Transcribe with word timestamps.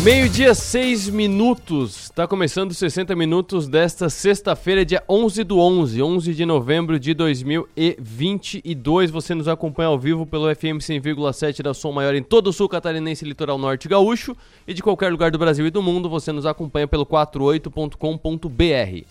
Meio-dia, 0.00 0.54
seis 0.54 1.08
minutos. 1.08 2.04
Está 2.04 2.24
começando 2.24 2.70
os 2.70 2.78
60 2.78 3.16
minutos 3.16 3.66
desta 3.66 4.08
sexta-feira, 4.08 4.84
dia 4.84 5.02
11 5.08 5.42
do 5.42 5.58
11, 5.58 6.00
11 6.00 6.34
de 6.34 6.46
novembro 6.46 7.00
de 7.00 7.12
2022. 7.12 9.10
Você 9.10 9.34
nos 9.34 9.48
acompanha 9.48 9.88
ao 9.88 9.98
vivo 9.98 10.24
pelo 10.24 10.54
FM 10.54 10.78
100,7 10.78 11.62
da 11.62 11.74
Som 11.74 11.90
Maior 11.90 12.14
em 12.14 12.22
todo 12.22 12.46
o 12.46 12.52
sul 12.52 12.68
catarinense, 12.68 13.24
litoral 13.24 13.58
norte 13.58 13.88
gaúcho. 13.88 14.36
E 14.68 14.72
de 14.72 14.84
qualquer 14.84 15.10
lugar 15.10 15.32
do 15.32 15.38
Brasil 15.38 15.66
e 15.66 15.70
do 15.70 15.82
mundo, 15.82 16.08
você 16.08 16.30
nos 16.30 16.46
acompanha 16.46 16.86
pelo 16.86 17.04
48.com.br. 17.04 19.04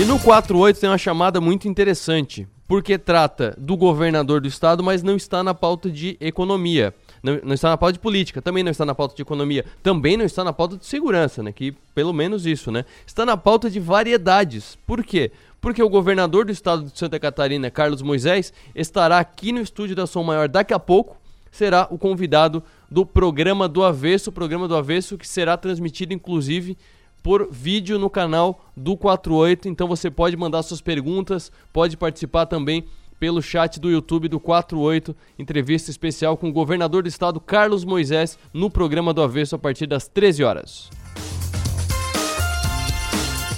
E 0.00 0.04
no 0.04 0.18
48 0.18 0.80
tem 0.80 0.90
uma 0.90 0.98
chamada 0.98 1.40
muito 1.40 1.68
interessante, 1.68 2.48
porque 2.66 2.98
trata 2.98 3.54
do 3.56 3.76
governador 3.76 4.40
do 4.40 4.48
estado, 4.48 4.82
mas 4.82 5.04
não 5.04 5.14
está 5.14 5.44
na 5.44 5.54
pauta 5.54 5.88
de 5.88 6.16
economia. 6.20 6.92
Não, 7.22 7.38
não, 7.44 7.54
está 7.54 7.68
na 7.68 7.76
pauta 7.76 7.92
de 7.94 7.98
política, 7.98 8.40
também 8.40 8.62
não 8.62 8.70
está 8.70 8.84
na 8.84 8.94
pauta 8.94 9.14
de 9.14 9.22
economia, 9.22 9.64
também 9.82 10.16
não 10.16 10.24
está 10.24 10.42
na 10.42 10.52
pauta 10.52 10.76
de 10.76 10.86
segurança, 10.86 11.42
né? 11.42 11.52
Que 11.52 11.72
pelo 11.94 12.12
menos 12.12 12.46
isso, 12.46 12.70
né? 12.70 12.84
Está 13.06 13.26
na 13.26 13.36
pauta 13.36 13.68
de 13.68 13.78
variedades. 13.78 14.78
Por 14.86 15.04
quê? 15.04 15.30
Porque 15.60 15.82
o 15.82 15.88
governador 15.88 16.46
do 16.46 16.52
estado 16.52 16.84
de 16.84 16.98
Santa 16.98 17.20
Catarina, 17.20 17.70
Carlos 17.70 18.00
Moisés, 18.00 18.52
estará 18.74 19.18
aqui 19.18 19.52
no 19.52 19.60
estúdio 19.60 19.94
da 19.94 20.06
Som 20.06 20.22
Maior 20.22 20.48
daqui 20.48 20.72
a 20.72 20.78
pouco. 20.78 21.16
Será 21.50 21.86
o 21.90 21.98
convidado 21.98 22.62
do 22.90 23.04
programa 23.04 23.68
do 23.68 23.82
Avesso, 23.84 24.32
programa 24.32 24.66
do 24.66 24.76
Avesso 24.76 25.18
que 25.18 25.28
será 25.28 25.56
transmitido 25.56 26.14
inclusive 26.14 26.78
por 27.22 27.48
vídeo 27.50 27.98
no 27.98 28.08
canal 28.08 28.64
do 28.76 28.96
48. 28.96 29.68
Então 29.68 29.86
você 29.86 30.10
pode 30.10 30.36
mandar 30.36 30.62
suas 30.62 30.80
perguntas, 30.80 31.52
pode 31.72 31.96
participar 31.96 32.46
também 32.46 32.84
pelo 33.20 33.42
chat 33.42 33.78
do 33.78 33.90
YouTube 33.90 34.28
do 34.28 34.40
48, 34.40 35.14
entrevista 35.38 35.90
especial 35.90 36.38
com 36.38 36.48
o 36.48 36.52
governador 36.52 37.02
do 37.02 37.08
estado 37.08 37.38
Carlos 37.38 37.84
Moisés 37.84 38.38
no 38.52 38.70
programa 38.70 39.12
do 39.12 39.22
Avesso 39.22 39.54
a 39.54 39.58
partir 39.58 39.86
das 39.86 40.08
13 40.08 40.42
horas. 40.42 40.88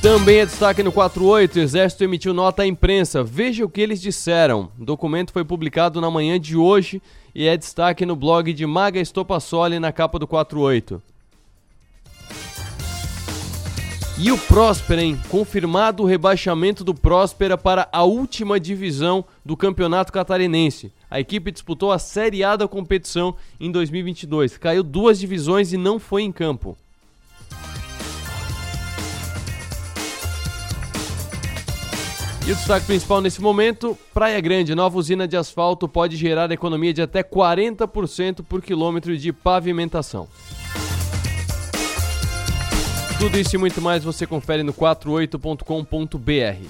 Também 0.02 0.38
é 0.38 0.46
destaque 0.46 0.82
no 0.82 0.90
48, 0.90 1.54
o 1.54 1.62
Exército 1.62 2.02
emitiu 2.02 2.34
nota 2.34 2.64
à 2.64 2.66
imprensa. 2.66 3.22
Veja 3.22 3.64
o 3.64 3.68
que 3.68 3.80
eles 3.80 4.02
disseram. 4.02 4.68
O 4.76 4.84
documento 4.84 5.32
foi 5.32 5.44
publicado 5.44 6.00
na 6.00 6.10
manhã 6.10 6.40
de 6.40 6.56
hoje 6.56 7.00
e 7.32 7.46
é 7.46 7.56
destaque 7.56 8.04
no 8.04 8.16
blog 8.16 8.52
de 8.52 8.66
Maga 8.66 8.98
Estopassoli 8.98 9.78
na 9.78 9.92
capa 9.92 10.18
do 10.18 10.26
48. 10.26 11.00
E 14.18 14.30
o 14.30 14.36
Próspera, 14.36 15.02
hein? 15.02 15.18
Confirmado 15.30 16.02
o 16.02 16.06
rebaixamento 16.06 16.84
do 16.84 16.94
Próspera 16.94 17.56
para 17.56 17.88
a 17.90 18.04
última 18.04 18.60
divisão 18.60 19.24
do 19.44 19.56
Campeonato 19.56 20.12
Catarinense. 20.12 20.92
A 21.10 21.18
equipe 21.18 21.50
disputou 21.50 21.90
a 21.90 21.98
Série 21.98 22.44
A 22.44 22.54
da 22.54 22.68
competição 22.68 23.34
em 23.58 23.70
2022. 23.70 24.58
Caiu 24.58 24.82
duas 24.82 25.18
divisões 25.18 25.72
e 25.72 25.78
não 25.78 25.98
foi 25.98 26.22
em 26.22 26.30
campo. 26.30 26.76
E 32.46 32.52
o 32.52 32.56
destaque 32.56 32.86
principal 32.86 33.22
nesse 33.22 33.40
momento: 33.40 33.96
Praia 34.12 34.40
Grande, 34.40 34.74
nova 34.74 34.98
usina 34.98 35.26
de 35.26 35.38
asfalto 35.38 35.88
pode 35.88 36.16
gerar 36.16 36.50
economia 36.50 36.92
de 36.92 37.00
até 37.00 37.22
40% 37.22 38.42
por 38.42 38.60
quilômetro 38.60 39.16
de 39.16 39.32
pavimentação. 39.32 40.28
Tudo 43.22 43.38
isso 43.38 43.54
e 43.54 43.58
muito 43.58 43.80
mais 43.80 44.02
você 44.02 44.26
confere 44.26 44.64
no 44.64 44.74
48.com.br. 44.74 46.66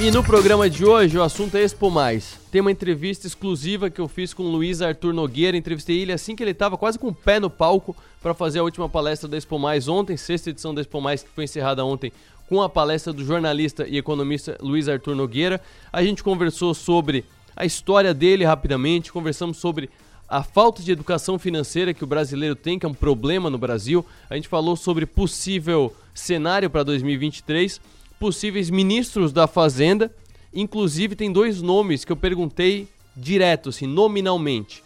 E 0.00 0.10
no 0.12 0.22
programa 0.22 0.70
de 0.70 0.84
hoje 0.84 1.18
o 1.18 1.22
assunto 1.24 1.56
é 1.56 1.64
Expo 1.64 1.90
Mais. 1.90 2.38
Tem 2.52 2.60
uma 2.60 2.70
entrevista 2.70 3.26
exclusiva 3.26 3.90
que 3.90 4.00
eu 4.00 4.06
fiz 4.06 4.32
com 4.32 4.44
o 4.44 4.48
Luiz 4.48 4.80
Arthur 4.80 5.12
Nogueira. 5.12 5.56
Entrevistei 5.56 5.98
ele 5.98 6.12
assim 6.12 6.36
que 6.36 6.44
ele 6.44 6.52
estava 6.52 6.78
quase 6.78 6.96
com 6.96 7.08
o 7.08 7.12
pé 7.12 7.40
no 7.40 7.50
palco 7.50 7.96
para 8.22 8.34
fazer 8.34 8.60
a 8.60 8.62
última 8.62 8.88
palestra 8.88 9.28
da 9.28 9.36
Expo 9.36 9.58
Mais 9.58 9.88
ontem, 9.88 10.16
sexta 10.16 10.50
edição 10.50 10.72
da 10.72 10.80
Expo 10.80 11.00
Mais 11.00 11.24
que 11.24 11.30
foi 11.30 11.42
encerrada 11.42 11.84
ontem 11.84 12.12
com 12.48 12.62
a 12.62 12.68
palestra 12.68 13.12
do 13.12 13.24
jornalista 13.24 13.84
e 13.88 13.98
economista 13.98 14.56
Luiz 14.60 14.88
Arthur 14.88 15.16
Nogueira. 15.16 15.60
A 15.92 16.04
gente 16.04 16.22
conversou 16.22 16.72
sobre 16.72 17.24
a 17.56 17.66
história 17.66 18.14
dele 18.14 18.44
rapidamente, 18.44 19.12
conversamos 19.12 19.56
sobre 19.56 19.90
a 20.32 20.42
falta 20.42 20.82
de 20.82 20.90
educação 20.90 21.38
financeira 21.38 21.92
que 21.92 22.02
o 22.02 22.06
brasileiro 22.06 22.56
tem, 22.56 22.78
que 22.78 22.86
é 22.86 22.88
um 22.88 22.94
problema 22.94 23.50
no 23.50 23.58
Brasil. 23.58 24.02
A 24.30 24.34
gente 24.34 24.48
falou 24.48 24.76
sobre 24.76 25.04
possível 25.04 25.94
cenário 26.14 26.70
para 26.70 26.82
2023, 26.84 27.78
possíveis 28.18 28.70
ministros 28.70 29.30
da 29.30 29.46
Fazenda. 29.46 30.10
Inclusive, 30.54 31.14
tem 31.14 31.30
dois 31.30 31.60
nomes 31.60 32.02
que 32.02 32.10
eu 32.10 32.16
perguntei 32.16 32.88
direto, 33.14 33.68
assim, 33.68 33.86
nominalmente. 33.86 34.82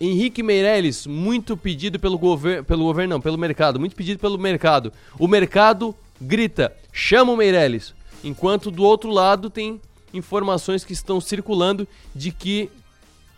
Henrique 0.00 0.42
Meirelles, 0.42 1.06
muito 1.06 1.56
pedido 1.56 2.00
pelo, 2.00 2.18
gover 2.18 2.64
pelo 2.64 2.82
governo, 2.82 3.14
não, 3.14 3.20
pelo 3.20 3.38
mercado, 3.38 3.78
muito 3.78 3.94
pedido 3.94 4.18
pelo 4.18 4.38
mercado. 4.38 4.92
O 5.20 5.28
mercado 5.28 5.94
grita, 6.20 6.76
chama 6.92 7.30
o 7.30 7.36
Meirelles. 7.36 7.94
Enquanto 8.24 8.72
do 8.72 8.82
outro 8.82 9.12
lado 9.12 9.50
tem 9.50 9.80
informações 10.12 10.84
que 10.84 10.92
estão 10.92 11.20
circulando 11.20 11.86
de 12.12 12.32
que 12.32 12.68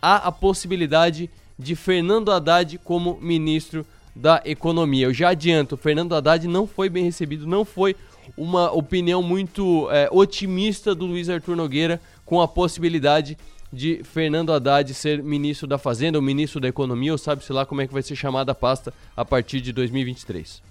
há 0.01 0.15
a 0.15 0.31
possibilidade 0.31 1.29
de 1.29 1.29
Fernando 1.75 2.31
Haddad 2.31 2.77
como 2.79 3.17
ministro 3.21 3.85
da 4.15 4.41
Economia. 4.45 5.07
Eu 5.07 5.13
já 5.13 5.29
adianto, 5.29 5.77
Fernando 5.77 6.13
Haddad 6.13 6.47
não 6.47 6.67
foi 6.67 6.89
bem 6.89 7.03
recebido, 7.03 7.47
não 7.47 7.65
foi 7.65 7.95
uma 8.37 8.71
opinião 8.71 9.21
muito 9.21 9.89
é, 9.91 10.07
otimista 10.11 10.93
do 10.93 11.05
Luiz 11.05 11.29
Arthur 11.29 11.55
Nogueira 11.55 11.99
com 12.25 12.41
a 12.41 12.47
possibilidade 12.47 13.37
de 13.71 14.03
Fernando 14.03 14.53
Haddad 14.53 14.93
ser 14.93 15.23
ministro 15.23 15.67
da 15.67 15.79
Fazenda 15.79 16.17
ou 16.17 16.21
ministro 16.21 16.59
da 16.59 16.67
Economia, 16.67 17.11
ou 17.11 17.17
sabe-se 17.17 17.51
lá 17.51 17.65
como 17.65 17.81
é 17.81 17.87
que 17.87 17.93
vai 17.93 18.03
ser 18.03 18.15
chamada 18.15 18.51
a 18.51 18.55
pasta 18.55 18.93
a 19.17 19.25
partir 19.25 19.61
de 19.61 19.73
2023. 19.73 20.61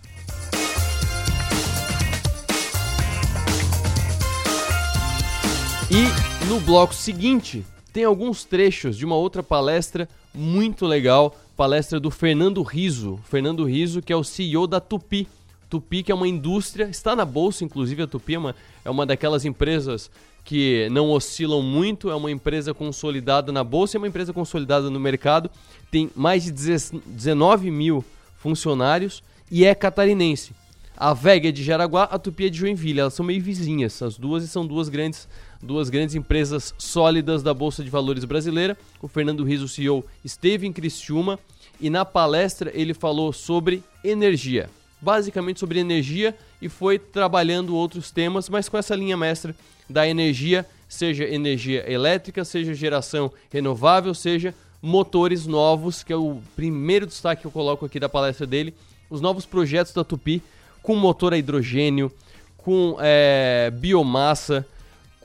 E 5.91 6.47
no 6.47 6.60
bloco 6.60 6.94
seguinte, 6.94 7.66
tem 7.93 8.04
alguns 8.04 8.44
trechos 8.44 8.97
de 8.97 9.04
uma 9.04 9.16
outra 9.16 9.43
palestra 9.43 10.09
muito 10.34 10.87
legal, 10.87 11.37
palestra 11.56 12.00
do 12.00 12.10
Fernando 12.10 12.62
Riso. 12.62 13.19
Fernando 13.25 13.65
Riso, 13.65 14.03
que 14.03 14.12
é 14.12 14.16
o 14.16 14.25
CEO 14.25 14.66
da 14.66 14.81
Tupi. 14.81 15.28
Tupi, 15.69 16.03
que 16.03 16.12
é 16.12 16.15
uma 16.15 16.28
indústria, 16.28 16.84
está 16.84 17.16
na 17.16 17.25
bolsa, 17.25 17.65
inclusive 17.65 18.03
a 18.03 18.06
Tupi 18.06 18.34
é 18.34 18.38
uma, 18.38 18.56
é 18.84 18.91
uma 18.91 19.06
daquelas 19.06 19.44
empresas 19.44 20.10
que 20.44 20.88
não 20.91 21.10
oscilam 21.10 21.62
muito, 21.62 22.10
é 22.10 22.15
uma 22.15 22.31
empresa 22.31 22.75
consolidada 22.75 23.53
na 23.53 23.62
bolsa, 23.62 23.97
é 23.97 23.98
uma 23.98 24.09
empresa 24.09 24.32
consolidada 24.32 24.91
no 24.91 24.98
mercado, 24.98 25.50
tem 25.91 26.10
mais 26.15 26.44
de 26.44 26.50
19 26.50 27.70
mil 27.70 28.04
funcionários 28.38 29.22
e 29.50 29.64
é 29.64 29.75
catarinense. 29.75 30.53
A 30.97 31.14
Vega 31.14 31.49
é 31.49 31.53
de 31.53 31.62
Jaraguá, 31.62 32.04
a 32.04 32.19
Tupi 32.19 32.47
é 32.47 32.49
de 32.49 32.59
Joinville, 32.59 33.00
elas 33.00 33.14
são 33.14 33.25
meio 33.25 33.43
vizinhas, 33.43 34.03
as 34.03 34.19
duas 34.19 34.44
e 34.44 34.49
são 34.49 34.66
duas 34.66 34.88
grandes 34.88 35.28
duas 35.62 35.89
grandes 35.89 36.15
empresas 36.15 36.75
sólidas 36.77 37.43
da 37.43 37.55
Bolsa 37.55 37.84
de 37.84 37.91
Valores 37.91 38.25
brasileira. 38.25 38.77
O 39.00 39.09
Fernando 39.09 39.45
Riso, 39.45 39.69
CEO, 39.69 40.05
esteve 40.25 40.67
em 40.67 40.73
Criciúma 40.73 41.39
e 41.81 41.89
na 41.89 42.05
palestra 42.05 42.71
ele 42.75 42.93
falou 42.93 43.33
sobre 43.33 43.83
energia. 44.03 44.69
Basicamente 45.00 45.61
sobre 45.61 45.78
energia 45.78 46.37
e 46.61 46.69
foi 46.69 46.99
trabalhando 46.99 47.75
outros 47.75 48.11
temas, 48.11 48.49
mas 48.49 48.69
com 48.69 48.77
essa 48.77 48.95
linha 48.95 49.17
mestra 49.17 49.55
da 49.89 50.06
energia, 50.06 50.67
seja 50.89 51.25
energia 51.25 51.91
elétrica, 51.91 52.44
seja 52.44 52.75
geração 52.75 53.33
renovável, 53.50 54.15
seja 54.15 54.55
motores 54.81 55.47
novos, 55.47 56.03
que 56.03 56.12
é 56.12 56.17
o 56.17 56.41
primeiro 56.56 57.06
destaque 57.06 57.43
que 57.43 57.47
eu 57.47 57.53
coloco 57.53 57.87
aqui 57.87 58.00
da 58.00 58.09
palestra 58.09 58.47
dele, 58.47 58.75
os 59.09 59.21
novos 59.21 59.47
projetos 59.47 59.93
da 59.93 60.03
Tupi 60.03 60.43
com 60.83 60.97
motor 60.97 61.33
a 61.33 61.39
hidrogênio, 61.39 62.11
com 62.56 62.97
é, 63.00 63.71
biomassa, 63.71 64.67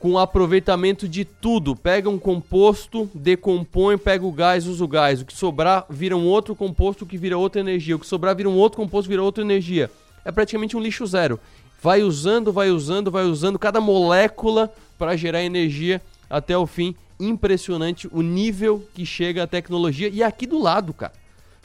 com 0.00 0.18
aproveitamento 0.18 1.08
de 1.08 1.24
tudo. 1.24 1.74
Pega 1.74 2.08
um 2.08 2.18
composto, 2.18 3.10
decompõe, 3.14 3.98
pega 3.98 4.24
o 4.24 4.32
gás, 4.32 4.66
usa 4.66 4.84
o 4.84 4.88
gás. 4.88 5.20
O 5.20 5.24
que 5.24 5.36
sobrar 5.36 5.84
vira 5.88 6.16
um 6.16 6.26
outro 6.26 6.54
composto 6.54 7.04
que 7.04 7.18
vira 7.18 7.36
outra 7.36 7.60
energia. 7.60 7.96
O 7.96 7.98
que 7.98 8.06
sobrar 8.06 8.34
vira 8.34 8.48
um 8.48 8.56
outro 8.56 8.76
composto 8.76 9.08
vira 9.08 9.22
outra 9.22 9.42
energia. 9.42 9.90
É 10.24 10.30
praticamente 10.30 10.76
um 10.76 10.80
lixo 10.80 11.06
zero. 11.06 11.40
Vai 11.82 12.02
usando, 12.02 12.52
vai 12.52 12.70
usando, 12.70 13.10
vai 13.10 13.24
usando 13.24 13.58
cada 13.58 13.80
molécula 13.80 14.72
para 14.98 15.16
gerar 15.16 15.42
energia 15.42 16.00
até 16.28 16.56
o 16.56 16.66
fim. 16.66 16.94
Impressionante 17.20 18.08
o 18.12 18.22
nível 18.22 18.84
que 18.94 19.04
chega 19.04 19.42
a 19.42 19.46
tecnologia. 19.46 20.08
E 20.08 20.22
aqui 20.22 20.46
do 20.46 20.58
lado, 20.58 20.92
cara. 20.92 21.12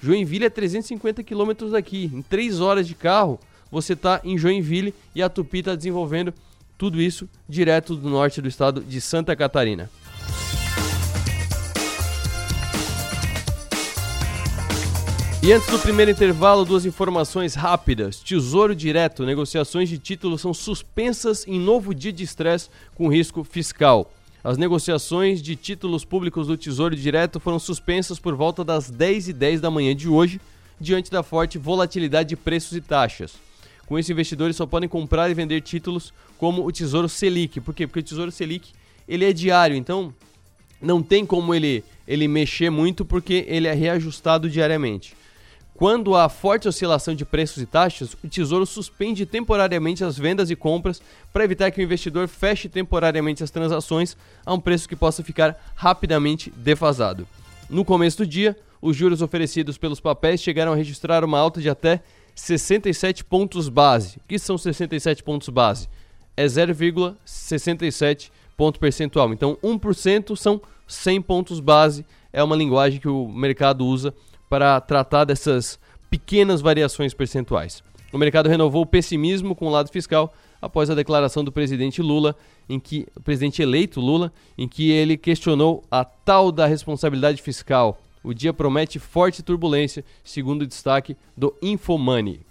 Joinville 0.01 0.45
é 0.45 0.49
350 0.49 1.23
quilômetros 1.23 1.71
daqui. 1.71 2.11
Em 2.13 2.21
3 2.21 2.59
horas 2.59 2.87
de 2.87 2.95
carro, 2.95 3.39
você 3.71 3.93
está 3.93 4.19
em 4.23 4.37
Joinville 4.37 4.93
e 5.15 5.21
a 5.21 5.29
Tupi 5.29 5.59
está 5.59 5.75
desenvolvendo 5.75 6.33
tudo 6.77 7.01
isso 7.01 7.29
direto 7.47 7.95
do 7.95 8.09
norte 8.09 8.41
do 8.41 8.47
estado 8.47 8.81
de 8.81 8.99
Santa 8.99 9.35
Catarina. 9.35 9.89
E 15.43 15.51
antes 15.51 15.69
do 15.69 15.77
primeiro 15.77 16.09
intervalo, 16.09 16.63
duas 16.63 16.85
informações 16.85 17.53
rápidas. 17.53 18.17
Tesouro 18.21 18.73
Direto, 18.73 19.25
negociações 19.25 19.89
de 19.89 19.97
títulos 19.97 20.39
são 20.39 20.53
suspensas 20.53 21.45
em 21.45 21.59
novo 21.59 21.93
dia 21.93 22.13
de 22.13 22.23
estresse 22.23 22.69
com 22.95 23.09
risco 23.09 23.43
fiscal. 23.43 24.09
As 24.41 24.57
negociações 24.57 25.41
de 25.41 25.57
títulos 25.57 26.05
públicos 26.05 26.47
do 26.47 26.55
Tesouro 26.55 26.95
Direto 26.95 27.41
foram 27.41 27.59
suspensas 27.59 28.19
por 28.19 28.35
volta 28.35 28.63
das 28.63 28.89
10 28.89 29.27
e 29.27 29.33
10 29.33 29.59
da 29.59 29.69
manhã 29.69 29.93
de 29.93 30.07
hoje, 30.07 30.39
diante 30.79 31.11
da 31.11 31.21
forte 31.21 31.57
volatilidade 31.57 32.29
de 32.29 32.35
preços 32.37 32.77
e 32.77 32.79
taxas. 32.79 33.33
Com 33.85 33.99
isso, 33.99 34.11
investidores 34.11 34.55
só 34.55 34.65
podem 34.65 34.87
comprar 34.87 35.29
e 35.29 35.33
vender 35.33 35.61
títulos 35.61 36.13
como 36.37 36.65
o 36.65 36.71
Tesouro 36.71 37.09
Selic. 37.09 37.59
Por 37.59 37.73
quê? 37.73 37.85
Porque 37.85 37.99
o 37.99 38.03
Tesouro 38.03 38.31
Selic 38.31 38.71
ele 39.07 39.25
é 39.25 39.33
diário, 39.33 39.75
então 39.75 40.13
não 40.81 41.01
tem 41.01 41.25
como 41.25 41.53
ele, 41.53 41.83
ele 42.07 42.27
mexer 42.27 42.69
muito 42.69 43.05
porque 43.05 43.45
ele 43.47 43.67
é 43.67 43.73
reajustado 43.73 44.49
diariamente. 44.49 45.15
Quando 45.75 46.15
há 46.15 46.29
forte 46.29 46.67
oscilação 46.67 47.15
de 47.15 47.25
preços 47.25 47.61
e 47.61 47.65
taxas, 47.65 48.15
o 48.23 48.27
Tesouro 48.27 48.65
suspende 48.65 49.25
temporariamente 49.25 50.03
as 50.03 50.17
vendas 50.17 50.51
e 50.51 50.55
compras 50.55 51.01
para 51.31 51.43
evitar 51.43 51.71
que 51.71 51.81
o 51.81 51.83
investidor 51.83 52.27
feche 52.27 52.69
temporariamente 52.69 53.43
as 53.43 53.49
transações 53.49 54.15
a 54.45 54.53
um 54.53 54.59
preço 54.59 54.87
que 54.87 54.95
possa 54.95 55.23
ficar 55.23 55.73
rapidamente 55.75 56.53
defasado. 56.55 57.27
No 57.69 57.83
começo 57.83 58.19
do 58.19 58.27
dia, 58.27 58.55
os 58.79 58.95
juros 58.95 59.21
oferecidos 59.21 59.77
pelos 59.77 59.99
papéis 59.99 60.41
chegaram 60.41 60.73
a 60.73 60.75
registrar 60.75 61.23
uma 61.23 61.39
alta 61.39 61.59
de 61.59 61.69
até 61.69 62.03
67 62.35 63.23
pontos 63.23 63.69
base. 63.69 64.17
O 64.17 64.27
que 64.27 64.39
são 64.39 64.57
67 64.57 65.23
pontos 65.23 65.49
base? 65.49 65.87
É 66.35 66.45
0,67 66.45 68.31
ponto 68.55 68.79
percentual. 68.79 69.33
Então, 69.33 69.57
1% 69.63 70.35
são 70.35 70.61
100 70.87 71.21
pontos 71.21 71.59
base. 71.59 72.05
É 72.31 72.43
uma 72.43 72.55
linguagem 72.55 72.99
que 72.99 73.07
o 73.07 73.27
mercado 73.27 73.85
usa 73.85 74.13
para 74.49 74.79
tratar 74.81 75.25
dessas 75.25 75.79
pequenas 76.09 76.61
variações 76.61 77.13
percentuais. 77.13 77.83
O 78.11 78.17
mercado 78.17 78.47
renovou 78.47 78.83
o 78.83 78.85
pessimismo 78.85 79.55
com 79.55 79.67
o 79.67 79.71
lado 79.71 79.89
fiscal 79.91 80.33
após 80.61 80.89
a 80.89 80.95
declaração 80.95 81.43
do 81.43 81.51
presidente 81.51 82.01
Lula, 82.01 82.35
em 82.69 82.79
que 82.79 83.07
o 83.15 83.21
presidente 83.21 83.61
eleito 83.61 83.99
Lula, 83.99 84.31
em 84.57 84.67
que 84.67 84.91
ele 84.91 85.17
questionou 85.17 85.83
a 85.89 86.05
tal 86.05 86.51
da 86.51 86.65
responsabilidade 86.65 87.41
fiscal 87.41 87.99
o 88.23 88.33
dia 88.33 88.53
promete 88.53 88.99
forte 88.99 89.43
turbulência, 89.43 90.03
segundo 90.23 90.61
o 90.61 90.67
destaque 90.67 91.17
do 91.35 91.53
Infomoney. 91.61 92.41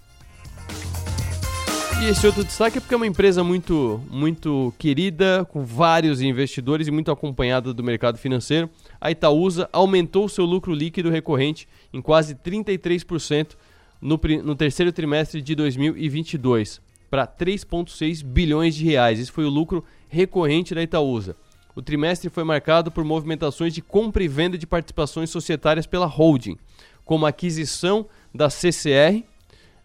E 2.01 2.07
esse 2.07 2.27
outro 2.27 2.43
destaque 2.43 2.79
é 2.79 2.81
porque 2.81 2.93
é 2.93 2.97
uma 2.97 3.07
empresa 3.07 3.45
muito, 3.45 4.01
muito 4.09 4.73
querida, 4.77 5.47
com 5.49 5.63
vários 5.63 6.21
investidores 6.21 6.85
e 6.87 6.91
muito 6.91 7.09
acompanhada 7.09 7.73
do 7.73 7.81
mercado 7.81 8.17
financeiro. 8.17 8.69
A 8.99 9.09
Itaúsa 9.09 9.69
aumentou 9.71 10.27
seu 10.27 10.43
lucro 10.43 10.73
líquido 10.73 11.09
recorrente 11.09 11.65
em 11.93 12.01
quase 12.01 12.35
33% 12.35 13.55
no, 14.01 14.19
no 14.43 14.53
terceiro 14.53 14.91
trimestre 14.91 15.41
de 15.41 15.55
2022, 15.55 16.81
para 17.09 17.25
3,6 17.25 18.21
bilhões 18.21 18.75
de 18.75 18.83
reais. 18.83 19.17
Esse 19.17 19.31
foi 19.31 19.45
o 19.45 19.49
lucro 19.49 19.81
recorrente 20.09 20.75
da 20.75 20.83
Itaúsa. 20.83 21.37
O 21.75 21.81
trimestre 21.81 22.29
foi 22.29 22.43
marcado 22.43 22.91
por 22.91 23.03
movimentações 23.03 23.73
de 23.73 23.81
compra 23.81 24.23
e 24.23 24.27
venda 24.27 24.57
de 24.57 24.67
participações 24.67 25.29
societárias 25.29 25.87
pela 25.87 26.05
holding, 26.05 26.57
como 27.03 27.25
aquisição 27.25 28.05
da 28.33 28.49
CCR 28.49 29.23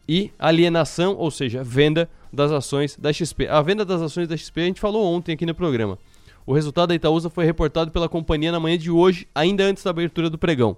e 0.06 0.30
alienação, 0.38 1.16
ou 1.16 1.30
seja, 1.30 1.64
venda 1.64 2.08
das 2.32 2.52
ações 2.52 2.96
da 2.96 3.12
XP. 3.12 3.48
A 3.48 3.62
venda 3.62 3.84
das 3.84 4.02
ações 4.02 4.28
da 4.28 4.36
XP 4.36 4.60
a 4.60 4.64
gente 4.64 4.80
falou 4.80 5.04
ontem 5.04 5.32
aqui 5.32 5.46
no 5.46 5.54
programa. 5.54 5.98
O 6.46 6.52
resultado 6.52 6.88
da 6.88 6.94
Itaúsa 6.94 7.30
foi 7.30 7.44
reportado 7.44 7.90
pela 7.90 8.08
companhia 8.08 8.52
na 8.52 8.60
manhã 8.60 8.76
de 8.76 8.90
hoje, 8.90 9.26
ainda 9.34 9.64
antes 9.64 9.82
da 9.82 9.90
abertura 9.90 10.30
do 10.30 10.38
pregão. 10.38 10.76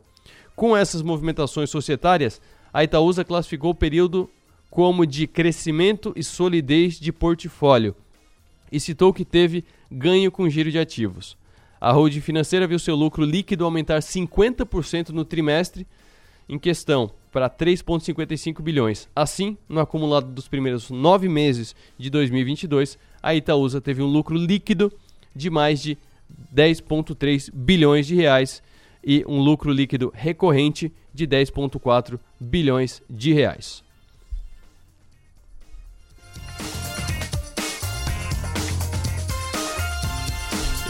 Com 0.55 0.77
essas 0.77 1.03
movimentações 1.03 1.71
societárias, 1.71 2.41
a 2.73 2.85
Itaúsa 2.85 3.25
classificou 3.25 3.71
o 3.71 3.75
período 3.75 4.29
como 4.71 5.05
de 5.05 5.27
crescimento 5.27 6.13
e 6.15 6.23
solidez 6.23 6.99
de 6.99 7.13
portfólio 7.13 7.97
e 8.71 8.79
citou 8.79 9.13
que 9.13 9.25
teve 9.25 9.65
ganho 9.91 10.31
com 10.31 10.49
giro 10.49 10.71
de 10.71 10.79
ativos. 10.79 11.37
A 11.81 11.93
holding 11.93 12.21
financeira 12.21 12.67
viu 12.67 12.79
seu 12.79 12.95
lucro 12.95 13.25
líquido 13.25 13.65
aumentar 13.65 14.01
50% 14.01 15.11
no 15.11 15.25
trimestre 15.25 15.87
em 16.49 16.59
questão 16.59 17.11
para 17.33 17.49
3,55 17.49 18.61
bilhões. 18.61 19.09
Assim, 19.15 19.57
no 19.69 19.81
acumulado 19.81 20.31
dos 20.31 20.49
primeiros 20.49 20.91
nove 20.91 21.29
meses 21.29 21.75
de 21.97 22.11
2022, 22.11 22.99
a 23.23 23.35
Itaúsa 23.35 23.81
teve 23.81 24.03
um 24.03 24.07
lucro 24.07 24.37
líquido 24.37 24.93
de 25.35 25.49
mais 25.49 25.81
de 25.81 25.97
10,3 26.55 27.51
bilhões 27.53 28.07
de 28.07 28.15
reais 28.15 28.63
e 29.03 29.25
um 29.27 29.41
lucro 29.41 29.73
líquido 29.73 30.13
recorrente 30.15 30.93
de 31.15 31.27
10,4 31.27 32.19
bilhões 32.39 33.03
de 33.09 33.33
reais. 33.33 33.83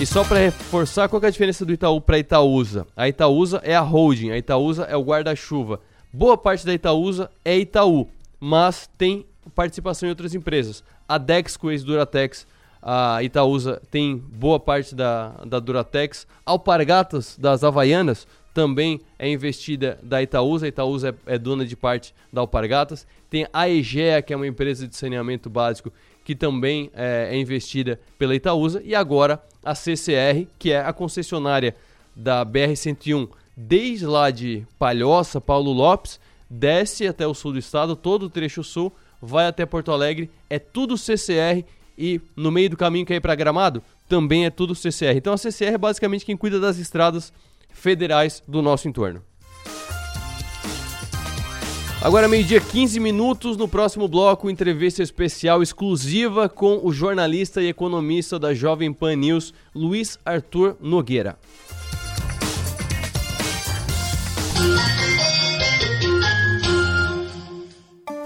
E 0.01 0.07
só 0.07 0.25
para 0.25 0.39
reforçar, 0.39 1.11
qual 1.11 1.23
é 1.23 1.27
a 1.27 1.31
diferença 1.31 1.63
do 1.63 1.75
Itaú 1.75 2.01
para 2.01 2.19
Itaúsa? 2.19 2.87
A 2.97 3.07
Itaúsa 3.07 3.61
é 3.63 3.77
a 3.77 3.83
holding, 3.83 4.31
a 4.31 4.39
Itaúsa 4.39 4.85
é 4.85 4.97
o 4.97 5.03
guarda-chuva. 5.03 5.79
Boa 6.11 6.39
parte 6.39 6.65
da 6.65 6.73
Itaúsa 6.73 7.31
é 7.45 7.59
Itaú, 7.59 8.09
mas 8.41 8.89
tem 8.97 9.27
participação 9.55 10.07
em 10.07 10.11
outras 10.11 10.35
empresas. 10.35 10.83
A 11.07 11.19
Dexco, 11.19 11.71
ex-Duratex, 11.71 12.47
a 12.81 13.23
Itaúsa 13.23 13.83
tem 13.91 14.17
boa 14.17 14.59
parte 14.59 14.95
da, 14.95 15.35
da 15.47 15.61
Duratex. 15.61 16.27
Alpargatas 16.47 17.37
das 17.39 17.63
Havaianas 17.63 18.27
também 18.55 19.03
é 19.19 19.29
investida 19.31 19.99
da 20.03 20.23
Itaúsa. 20.23 20.65
A 20.65 20.71
Itaúsa 20.71 21.15
é, 21.27 21.35
é 21.35 21.39
dona 21.39 21.67
de 21.67 21.77
parte 21.77 22.15
da 22.33 22.41
Alpargatas. 22.41 23.07
Tem 23.29 23.47
a 23.53 23.69
Egea, 23.69 24.23
que 24.23 24.33
é 24.33 24.37
uma 24.37 24.47
empresa 24.47 24.89
de 24.89 24.97
saneamento 24.97 25.51
básico 25.51 25.93
que 26.25 26.35
também 26.35 26.91
é, 26.95 27.31
é 27.33 27.39
investida 27.39 28.01
pela 28.19 28.35
Itaúsa, 28.35 28.83
e 28.85 28.95
agora 28.95 29.43
a 29.65 29.75
CCR, 29.75 30.47
que 30.59 30.73
é 30.73 30.81
a 30.81 30.93
concessionária 30.93 31.75
da 32.15 32.45
BR-101 32.45 33.29
desde 33.57 34.07
lá 34.07 34.31
de 34.31 34.67
Palhoça, 34.79 35.41
Paulo 35.41 35.73
Lopes, 35.73 36.19
desce 36.49 37.07
até 37.07 37.27
o 37.27 37.35
sul 37.35 37.53
do 37.53 37.59
estado, 37.59 37.95
todo 37.95 38.25
o 38.25 38.31
trecho 38.31 38.65
sul, 38.65 38.93
vai 39.21 39.47
até 39.47 39.67
Porto 39.67 39.93
Alegre, 39.93 40.31
é 40.49 40.59
tudo 40.59 40.97
CCR 40.97 41.65
e 41.97 42.21
no 42.35 42.51
meio 42.51 42.71
do 42.71 42.77
caminho 42.77 43.05
que 43.05 43.13
é 43.13 43.21
para 43.21 43.35
Gramado, 43.35 43.83
também 44.09 44.47
é 44.47 44.51
tudo 44.51 44.75
CCR. 44.75 45.17
Então 45.17 45.35
a 45.35 45.39
CCR 45.39 45.75
é 45.75 45.79
basicamente 45.79 46.25
quem 46.25 46.37
cuida 46.37 46.59
das 46.59 46.79
estradas 46.79 47.33
federais 47.69 48.43
do 48.49 48.63
nosso 48.63 48.89
entorno. 48.89 49.23
Agora, 52.03 52.27
meio-dia, 52.27 52.63
15 52.63 52.99
minutos. 52.99 53.59
No 53.59 53.69
próximo 53.69 54.09
bloco, 54.09 54.49
entrevista 54.49 55.03
especial 55.03 55.63
exclusiva 55.63 56.49
com 56.49 56.81
o 56.83 56.91
jornalista 56.91 57.61
e 57.61 57.69
economista 57.69 58.39
da 58.39 58.55
Jovem 58.55 58.91
Pan 58.91 59.17
News, 59.17 59.53
Luiz 59.75 60.19
Arthur 60.25 60.77
Nogueira. 60.81 61.37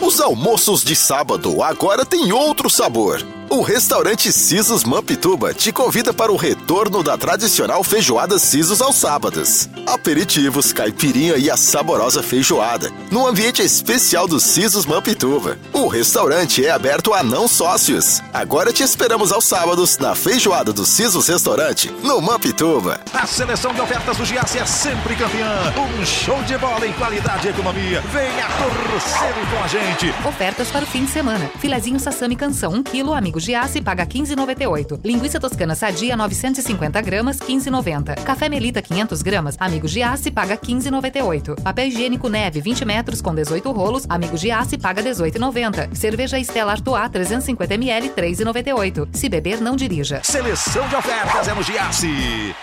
Os 0.00 0.20
almoços 0.20 0.84
de 0.84 0.94
sábado 0.94 1.60
agora 1.60 2.04
têm 2.06 2.32
outro 2.32 2.70
sabor. 2.70 3.20
O 3.50 3.62
restaurante 3.62 4.32
Sisos 4.32 4.84
Mampituba 4.84 5.52
te 5.52 5.72
convida 5.72 6.12
para 6.12 6.30
o 6.30 6.36
retorno 6.36 6.57
da 7.02 7.16
tradicional 7.16 7.82
feijoada 7.82 8.38
Sisos 8.38 8.82
aos 8.82 8.96
sábados. 8.96 9.70
Aperitivos, 9.86 10.70
caipirinha 10.70 11.36
e 11.36 11.50
a 11.50 11.56
saborosa 11.56 12.22
feijoada, 12.22 12.90
num 13.10 13.26
ambiente 13.26 13.62
especial 13.62 14.28
do 14.28 14.38
Sisos 14.38 14.84
Mampituba. 14.84 15.56
O 15.72 15.88
restaurante 15.88 16.64
é 16.64 16.70
aberto 16.70 17.14
a 17.14 17.22
não 17.22 17.48
sócios. 17.48 18.22
Agora 18.34 18.70
te 18.70 18.82
esperamos 18.82 19.32
aos 19.32 19.46
sábados 19.46 19.96
na 19.96 20.14
feijoada 20.14 20.70
do 20.70 20.84
Sisos 20.84 21.26
Restaurante, 21.26 21.90
no 22.02 22.20
Mampituba. 22.20 23.00
A 23.14 23.26
seleção 23.26 23.72
de 23.72 23.80
ofertas 23.80 24.18
do 24.18 24.26
Giasse 24.26 24.58
é 24.58 24.66
sempre 24.66 25.16
campeã. 25.16 25.72
Um 25.74 26.04
show 26.04 26.42
de 26.42 26.58
bola 26.58 26.86
em 26.86 26.92
qualidade 26.92 27.46
e 27.46 27.50
economia. 27.50 28.02
Venha 28.12 28.46
torcer 28.58 29.34
com 29.50 29.64
a 29.64 29.68
gente. 29.68 30.28
Ofertas 30.28 30.68
para 30.68 30.84
o 30.84 30.86
fim 30.86 31.06
de 31.06 31.10
semana. 31.12 31.50
Filezinho 31.60 31.98
Sassami 31.98 32.36
Canção, 32.36 32.72
1 32.74 32.82
kg, 32.82 33.16
amigo 33.16 33.40
Giasse, 33.40 33.80
paga 33.80 34.04
15,98. 34.04 35.00
Linguiça 35.02 35.40
toscana 35.40 35.74
sadia, 35.74 36.14
950 36.58 37.00
gramas, 37.02 37.38
15,90. 37.38 38.22
Café 38.22 38.48
Melita, 38.48 38.82
500 38.82 39.22
gramas, 39.22 39.56
amigo 39.58 39.86
Giasse, 39.86 40.30
paga 40.30 40.56
15,98. 40.56 41.62
Papel 41.62 41.88
higiênico 41.88 42.28
Neve, 42.28 42.60
20 42.60 42.84
metros 42.84 43.22
com 43.22 43.34
18 43.34 43.70
rolos, 43.70 44.04
amigo 44.08 44.36
Giasse, 44.36 44.76
paga 44.76 45.02
18,90. 45.02 45.94
Cerveja 45.94 46.38
Estela 46.38 46.72
Artois, 46.72 47.08
350 47.10 47.74
ml, 47.74 48.10
3,98. 48.10 49.08
Se 49.12 49.28
beber, 49.28 49.60
não 49.60 49.76
dirija. 49.76 50.20
Seleção 50.22 50.86
de 50.88 50.96
ofertas 50.96 51.48
é 51.48 51.54
no 51.54 51.62
Giasse. 51.62 52.54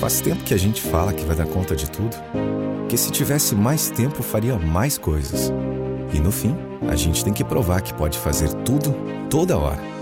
Faz 0.00 0.20
tempo 0.20 0.42
que 0.44 0.54
a 0.54 0.58
gente 0.58 0.80
fala 0.80 1.12
que 1.12 1.24
vai 1.24 1.36
dar 1.36 1.46
conta 1.46 1.74
de 1.74 1.90
tudo, 1.90 2.16
que 2.88 2.96
se 2.96 3.10
tivesse 3.10 3.54
mais 3.54 3.90
tempo 3.90 4.22
faria 4.22 4.56
mais 4.56 4.96
coisas. 4.96 5.52
E 6.12 6.20
no 6.20 6.32
fim, 6.32 6.56
a 6.88 6.94
gente 6.94 7.22
tem 7.24 7.32
que 7.32 7.44
provar 7.44 7.82
que 7.82 7.92
pode 7.92 8.16
fazer 8.16 8.52
tudo, 8.64 8.94
toda 9.28 9.58
hora. 9.58 9.97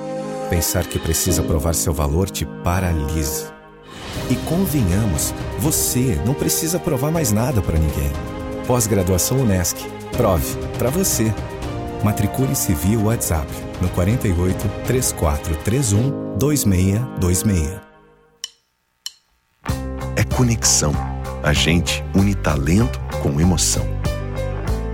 Pensar 0.49 0.87
que 0.87 0.99
precisa 0.99 1.43
provar 1.43 1.75
seu 1.75 1.93
valor 1.93 2.31
te 2.31 2.47
paralisa. 2.63 3.53
E 4.31 4.37
convenhamos, 4.49 5.35
você 5.59 6.21
não 6.25 6.35
precisa 6.35 6.79
provar 6.79 7.11
mais 7.11 7.33
nada 7.33 7.61
para 7.61 7.79
ninguém. 7.79 8.13
Pós-graduação 8.67 9.39
Unesc. 9.39 9.77
Prove 10.17 10.57
para 10.79 10.89
você. 10.89 11.35
Matricule-se 12.05 12.73
via 12.75 12.99
WhatsApp 12.99 13.47
no 13.81 13.89
48 13.89 14.69
3431 14.87 16.37
2626. 16.39 17.81
É 20.15 20.25
conexão. 20.37 20.93
A 21.43 21.53
gente 21.53 22.05
une 22.15 22.35
talento 22.35 23.01
com 23.21 23.41
emoção. 23.41 23.85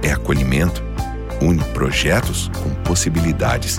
É 0.02 0.12
acolhimento. 0.12 0.82
Une 1.42 1.62
projetos 1.72 2.50
com 2.62 2.70
possibilidades. 2.82 3.78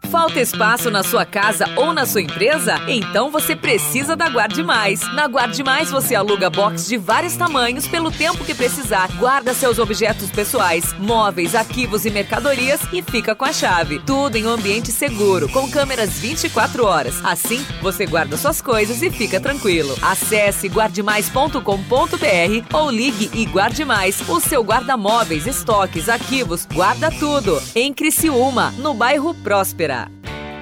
Falta 0.11 0.41
espaço 0.41 0.91
na 0.91 1.03
sua 1.03 1.25
casa 1.25 1.65
ou 1.77 1.93
na 1.93 2.05
sua 2.05 2.21
empresa? 2.21 2.75
Então 2.85 3.31
você 3.31 3.55
precisa 3.55 4.13
da 4.13 4.27
Guarde 4.27 4.61
Mais. 4.61 4.99
Na 5.13 5.25
Guarde 5.25 5.63
Mais 5.63 5.89
você 5.89 6.15
aluga 6.15 6.49
box 6.49 6.89
de 6.89 6.97
vários 6.97 7.37
tamanhos 7.37 7.87
pelo 7.87 8.11
tempo 8.11 8.43
que 8.43 8.53
precisar. 8.53 9.09
Guarda 9.17 9.53
seus 9.53 9.79
objetos 9.79 10.29
pessoais, 10.29 10.93
móveis, 10.99 11.55
arquivos 11.55 12.05
e 12.05 12.09
mercadorias 12.09 12.81
e 12.91 13.01
fica 13.01 13.33
com 13.33 13.45
a 13.45 13.53
chave. 13.53 13.99
Tudo 13.99 14.35
em 14.35 14.45
um 14.45 14.49
ambiente 14.49 14.91
seguro, 14.91 15.47
com 15.47 15.71
câmeras 15.71 16.19
24 16.19 16.85
horas. 16.85 17.23
Assim, 17.23 17.65
você 17.81 18.05
guarda 18.05 18.35
suas 18.35 18.61
coisas 18.61 19.01
e 19.01 19.09
fica 19.09 19.39
tranquilo. 19.39 19.95
Acesse 20.01 20.67
guardemais.com.br 20.67 21.61
ou 22.73 22.91
ligue 22.91 23.31
e 23.33 23.45
guarde 23.45 23.85
mais. 23.85 24.19
O 24.27 24.41
seu 24.41 24.61
guarda-móveis, 24.61 25.47
estoques, 25.47 26.09
arquivos, 26.09 26.65
guarda 26.65 27.09
tudo. 27.11 27.63
Em 27.73 27.93
Criciúma, 27.93 28.73
no 28.77 28.93
bairro 28.93 29.33
Próspera. 29.35 30.00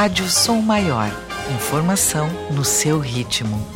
Rádio 0.00 0.30
Som 0.30 0.62
Maior. 0.62 1.10
Informação 1.54 2.26
no 2.54 2.64
seu 2.64 2.98
ritmo. 2.98 3.70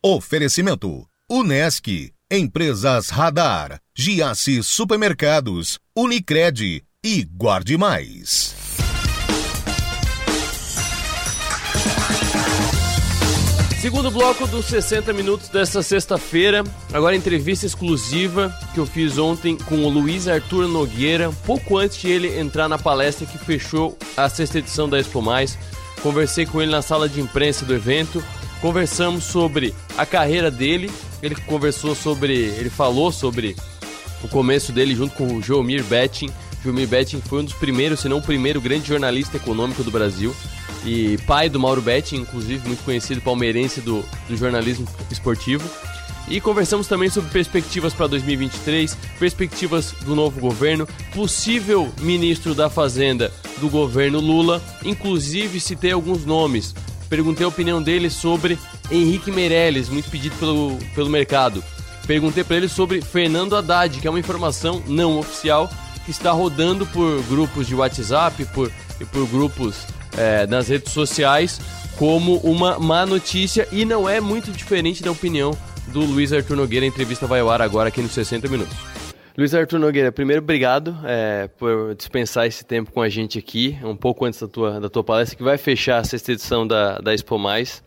Oferecimento: 0.00 1.04
Unesc, 1.28 2.12
Empresas 2.30 3.08
Radar, 3.08 3.80
Giasse 3.92 4.62
Supermercados, 4.62 5.80
Unicred 5.96 6.84
e 7.04 7.24
Guarde 7.24 7.76
Mais. 7.76 8.67
Segundo 13.80 14.10
bloco 14.10 14.44
dos 14.48 14.66
60 14.66 15.12
minutos 15.12 15.48
dessa 15.48 15.84
sexta-feira, 15.84 16.64
agora 16.92 17.14
entrevista 17.14 17.64
exclusiva 17.64 18.52
que 18.74 18.80
eu 18.80 18.84
fiz 18.84 19.18
ontem 19.18 19.56
com 19.56 19.84
o 19.84 19.88
Luiz 19.88 20.26
Arthur 20.26 20.66
Nogueira, 20.66 21.30
pouco 21.46 21.78
antes 21.78 21.96
de 21.98 22.10
ele 22.10 22.40
entrar 22.40 22.68
na 22.68 22.76
palestra 22.76 23.24
que 23.24 23.38
fechou 23.38 23.96
a 24.16 24.28
sexta 24.28 24.58
edição 24.58 24.88
da 24.88 24.98
Expo 24.98 25.22
Mais. 25.22 25.56
Conversei 26.02 26.44
com 26.44 26.60
ele 26.60 26.72
na 26.72 26.82
sala 26.82 27.08
de 27.08 27.20
imprensa 27.20 27.64
do 27.64 27.72
evento, 27.72 28.22
conversamos 28.60 29.22
sobre 29.22 29.72
a 29.96 30.04
carreira 30.04 30.50
dele, 30.50 30.90
ele 31.22 31.36
conversou 31.36 31.94
sobre, 31.94 32.34
ele 32.34 32.70
falou 32.70 33.12
sobre 33.12 33.54
o 34.24 34.28
começo 34.28 34.72
dele 34.72 34.92
junto 34.92 35.14
com 35.14 35.36
o 35.36 35.40
Joomir 35.40 35.84
Betting. 35.84 36.30
Joomir 36.64 36.88
Betting 36.88 37.20
foi 37.20 37.42
um 37.42 37.44
dos 37.44 37.54
primeiros, 37.54 38.00
se 38.00 38.08
não 38.08 38.18
o 38.18 38.22
primeiro 38.22 38.60
grande 38.60 38.88
jornalista 38.88 39.36
econômico 39.36 39.84
do 39.84 39.90
Brasil 39.92 40.34
e 40.84 41.18
pai 41.26 41.48
do 41.48 41.58
Mauro 41.58 41.82
Betti, 41.82 42.16
inclusive 42.16 42.66
muito 42.66 42.82
conhecido 42.84 43.20
palmeirense 43.20 43.80
do, 43.80 44.04
do 44.28 44.36
jornalismo 44.36 44.86
esportivo. 45.10 45.68
E 46.28 46.40
conversamos 46.40 46.86
também 46.86 47.08
sobre 47.08 47.30
perspectivas 47.30 47.94
para 47.94 48.06
2023, 48.06 48.96
perspectivas 49.18 49.94
do 50.02 50.14
novo 50.14 50.38
governo, 50.38 50.86
possível 51.14 51.90
ministro 52.00 52.54
da 52.54 52.68
Fazenda 52.68 53.32
do 53.58 53.70
governo 53.70 54.20
Lula, 54.20 54.62
inclusive 54.84 55.58
citei 55.58 55.92
alguns 55.92 56.26
nomes. 56.26 56.74
Perguntei 57.08 57.46
a 57.46 57.48
opinião 57.48 57.82
dele 57.82 58.10
sobre 58.10 58.58
Henrique 58.90 59.32
Meirelles, 59.32 59.88
muito 59.88 60.10
pedido 60.10 60.36
pelo, 60.36 60.78
pelo 60.94 61.08
mercado. 61.08 61.64
Perguntei 62.06 62.44
para 62.44 62.56
ele 62.56 62.68
sobre 62.68 63.00
Fernando 63.00 63.56
Haddad, 63.56 63.98
que 63.98 64.06
é 64.06 64.10
uma 64.10 64.20
informação 64.20 64.82
não 64.86 65.18
oficial 65.18 65.70
que 66.04 66.10
está 66.10 66.30
rodando 66.30 66.86
por 66.86 67.22
grupos 67.24 67.66
de 67.66 67.74
WhatsApp 67.74 68.44
por, 68.46 68.70
e 69.00 69.04
por 69.04 69.26
grupos 69.26 69.86
é, 70.18 70.46
nas 70.46 70.68
redes 70.68 70.92
sociais 70.92 71.60
como 71.96 72.36
uma 72.38 72.78
má 72.78 73.04
notícia 73.06 73.66
e 73.72 73.84
não 73.84 74.08
é 74.08 74.20
muito 74.20 74.52
diferente 74.52 75.02
da 75.02 75.10
opinião 75.10 75.56
do 75.88 76.00
Luiz 76.00 76.32
Arthur 76.32 76.56
Nogueira. 76.56 76.84
A 76.84 76.88
entrevista 76.88 77.26
vai 77.26 77.40
ao 77.40 77.50
ar 77.50 77.62
agora 77.62 77.88
aqui 77.88 78.00
nos 78.00 78.12
60 78.12 78.48
minutos. 78.48 78.76
Luiz 79.36 79.54
Arthur 79.54 79.78
Nogueira, 79.78 80.10
primeiro 80.10 80.42
obrigado 80.42 80.96
é, 81.04 81.48
por 81.58 81.94
dispensar 81.94 82.46
esse 82.46 82.64
tempo 82.64 82.90
com 82.90 83.00
a 83.00 83.08
gente 83.08 83.38
aqui, 83.38 83.78
um 83.84 83.94
pouco 83.94 84.24
antes 84.24 84.40
da 84.40 84.48
tua, 84.48 84.80
da 84.80 84.88
tua 84.88 85.04
palestra, 85.04 85.36
que 85.36 85.44
vai 85.44 85.56
fechar 85.56 85.98
a 85.98 86.04
sexta 86.04 86.32
edição 86.32 86.66
da, 86.66 86.98
da 86.98 87.14
Expo 87.14 87.38
Mais. 87.38 87.80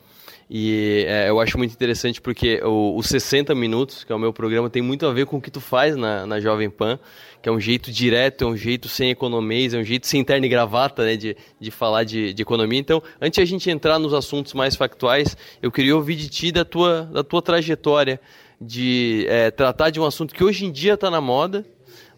E 0.53 1.05
é, 1.07 1.29
eu 1.29 1.39
acho 1.39 1.57
muito 1.57 1.71
interessante 1.71 2.19
porque 2.19 2.61
os 2.61 3.07
60 3.07 3.55
minutos, 3.55 4.03
que 4.03 4.11
é 4.11 4.15
o 4.15 4.19
meu 4.19 4.33
programa, 4.33 4.69
tem 4.69 4.81
muito 4.81 5.05
a 5.05 5.13
ver 5.13 5.25
com 5.25 5.37
o 5.37 5.41
que 5.41 5.49
tu 5.49 5.61
faz 5.61 5.95
na, 5.95 6.25
na 6.25 6.41
Jovem 6.41 6.69
Pan, 6.69 6.99
que 7.41 7.47
é 7.47 7.51
um 7.53 7.59
jeito 7.59 7.89
direto, 7.89 8.43
é 8.43 8.47
um 8.47 8.57
jeito 8.57 8.89
sem 8.89 9.09
economês, 9.09 9.73
é 9.73 9.77
um 9.77 9.83
jeito 9.83 10.07
sem 10.07 10.21
terno 10.25 10.45
e 10.45 10.49
gravata, 10.49 11.05
né, 11.05 11.15
de, 11.15 11.37
de 11.57 11.71
falar 11.71 12.03
de, 12.03 12.33
de 12.33 12.41
economia. 12.41 12.77
Então, 12.77 13.01
antes 13.21 13.37
de 13.37 13.41
a 13.41 13.45
gente 13.45 13.69
entrar 13.69 13.97
nos 13.97 14.13
assuntos 14.13 14.53
mais 14.53 14.75
factuais, 14.75 15.37
eu 15.61 15.71
queria 15.71 15.95
ouvir 15.95 16.15
de 16.15 16.27
ti 16.27 16.51
da 16.51 16.65
tua, 16.65 17.03
da 17.03 17.23
tua 17.23 17.41
trajetória 17.41 18.19
de 18.59 19.25
é, 19.29 19.51
tratar 19.51 19.89
de 19.89 20.01
um 20.01 20.05
assunto 20.05 20.35
que 20.35 20.43
hoje 20.43 20.65
em 20.65 20.71
dia 20.71 20.95
está 20.95 21.09
na 21.09 21.21
moda, 21.21 21.65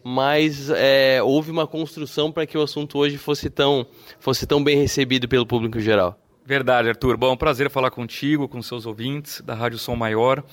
mas 0.02 0.70
é, 0.70 1.22
houve 1.22 1.52
uma 1.52 1.68
construção 1.68 2.32
para 2.32 2.44
que 2.48 2.58
o 2.58 2.62
assunto 2.62 2.98
hoje 2.98 3.16
fosse 3.16 3.48
tão, 3.48 3.86
fosse 4.18 4.44
tão 4.44 4.62
bem 4.62 4.76
recebido 4.76 5.28
pelo 5.28 5.46
público 5.46 5.78
geral. 5.78 6.18
Verdade, 6.46 6.90
Arthur. 6.90 7.16
Bom, 7.16 7.30
é 7.30 7.32
um 7.32 7.36
prazer 7.38 7.70
falar 7.70 7.90
contigo, 7.90 8.46
com 8.46 8.60
seus 8.60 8.84
ouvintes 8.84 9.40
da 9.40 9.54
Rádio 9.54 9.78
Som 9.78 9.96
Maior. 9.96 10.44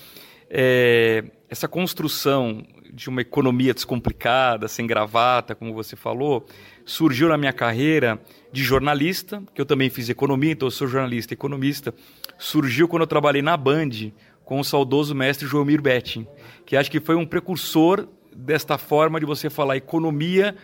É, 0.49 1.21
essa 1.49 1.67
construção 1.67 2.65
de 2.93 3.09
uma 3.09 3.19
economia 3.19 3.73
descomplicada, 3.73 4.69
sem 4.69 4.87
gravata, 4.87 5.53
como 5.53 5.73
você 5.73 5.97
falou, 5.97 6.45
surgiu 6.85 7.27
na 7.27 7.37
minha 7.37 7.51
carreira 7.51 8.17
de 8.53 8.63
jornalista, 8.63 9.43
que 9.53 9.59
eu 9.59 9.65
também 9.65 9.89
fiz 9.89 10.07
economia, 10.07 10.53
então 10.53 10.65
eu 10.65 10.71
sou 10.71 10.87
jornalista 10.87 11.33
economista. 11.33 11.93
Surgiu 12.37 12.87
quando 12.87 13.01
eu 13.01 13.07
trabalhei 13.07 13.41
na 13.41 13.57
Band 13.57 14.13
com 14.45 14.61
o 14.61 14.63
saudoso 14.63 15.13
mestre 15.13 15.45
Joelmir 15.45 15.81
Betting, 15.81 16.25
que 16.65 16.77
acho 16.77 16.89
que 16.89 17.01
foi 17.01 17.15
um 17.15 17.25
precursor 17.25 18.07
desta 18.33 18.77
forma 18.77 19.19
de 19.19 19.25
você 19.25 19.49
falar 19.49 19.75
economia 19.75 20.55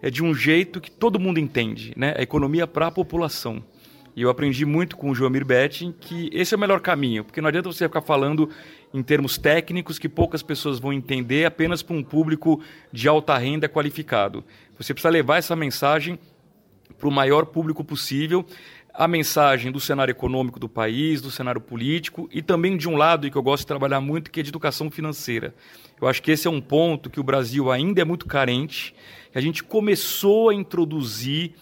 é 0.00 0.08
de 0.08 0.24
um 0.24 0.34
jeito 0.34 0.80
que 0.80 0.90
todo 0.90 1.20
mundo 1.20 1.38
entende, 1.38 1.92
né? 1.94 2.14
A 2.16 2.22
economia 2.22 2.66
para 2.66 2.86
a 2.86 2.90
população. 2.90 3.62
E 4.20 4.22
eu 4.22 4.28
aprendi 4.28 4.66
muito 4.66 4.98
com 4.98 5.08
o 5.08 5.14
Joamir 5.14 5.46
Betting 5.46 5.94
que 5.98 6.28
esse 6.30 6.52
é 6.52 6.56
o 6.58 6.60
melhor 6.60 6.80
caminho, 6.80 7.24
porque 7.24 7.40
não 7.40 7.48
adianta 7.48 7.72
você 7.72 7.88
ficar 7.88 8.02
falando 8.02 8.50
em 8.92 9.02
termos 9.02 9.38
técnicos 9.38 9.98
que 9.98 10.10
poucas 10.10 10.42
pessoas 10.42 10.78
vão 10.78 10.92
entender 10.92 11.46
apenas 11.46 11.82
para 11.82 11.96
um 11.96 12.02
público 12.02 12.60
de 12.92 13.08
alta 13.08 13.38
renda 13.38 13.66
qualificado. 13.66 14.44
Você 14.76 14.92
precisa 14.92 15.08
levar 15.08 15.38
essa 15.38 15.56
mensagem 15.56 16.18
para 16.98 17.08
o 17.08 17.10
maior 17.10 17.46
público 17.46 17.82
possível, 17.82 18.44
a 18.92 19.08
mensagem 19.08 19.72
do 19.72 19.80
cenário 19.80 20.12
econômico 20.12 20.60
do 20.60 20.68
país, 20.68 21.22
do 21.22 21.30
cenário 21.30 21.62
político 21.62 22.28
e 22.30 22.42
também 22.42 22.76
de 22.76 22.86
um 22.90 22.96
lado 22.96 23.26
e 23.26 23.30
que 23.30 23.38
eu 23.38 23.42
gosto 23.42 23.62
de 23.62 23.68
trabalhar 23.68 24.02
muito, 24.02 24.30
que 24.30 24.40
é 24.40 24.42
de 24.42 24.50
educação 24.50 24.90
financeira. 24.90 25.54
Eu 25.98 26.06
acho 26.06 26.22
que 26.22 26.30
esse 26.30 26.46
é 26.46 26.50
um 26.50 26.60
ponto 26.60 27.08
que 27.08 27.20
o 27.20 27.24
Brasil 27.24 27.72
ainda 27.72 28.02
é 28.02 28.04
muito 28.04 28.26
carente, 28.26 28.94
que 29.32 29.38
a 29.38 29.40
gente 29.40 29.64
começou 29.64 30.50
a 30.50 30.54
introduzir 30.54 31.54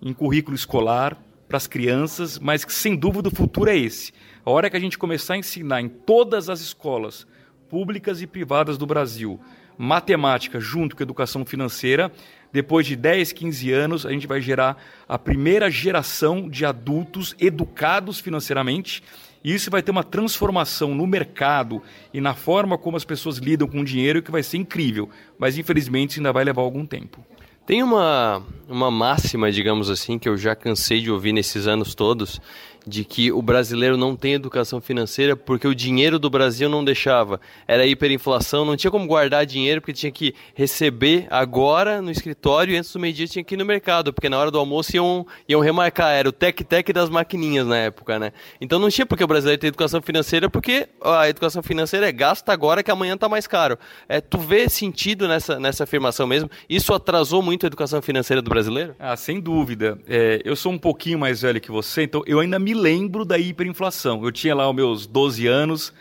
em 0.00 0.14
currículo 0.14 0.54
escolar, 0.54 1.25
para 1.48 1.56
as 1.56 1.66
crianças, 1.66 2.38
mas 2.38 2.64
que 2.64 2.72
sem 2.72 2.96
dúvida 2.96 3.28
o 3.28 3.34
futuro 3.34 3.70
é 3.70 3.76
esse. 3.76 4.12
A 4.44 4.50
hora 4.50 4.68
que 4.68 4.76
a 4.76 4.80
gente 4.80 4.98
começar 4.98 5.34
a 5.34 5.38
ensinar 5.38 5.80
em 5.80 5.88
todas 5.88 6.48
as 6.48 6.60
escolas 6.60 7.26
públicas 7.68 8.22
e 8.22 8.26
privadas 8.26 8.78
do 8.78 8.86
Brasil 8.86 9.40
matemática 9.78 10.58
junto 10.58 10.96
com 10.96 11.02
educação 11.02 11.44
financeira, 11.44 12.10
depois 12.52 12.86
de 12.86 12.96
10, 12.96 13.32
15 13.32 13.72
anos, 13.72 14.06
a 14.06 14.10
gente 14.10 14.26
vai 14.26 14.40
gerar 14.40 14.82
a 15.08 15.18
primeira 15.18 15.70
geração 15.70 16.48
de 16.48 16.64
adultos 16.64 17.34
educados 17.38 18.18
financeiramente. 18.18 19.02
E 19.44 19.54
isso 19.54 19.70
vai 19.70 19.82
ter 19.82 19.90
uma 19.90 20.02
transformação 20.02 20.94
no 20.94 21.06
mercado 21.06 21.82
e 22.12 22.20
na 22.20 22.34
forma 22.34 22.78
como 22.78 22.96
as 22.96 23.04
pessoas 23.04 23.36
lidam 23.38 23.68
com 23.68 23.80
o 23.80 23.84
dinheiro 23.84 24.22
que 24.22 24.30
vai 24.30 24.42
ser 24.42 24.56
incrível. 24.56 25.08
Mas 25.38 25.58
infelizmente 25.58 26.18
ainda 26.18 26.32
vai 26.32 26.44
levar 26.44 26.62
algum 26.62 26.86
tempo. 26.86 27.24
Tem 27.66 27.82
uma, 27.82 28.40
uma 28.68 28.92
máxima, 28.92 29.50
digamos 29.50 29.90
assim, 29.90 30.20
que 30.20 30.28
eu 30.28 30.36
já 30.36 30.54
cansei 30.54 31.00
de 31.00 31.10
ouvir 31.10 31.32
nesses 31.32 31.66
anos 31.66 31.96
todos, 31.96 32.40
de 32.86 33.04
que 33.04 33.32
o 33.32 33.42
brasileiro 33.42 33.96
não 33.96 34.14
tem 34.14 34.34
educação 34.34 34.80
financeira 34.80 35.34
porque 35.34 35.66
o 35.66 35.74
dinheiro 35.74 36.18
do 36.18 36.30
Brasil 36.30 36.68
não 36.68 36.84
deixava. 36.84 37.40
Era 37.66 37.84
hiperinflação, 37.84 38.64
não 38.64 38.76
tinha 38.76 38.90
como 38.90 39.06
guardar 39.06 39.44
dinheiro 39.44 39.80
porque 39.80 39.92
tinha 39.92 40.12
que 40.12 40.34
receber 40.54 41.26
agora 41.28 42.00
no 42.00 42.10
escritório 42.10 42.74
e 42.74 42.76
antes 42.76 42.92
do 42.92 43.00
meio-dia 43.00 43.26
tinha 43.26 43.42
que 43.42 43.54
ir 43.54 43.58
no 43.58 43.64
mercado, 43.64 44.12
porque 44.12 44.28
na 44.28 44.38
hora 44.38 44.50
do 44.50 44.58
almoço 44.58 44.94
iam, 44.94 45.26
iam 45.48 45.60
remarcar, 45.60 46.12
era 46.12 46.28
o 46.28 46.32
tec-tec 46.32 46.92
das 46.92 47.10
maquininhas 47.10 47.66
na 47.66 47.76
época, 47.76 48.18
né? 48.18 48.32
Então 48.60 48.78
não 48.78 48.88
tinha 48.88 49.04
porque 49.04 49.24
o 49.24 49.26
brasileiro 49.26 49.60
tem 49.60 49.68
educação 49.68 50.00
financeira 50.00 50.48
porque 50.48 50.88
a 51.02 51.28
educação 51.28 51.62
financeira 51.62 52.08
é 52.08 52.12
gasta 52.12 52.52
agora 52.52 52.82
que 52.82 52.90
amanhã 52.90 53.16
tá 53.16 53.28
mais 53.28 53.48
caro. 53.48 53.76
É, 54.08 54.20
tu 54.20 54.38
vê 54.38 54.68
sentido 54.68 55.26
nessa, 55.26 55.58
nessa 55.58 55.84
afirmação 55.84 56.26
mesmo? 56.26 56.48
Isso 56.68 56.94
atrasou 56.94 57.42
muito 57.42 57.64
a 57.64 57.66
educação 57.66 58.00
financeira 58.00 58.40
do 58.40 58.48
brasileiro? 58.48 58.94
Ah, 58.98 59.16
sem 59.16 59.40
dúvida. 59.40 59.98
É, 60.06 60.40
eu 60.44 60.54
sou 60.54 60.70
um 60.70 60.78
pouquinho 60.78 61.18
mais 61.18 61.42
velho 61.42 61.60
que 61.60 61.70
você, 61.70 62.04
então 62.04 62.22
eu 62.26 62.38
ainda 62.38 62.58
me 62.58 62.75
lembro 62.76 63.24
da 63.24 63.38
hiperinflação. 63.38 64.24
Eu 64.24 64.30
tinha 64.30 64.54
lá 64.54 64.68
os 64.68 64.74
meus 64.74 65.06
12 65.06 65.46
anos, 65.46 65.92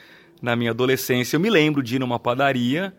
na 0.42 0.56
minha 0.56 0.72
adolescência, 0.72 1.36
eu 1.36 1.40
me 1.40 1.50
lembro 1.50 1.82
de 1.82 1.96
ir 1.96 2.00
numa 2.00 2.20
padaria 2.20 2.94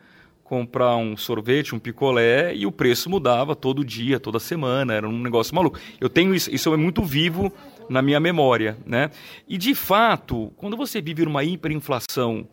comprar 0.47 0.97
um 0.97 1.17
sorvete, 1.17 1.75
um 1.75 1.79
picolé 1.79 2.55
e 2.55 2.67
o 2.67 2.73
preço 2.73 3.11
mudava 3.11 3.57
todo 3.57 3.85
dia, 3.85 4.21
toda 4.21 4.39
semana, 4.39 4.95
era 4.95 5.09
um 5.09 5.21
negócio 5.21 5.55
maluco. 5.55 5.79
Eu 6.01 6.09
tenho 6.09 6.35
isso, 6.35 6.55
isso 6.55 6.73
é 6.73 6.77
muito 6.77 7.03
vivo 7.03 7.53
na 7.89 8.01
minha 8.01 8.21
memória, 8.21 8.79
né? 8.87 9.11
E 9.49 9.59
de 9.59 9.75
fato, 9.75 10.53
quando 10.57 10.77
você 10.77 11.01
vive 11.01 11.25
numa 11.25 11.43
hiperinflação 11.43 12.47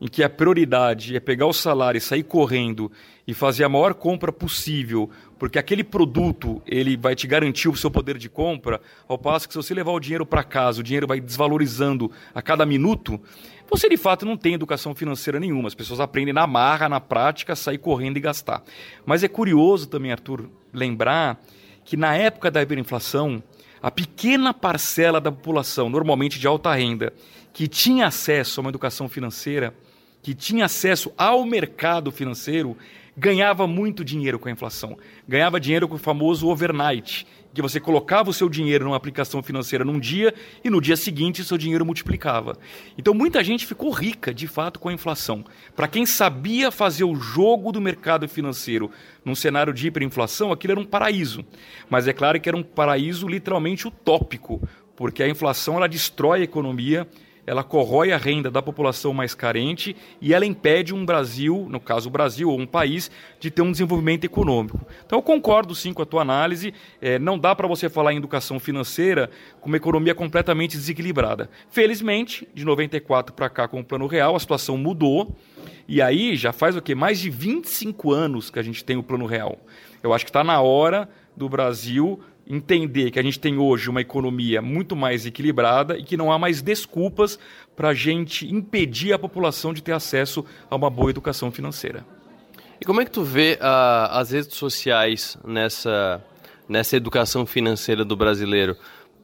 em 0.00 0.06
que 0.06 0.22
a 0.22 0.30
prioridade 0.30 1.14
é 1.14 1.20
pegar 1.20 1.46
o 1.46 1.52
salário 1.52 1.98
e 1.98 2.00
sair 2.00 2.22
correndo 2.22 2.90
e 3.26 3.34
fazer 3.34 3.64
a 3.64 3.68
maior 3.68 3.94
compra 3.94 4.32
possível, 4.32 5.10
porque 5.40 5.58
aquele 5.58 5.82
produto 5.82 6.60
ele 6.66 6.98
vai 6.98 7.16
te 7.16 7.26
garantir 7.26 7.70
o 7.70 7.74
seu 7.74 7.90
poder 7.90 8.18
de 8.18 8.28
compra, 8.28 8.78
ao 9.08 9.16
passo 9.16 9.48
que 9.48 9.54
se 9.54 9.56
você 9.56 9.72
levar 9.72 9.92
o 9.92 9.98
dinheiro 9.98 10.26
para 10.26 10.44
casa, 10.44 10.80
o 10.80 10.82
dinheiro 10.82 11.06
vai 11.06 11.18
desvalorizando 11.18 12.12
a 12.34 12.42
cada 12.42 12.66
minuto, 12.66 13.18
você 13.70 13.88
de 13.88 13.96
fato 13.96 14.26
não 14.26 14.36
tem 14.36 14.52
educação 14.52 14.94
financeira 14.94 15.40
nenhuma. 15.40 15.68
As 15.68 15.74
pessoas 15.74 15.98
aprendem 15.98 16.34
na 16.34 16.46
marra, 16.46 16.90
na 16.90 17.00
prática, 17.00 17.56
sair 17.56 17.78
correndo 17.78 18.18
e 18.18 18.20
gastar. 18.20 18.62
Mas 19.06 19.24
é 19.24 19.28
curioso 19.28 19.88
também, 19.88 20.12
Arthur, 20.12 20.46
lembrar 20.74 21.40
que 21.86 21.96
na 21.96 22.14
época 22.14 22.50
da 22.50 22.60
hiperinflação, 22.60 23.42
a 23.82 23.90
pequena 23.90 24.52
parcela 24.52 25.22
da 25.22 25.32
população, 25.32 25.88
normalmente 25.88 26.38
de 26.38 26.46
alta 26.46 26.74
renda, 26.74 27.14
que 27.50 27.66
tinha 27.66 28.08
acesso 28.08 28.60
a 28.60 28.62
uma 28.62 28.68
educação 28.68 29.08
financeira, 29.08 29.72
que 30.22 30.34
tinha 30.34 30.66
acesso 30.66 31.10
ao 31.16 31.46
mercado 31.46 32.12
financeiro 32.12 32.76
ganhava 33.20 33.66
muito 33.66 34.02
dinheiro 34.02 34.38
com 34.38 34.48
a 34.48 34.50
inflação. 34.50 34.96
Ganhava 35.28 35.60
dinheiro 35.60 35.86
com 35.86 35.96
o 35.96 35.98
famoso 35.98 36.48
overnight, 36.48 37.26
que 37.52 37.60
você 37.60 37.78
colocava 37.78 38.30
o 38.30 38.32
seu 38.32 38.48
dinheiro 38.48 38.86
numa 38.86 38.96
aplicação 38.96 39.42
financeira 39.42 39.84
num 39.84 40.00
dia 40.00 40.32
e 40.64 40.70
no 40.70 40.80
dia 40.80 40.96
seguinte 40.96 41.44
seu 41.44 41.58
dinheiro 41.58 41.84
multiplicava. 41.84 42.56
Então 42.96 43.12
muita 43.12 43.44
gente 43.44 43.66
ficou 43.66 43.90
rica, 43.90 44.32
de 44.32 44.46
fato, 44.46 44.80
com 44.80 44.88
a 44.88 44.92
inflação. 44.94 45.44
Para 45.76 45.86
quem 45.86 46.06
sabia 46.06 46.70
fazer 46.70 47.04
o 47.04 47.14
jogo 47.14 47.70
do 47.72 47.80
mercado 47.80 48.26
financeiro 48.26 48.90
num 49.22 49.34
cenário 49.34 49.74
de 49.74 49.88
hiperinflação, 49.88 50.50
aquilo 50.50 50.72
era 50.72 50.80
um 50.80 50.86
paraíso. 50.86 51.44
Mas 51.90 52.08
é 52.08 52.14
claro 52.14 52.40
que 52.40 52.48
era 52.48 52.56
um 52.56 52.62
paraíso 52.62 53.28
literalmente 53.28 53.86
utópico, 53.86 54.66
porque 54.96 55.22
a 55.22 55.28
inflação 55.28 55.76
ela 55.76 55.86
destrói 55.86 56.40
a 56.40 56.44
economia 56.44 57.06
ela 57.46 57.64
corrói 57.64 58.12
a 58.12 58.16
renda 58.16 58.50
da 58.50 58.62
população 58.62 59.12
mais 59.12 59.34
carente 59.34 59.96
e 60.20 60.32
ela 60.34 60.46
impede 60.46 60.94
um 60.94 61.04
Brasil, 61.04 61.66
no 61.68 61.80
caso 61.80 62.08
o 62.08 62.12
Brasil 62.12 62.50
ou 62.50 62.58
um 62.58 62.66
país, 62.66 63.10
de 63.38 63.50
ter 63.50 63.62
um 63.62 63.72
desenvolvimento 63.72 64.24
econômico. 64.24 64.80
Então 65.04 65.18
eu 65.18 65.22
concordo 65.22 65.74
sim 65.74 65.92
com 65.92 66.02
a 66.02 66.06
tua 66.06 66.22
análise, 66.22 66.72
é, 67.00 67.18
não 67.18 67.38
dá 67.38 67.54
para 67.54 67.66
você 67.66 67.88
falar 67.88 68.12
em 68.12 68.16
educação 68.16 68.60
financeira 68.60 69.30
com 69.60 69.68
uma 69.68 69.76
economia 69.76 70.14
completamente 70.14 70.76
desequilibrada. 70.76 71.50
Felizmente, 71.70 72.48
de 72.54 72.64
94 72.64 73.34
para 73.34 73.48
cá 73.48 73.68
com 73.68 73.80
o 73.80 73.84
Plano 73.84 74.06
Real, 74.06 74.36
a 74.36 74.40
situação 74.40 74.76
mudou 74.76 75.36
e 75.88 76.00
aí 76.00 76.36
já 76.36 76.52
faz 76.52 76.76
o 76.76 76.82
quê? 76.82 76.94
Mais 76.94 77.18
de 77.18 77.30
25 77.30 78.12
anos 78.12 78.50
que 78.50 78.58
a 78.58 78.62
gente 78.62 78.84
tem 78.84 78.96
o 78.96 79.02
Plano 79.02 79.26
Real. 79.26 79.58
Eu 80.02 80.14
acho 80.14 80.24
que 80.24 80.30
está 80.30 80.44
na 80.44 80.60
hora 80.60 81.08
do 81.36 81.48
Brasil 81.48 82.20
entender 82.50 83.12
que 83.12 83.18
a 83.18 83.22
gente 83.22 83.38
tem 83.38 83.56
hoje 83.58 83.88
uma 83.88 84.00
economia 84.00 84.60
muito 84.60 84.96
mais 84.96 85.24
equilibrada 85.24 85.96
e 85.96 86.02
que 86.02 86.16
não 86.16 86.32
há 86.32 86.38
mais 86.38 86.60
desculpas 86.60 87.38
para 87.76 87.90
a 87.90 87.94
gente 87.94 88.52
impedir 88.52 89.12
a 89.12 89.18
população 89.18 89.72
de 89.72 89.80
ter 89.80 89.92
acesso 89.92 90.44
a 90.68 90.74
uma 90.74 90.90
boa 90.90 91.10
educação 91.10 91.52
financeira. 91.52 92.04
E 92.80 92.84
como 92.84 93.00
é 93.00 93.04
que 93.04 93.10
tu 93.10 93.22
vê 93.22 93.58
uh, 93.60 94.10
as 94.10 94.32
redes 94.32 94.56
sociais 94.56 95.38
nessa, 95.46 96.20
nessa 96.68 96.96
educação 96.96 97.46
financeira 97.46 98.04
do 98.04 98.16
brasileiro? 98.16 98.76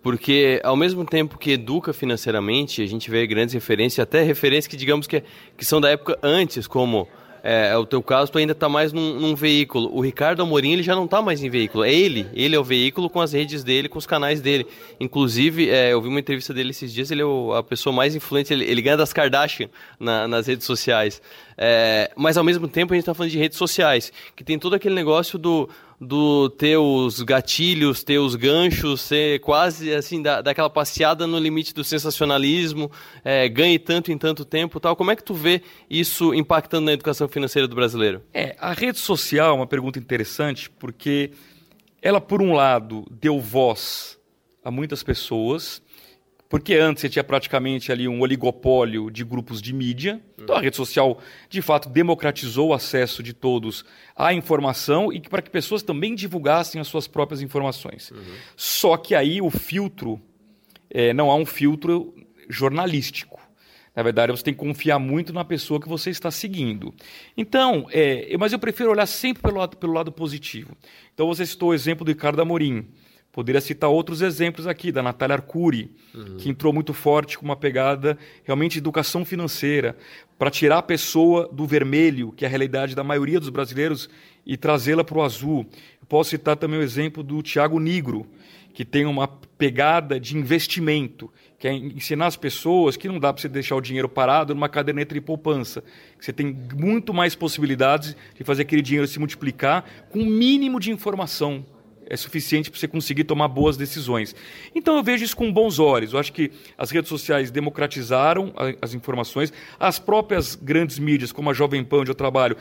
Porque 0.03 0.61
ao 0.63 0.77
mesmo 0.77 1.05
tempo 1.05 1.37
que 1.37 1.51
educa 1.51 1.93
financeiramente, 1.93 2.81
a 2.81 2.87
gente 2.87 3.11
vê 3.11 3.27
grandes 3.27 3.55
referências, 3.55 3.99
até 3.99 4.23
referências 4.23 4.69
que 4.69 4.77
digamos 4.77 5.09
que, 5.09 5.25
que 5.57 5.65
são 5.65 5.81
da 5.81 5.91
época 5.91 6.17
antes, 6.23 6.69
como 6.69 7.09
é, 7.49 7.69
é, 7.69 7.77
o 7.77 7.87
teu 7.87 8.03
caso, 8.03 8.33
tu 8.33 8.39
ainda 8.39 8.51
está 8.51 8.69
mais 8.69 8.93
num, 8.93 9.21
num, 9.21 9.37
veículo. 9.37 9.89
O 9.97 10.01
Ricardo 10.01 10.43
Amorim, 10.43 10.73
ele 10.73 10.83
já 10.83 10.97
não 10.97 11.05
está 11.05 11.23
mais 11.23 11.41
em 11.45 11.49
veículo. 11.49 11.85
É 11.85 11.95
ele. 11.95 12.27
Ele 12.35 12.57
é 12.57 12.59
o 12.59 12.65
veículo 12.65 13.09
com 13.09 13.21
as 13.21 13.33
redes 13.33 13.63
dele, 13.63 13.89
com 13.89 14.01
os 14.01 14.05
canais 14.05 14.41
dele. 14.41 14.67
Inclusive, 14.99 15.71
é, 15.71 15.93
eu 15.93 16.03
vi 16.03 16.09
uma 16.09 16.19
entrevista 16.19 16.53
dele 16.53 16.71
esses 16.71 16.93
dias, 16.93 17.09
ele 17.13 17.23
é 17.23 17.25
o, 17.25 17.55
a 17.55 17.63
pessoa 17.63 17.95
mais 17.95 18.17
influente, 18.17 18.53
ele, 18.53 18.65
ele 18.65 18.83
ganha 18.83 18.97
das 18.97 19.13
Kardashian 19.13 19.69
na, 20.01 20.27
nas 20.27 20.49
redes 20.49 20.67
sociais. 20.67 21.23
É, 21.57 22.11
mas 22.17 22.37
ao 22.37 22.43
mesmo 22.43 22.67
tempo 22.67 22.93
a 22.93 22.97
gente 22.97 23.03
está 23.03 23.15
falando 23.15 23.31
de 23.31 23.39
redes 23.39 23.57
sociais, 23.57 24.13
que 24.35 24.43
tem 24.43 24.59
todo 24.59 24.75
aquele 24.75 24.97
negócio 24.97 25.39
do 25.39 25.69
do 26.01 26.51
ter 26.51 26.77
os 26.77 27.23
gatilhos, 27.23 28.05
ter 28.05 28.19
os 28.19 28.35
ganchos, 28.35 29.01
ser 29.01 29.41
quase 29.41 29.93
assim, 29.95 30.21
da, 30.21 30.43
daquela 30.43 30.69
passeada 30.69 31.27
no 31.27 31.39
limite 31.39 31.73
do 31.73 31.83
sensacionalismo, 31.83 32.91
é, 33.25 33.49
ganhe 33.49 33.79
tanto 33.79 34.13
em 34.13 34.19
tanto 34.19 34.45
tempo 34.45 34.79
tal. 34.79 34.95
Como 34.95 35.11
é 35.11 35.17
que 35.17 35.25
tu 35.25 35.35
vê 35.35 35.63
isso 35.89 36.35
impactando 36.35 36.87
na 36.87 36.93
educação 36.93 37.29
financeira 37.29 37.67
do 37.67 37.75
brasileiro? 37.75 38.23
É, 38.33 38.55
a 38.59 38.73
rede 38.73 38.99
social 38.99 39.51
é 39.51 39.55
uma 39.55 39.67
pergunta 39.67 39.99
interessante, 39.99 40.69
porque 40.71 41.31
ela, 42.03 42.21
por 42.21 42.43
um 42.43 42.53
lado, 42.53 43.07
deu 43.11 43.41
voz 43.41 44.19
a 44.63 44.71
muitas 44.71 45.03
pessoas, 45.03 45.83
porque 46.49 46.75
antes 46.75 47.01
você 47.01 47.09
tinha 47.09 47.25
praticamente 47.25 47.91
ali 47.91 48.07
um 48.07 48.21
oligopólio 48.21 49.11
de 49.11 49.25
grupos 49.25 49.61
de 49.61 49.73
mídia. 49.73 50.21
Então 50.39 50.57
a 50.57 50.61
rede 50.61 50.77
social, 50.77 51.19
de 51.49 51.61
fato, 51.61 51.89
democratizou 51.89 52.69
o 52.69 52.75
acesso 52.75 53.23
de 53.23 53.33
todos 53.33 53.85
à 54.15 54.33
informação 54.33 55.13
e 55.13 55.21
para 55.21 55.43
que 55.43 55.51
pessoas 55.51 55.83
também 55.83 56.15
divulgassem 56.15 56.81
as 56.81 56.87
suas 56.87 57.09
próprias 57.09 57.43
informações. 57.43 58.11
Uhum. 58.11 58.23
Só 58.57 58.97
que 58.97 59.15
aí 59.15 59.43
o 59.43 59.51
filtro, 59.51 60.21
é, 60.89 61.13
não 61.13 61.31
há 61.31 61.37
um 61.37 61.47
filtro 61.47 62.15
jornalístico. 62.49 63.41
Na 63.95 64.03
verdade, 64.03 64.31
você 64.31 64.45
tem 64.45 64.53
que 64.53 64.61
confiar 64.61 64.99
muito 64.99 65.33
na 65.33 65.43
pessoa 65.43 65.81
que 65.81 65.89
você 65.89 66.11
está 66.11 66.31
seguindo. 66.31 66.95
Então, 67.35 67.87
é, 67.91 68.37
mas 68.39 68.53
eu 68.53 68.59
prefiro 68.59 68.91
olhar 68.91 69.07
sempre 69.07 69.43
pelo 69.43 69.57
lado, 69.57 69.77
pelo 69.79 69.95
lado 69.95 70.13
positivo. 70.13 70.77
Então, 71.15 71.27
você 71.27 71.47
citou 71.47 71.71
o 71.71 71.75
exemplo 71.75 72.05
do 72.05 72.11
Ricardo 72.11 72.43
Amorim. 72.43 72.87
Poderia 73.37 73.61
citar 73.61 73.91
outros 73.91 74.23
exemplos 74.23 74.67
aqui, 74.67 74.91
da 74.91 75.03
Natália 75.03 75.35
Arcuri, 75.35 75.91
uhum. 76.15 76.39
que 76.39 76.49
entrou 76.49 76.73
muito 76.73 76.95
forte 76.95 77.37
com 77.37 77.45
uma 77.45 77.55
pegada 77.55 78.17
realmente 78.45 78.73
de 78.73 78.79
educação 78.79 79.27
financeira, 79.27 79.95
para 80.39 80.51
tirar 80.51 80.79
a 80.79 80.83
pessoa 80.83 81.47
do 81.53 81.67
vermelho, 81.67 82.33
que 82.33 82.47
é 82.47 82.49
a 82.49 82.51
realidade 82.51 82.95
da 82.95 83.05
maioria 83.05 83.39
dos 83.39 83.51
brasileiros, 83.51 84.09
e 84.47 84.57
trazê-la 84.57 85.05
para 85.05 85.19
o 85.19 85.23
azul. 85.23 85.67
Eu 86.01 86.07
posso 86.09 86.31
citar 86.31 86.57
também 86.57 86.81
o 86.81 86.83
exemplo 86.83 87.23
do 87.23 87.43
Tiago 87.43 87.79
Nigro, 87.79 88.27
que 88.73 88.87
tem 88.87 89.05
uma 89.05 89.29
pegada 89.29 90.19
de 90.19 90.35
investimento, 90.35 91.31
que 91.59 91.69
é 91.69 91.75
ensinar 91.75 92.29
as 92.29 92.37
pessoas 92.37 92.97
que 92.97 93.07
não 93.07 93.21
dá 93.21 93.35
para 93.35 93.43
você 93.43 93.51
deixar 93.51 93.77
o 93.77 93.83
dinheiro 93.83 94.09
parado 94.09 94.55
numa 94.55 94.71
caderneta 94.71 95.15
de 95.15 95.21
poupança, 95.21 95.85
que 96.19 96.25
você 96.25 96.33
tem 96.33 96.57
muito 96.75 97.13
mais 97.13 97.35
possibilidades 97.35 98.17
de 98.35 98.45
fazer 98.45 98.63
aquele 98.63 98.81
dinheiro 98.81 99.07
se 99.07 99.19
multiplicar 99.19 99.85
com 100.09 100.21
o 100.21 100.23
um 100.23 100.27
mínimo 100.27 100.81
de 100.81 100.91
informação 100.91 101.67
é 102.09 102.17
suficiente 102.17 102.71
para 102.71 102.79
você 102.79 102.89
conseguir 102.89 103.25
tomar 103.25 103.49
boas 103.49 103.77
decisões. 103.77 104.35
Então 104.75 104.97
eu 104.97 105.03
vejo 105.03 105.25
isso 105.25 105.37
com 105.37 105.53
bons 105.53 105.79
olhos. 105.79 106.13
Eu 106.13 106.19
acho 106.19 106.33
que 106.33 106.51
as 106.77 106.91
redes 106.91 107.09
sociais 107.09 107.51
democratizaram 107.51 108.53
as 108.81 108.95
informações, 108.95 109.53
as 109.79 109.99
próprias 109.99 110.55
grandes 110.55 110.99
mídias, 110.99 111.33
como 111.33 111.51
a 111.51 111.53
Jovem 111.53 111.85
Pan, 111.85 111.99
onde 111.99 112.11
eu 112.11 112.15
trabalho, 112.15 112.57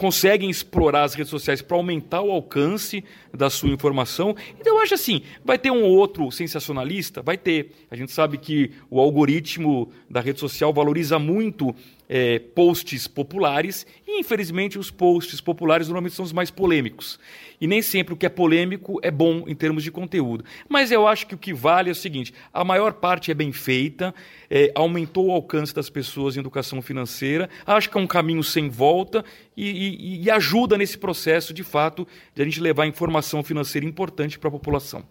conseguem 0.00 0.48
explorar 0.48 1.02
as 1.02 1.12
redes 1.12 1.28
sociais 1.28 1.60
para 1.60 1.76
aumentar 1.76 2.22
o 2.22 2.30
alcance 2.30 3.04
da 3.36 3.50
sua 3.50 3.68
informação. 3.68 4.34
Então 4.58 4.76
eu 4.76 4.82
acho 4.82 4.94
assim, 4.94 5.20
vai 5.44 5.58
ter 5.58 5.70
um 5.70 5.82
outro 5.82 6.30
sensacionalista? 6.30 7.20
Vai 7.20 7.36
ter. 7.36 7.72
A 7.90 7.96
gente 7.96 8.10
sabe 8.10 8.38
que 8.38 8.70
o 8.88 8.98
algoritmo 8.98 9.92
da 10.08 10.22
rede 10.22 10.40
social 10.40 10.72
valoriza 10.72 11.18
muito 11.18 11.74
é, 12.12 12.40
posts 12.40 13.06
populares 13.06 13.86
e, 14.04 14.18
infelizmente, 14.18 14.76
os 14.76 14.90
posts 14.90 15.40
populares 15.40 15.86
normalmente 15.86 16.16
são 16.16 16.24
os 16.24 16.32
mais 16.32 16.50
polêmicos. 16.50 17.20
E 17.60 17.68
nem 17.68 17.80
sempre 17.80 18.12
o 18.12 18.16
que 18.16 18.26
é 18.26 18.28
polêmico 18.28 18.98
é 19.00 19.12
bom 19.12 19.44
em 19.46 19.54
termos 19.54 19.84
de 19.84 19.92
conteúdo. 19.92 20.44
Mas 20.68 20.90
eu 20.90 21.06
acho 21.06 21.24
que 21.28 21.36
o 21.36 21.38
que 21.38 21.54
vale 21.54 21.88
é 21.88 21.92
o 21.92 21.94
seguinte: 21.94 22.34
a 22.52 22.64
maior 22.64 22.94
parte 22.94 23.30
é 23.30 23.34
bem 23.34 23.52
feita, 23.52 24.12
é, 24.50 24.72
aumentou 24.74 25.28
o 25.28 25.30
alcance 25.30 25.72
das 25.72 25.88
pessoas 25.88 26.36
em 26.36 26.40
educação 26.40 26.82
financeira, 26.82 27.48
acho 27.64 27.88
que 27.88 27.96
é 27.96 28.00
um 28.00 28.08
caminho 28.08 28.42
sem 28.42 28.68
volta 28.68 29.24
e, 29.56 29.70
e, 29.70 30.24
e 30.24 30.30
ajuda 30.30 30.76
nesse 30.76 30.98
processo, 30.98 31.54
de 31.54 31.62
fato, 31.62 32.08
de 32.34 32.42
a 32.42 32.44
gente 32.44 32.60
levar 32.60 32.86
informação 32.86 33.40
financeira 33.44 33.86
importante 33.86 34.36
para 34.36 34.48
a 34.48 34.52
população. 34.52 35.04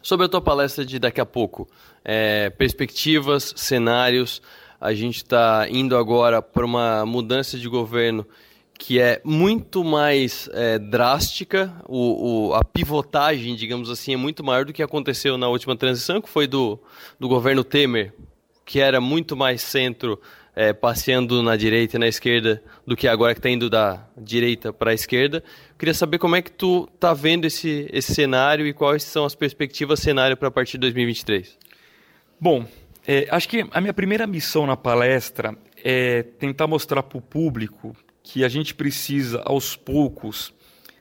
Sobre 0.00 0.26
a 0.26 0.28
tua 0.28 0.40
palestra 0.40 0.84
de 0.84 0.98
daqui 0.98 1.20
a 1.20 1.26
pouco, 1.26 1.68
é, 2.04 2.48
perspectivas, 2.50 3.52
cenários, 3.56 4.40
a 4.80 4.94
gente 4.94 5.16
está 5.16 5.66
indo 5.68 5.96
agora 5.96 6.40
para 6.40 6.64
uma 6.64 7.04
mudança 7.04 7.58
de 7.58 7.68
governo 7.68 8.26
que 8.80 8.98
é 8.98 9.20
muito 9.22 9.84
mais 9.84 10.48
é, 10.54 10.78
drástica, 10.78 11.70
o, 11.86 12.48
o, 12.48 12.54
a 12.54 12.64
pivotagem, 12.64 13.54
digamos 13.54 13.90
assim, 13.90 14.14
é 14.14 14.16
muito 14.16 14.42
maior 14.42 14.64
do 14.64 14.72
que 14.72 14.82
aconteceu 14.82 15.36
na 15.36 15.48
última 15.48 15.76
transição, 15.76 16.18
que 16.18 16.30
foi 16.30 16.46
do, 16.46 16.80
do 17.18 17.28
governo 17.28 17.62
Temer, 17.62 18.14
que 18.64 18.80
era 18.80 18.98
muito 18.98 19.36
mais 19.36 19.60
centro, 19.60 20.18
é, 20.56 20.72
passeando 20.72 21.42
na 21.42 21.56
direita 21.56 21.96
e 21.96 22.00
na 22.00 22.08
esquerda, 22.08 22.62
do 22.86 22.96
que 22.96 23.06
agora 23.06 23.34
que 23.34 23.38
está 23.38 23.50
indo 23.50 23.68
da 23.68 24.08
direita 24.16 24.72
para 24.72 24.92
a 24.92 24.94
esquerda. 24.94 25.44
queria 25.78 25.92
saber 25.92 26.16
como 26.16 26.36
é 26.36 26.40
que 26.40 26.50
tu 26.50 26.88
está 26.94 27.12
vendo 27.12 27.44
esse, 27.44 27.86
esse 27.92 28.14
cenário 28.14 28.66
e 28.66 28.72
quais 28.72 29.02
são 29.02 29.26
as 29.26 29.34
perspectivas 29.34 30.00
cenário 30.00 30.38
para 30.38 30.48
a 30.48 30.50
partir 30.50 30.78
de 30.78 30.80
2023. 30.80 31.58
Bom, 32.40 32.66
é, 33.12 33.26
acho 33.28 33.48
que 33.48 33.66
a 33.72 33.80
minha 33.80 33.92
primeira 33.92 34.24
missão 34.24 34.68
na 34.68 34.76
palestra 34.76 35.58
é 35.82 36.22
tentar 36.22 36.68
mostrar 36.68 37.02
para 37.02 37.18
o 37.18 37.20
público 37.20 37.92
que 38.22 38.44
a 38.44 38.48
gente 38.48 38.72
precisa, 38.72 39.42
aos 39.44 39.74
poucos, 39.74 40.54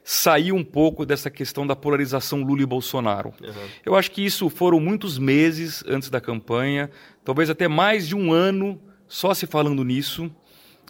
sair 0.04 0.52
um 0.52 0.64
pouco 0.64 1.06
dessa 1.06 1.30
questão 1.30 1.68
da 1.68 1.76
polarização 1.76 2.42
Lula 2.42 2.64
e 2.64 2.66
Bolsonaro. 2.66 3.32
Uhum. 3.40 3.68
Eu 3.86 3.96
acho 3.96 4.10
que 4.10 4.26
isso 4.26 4.50
foram 4.50 4.80
muitos 4.80 5.20
meses 5.20 5.84
antes 5.88 6.10
da 6.10 6.20
campanha, 6.20 6.90
talvez 7.24 7.48
até 7.48 7.68
mais 7.68 8.08
de 8.08 8.16
um 8.16 8.34
ano 8.34 8.82
só 9.08 9.32
se 9.36 9.46
falando 9.46 9.84
nisso. 9.84 10.32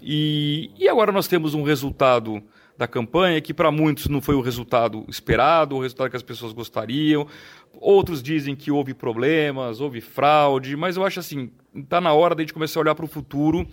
E, 0.01 0.71
e 0.79 0.87
agora 0.87 1.11
nós 1.11 1.27
temos 1.27 1.53
um 1.53 1.63
resultado 1.63 2.41
da 2.79 2.87
campanha 2.87 3.41
que 3.41 3.53
para 3.53 3.69
muitos 3.69 4.07
não 4.07 4.21
foi 4.21 4.35
o 4.35 4.41
resultado 4.41 5.05
esperado, 5.09 5.75
o 5.75 5.81
resultado 5.81 6.09
que 6.09 6.15
as 6.15 6.23
pessoas 6.23 6.53
gostariam. 6.53 7.27
Outros 7.73 8.23
dizem 8.23 8.55
que 8.55 8.71
houve 8.71 8.93
problemas, 8.93 9.81
houve 9.81 9.99
fraude, 9.99 10.77
mas 10.77 10.95
eu 10.95 11.03
acho 11.05 11.19
assim, 11.19 11.51
está 11.75 11.99
na 11.99 12.13
hora 12.13 12.33
de 12.33 12.41
a 12.41 12.43
gente 12.43 12.53
começar 12.53 12.79
a 12.79 12.81
olhar 12.81 12.95
para 12.95 13.03
o 13.03 13.07
futuro 13.07 13.67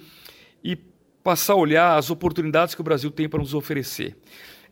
e 0.63 0.75
passar 1.23 1.53
a 1.53 1.57
olhar 1.57 1.97
as 1.97 2.11
oportunidades 2.11 2.75
que 2.75 2.81
o 2.81 2.85
Brasil 2.85 3.09
tem 3.09 3.29
para 3.29 3.39
nos 3.39 3.55
oferecer. 3.55 4.17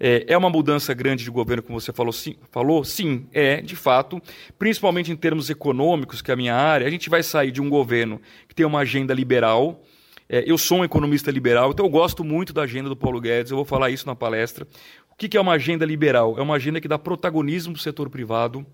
É, 0.00 0.24
é, 0.26 0.36
uma 0.36 0.50
mudança 0.50 0.92
grande 0.92 1.22
de 1.22 1.30
governo, 1.30 1.62
como 1.62 1.80
você 1.80 1.92
falou 1.92 2.12
sim, 2.12 2.34
falou? 2.50 2.82
Sim, 2.82 3.28
é, 3.32 3.60
de 3.60 3.76
fato. 3.76 4.20
Principalmente 4.58 5.12
em 5.12 5.16
termos 5.16 5.48
econômicos, 5.48 6.20
que 6.20 6.32
é 6.32 6.34
a 6.34 6.36
minha 6.36 6.56
área. 6.56 6.88
A 6.88 6.90
gente 6.90 7.08
vai 7.08 7.22
sair 7.22 7.52
de 7.52 7.62
um 7.62 7.70
governo 7.70 8.20
que 8.48 8.54
tem 8.54 8.66
uma 8.66 8.80
agenda 8.80 9.14
liberal. 9.14 9.80
É, 10.28 10.42
eu 10.50 10.56
sou 10.56 10.78
um 10.78 10.84
economista 10.84 11.30
liberal, 11.30 11.70
então 11.70 11.84
eu 11.84 11.90
gosto 11.90 12.24
muito 12.24 12.52
da 12.52 12.62
agenda 12.62 12.88
do 12.88 12.96
Paulo 12.96 13.20
Guedes. 13.20 13.50
Eu 13.50 13.56
vou 13.56 13.64
falar 13.64 13.90
isso 13.90 14.06
na 14.06 14.14
palestra. 14.14 14.66
O 15.10 15.16
que 15.16 15.36
é 15.36 15.40
uma 15.40 15.52
agenda 15.52 15.84
liberal? 15.84 16.36
É 16.38 16.42
uma 16.42 16.56
agenda 16.56 16.80
que 16.80 16.88
dá 16.88 16.98
protagonismo 16.98 17.74
para 17.74 17.80
o 17.80 17.82
setor 17.82 18.08
privado. 18.08 18.66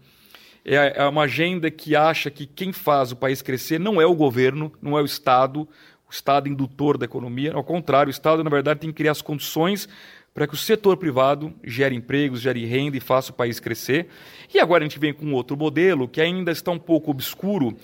É, 0.64 1.02
é 1.02 1.04
uma 1.04 1.22
agenda 1.22 1.70
que 1.70 1.96
acha 1.96 2.30
que 2.30 2.46
quem 2.46 2.72
faz 2.72 3.12
o 3.12 3.16
país 3.16 3.42
crescer 3.42 3.80
não 3.80 4.00
é 4.00 4.06
o 4.06 4.14
governo, 4.14 4.72
não 4.80 4.96
é 4.96 5.02
o 5.02 5.04
Estado, 5.04 5.68
o 6.08 6.12
Estado 6.12 6.48
indutor 6.48 6.96
da 6.96 7.04
economia. 7.04 7.52
Ao 7.52 7.64
contrário, 7.64 8.08
o 8.08 8.10
Estado, 8.10 8.44
na 8.44 8.50
verdade, 8.50 8.80
tem 8.80 8.90
que 8.90 8.96
criar 8.96 9.12
as 9.12 9.22
condições 9.22 9.88
para 10.32 10.46
que 10.46 10.54
o 10.54 10.56
setor 10.56 10.96
privado 10.96 11.52
gere 11.64 11.94
empregos, 11.94 12.40
gere 12.40 12.64
renda 12.64 12.96
e 12.96 13.00
faça 13.00 13.32
o 13.32 13.34
país 13.34 13.58
crescer. 13.58 14.06
E 14.54 14.60
agora 14.60 14.84
a 14.84 14.88
gente 14.88 14.98
vem 14.98 15.12
com 15.12 15.32
outro 15.32 15.56
modelo 15.56 16.06
que 16.06 16.20
ainda 16.20 16.52
está 16.52 16.70
um 16.70 16.78
pouco 16.78 17.10
obscuro, 17.10 17.76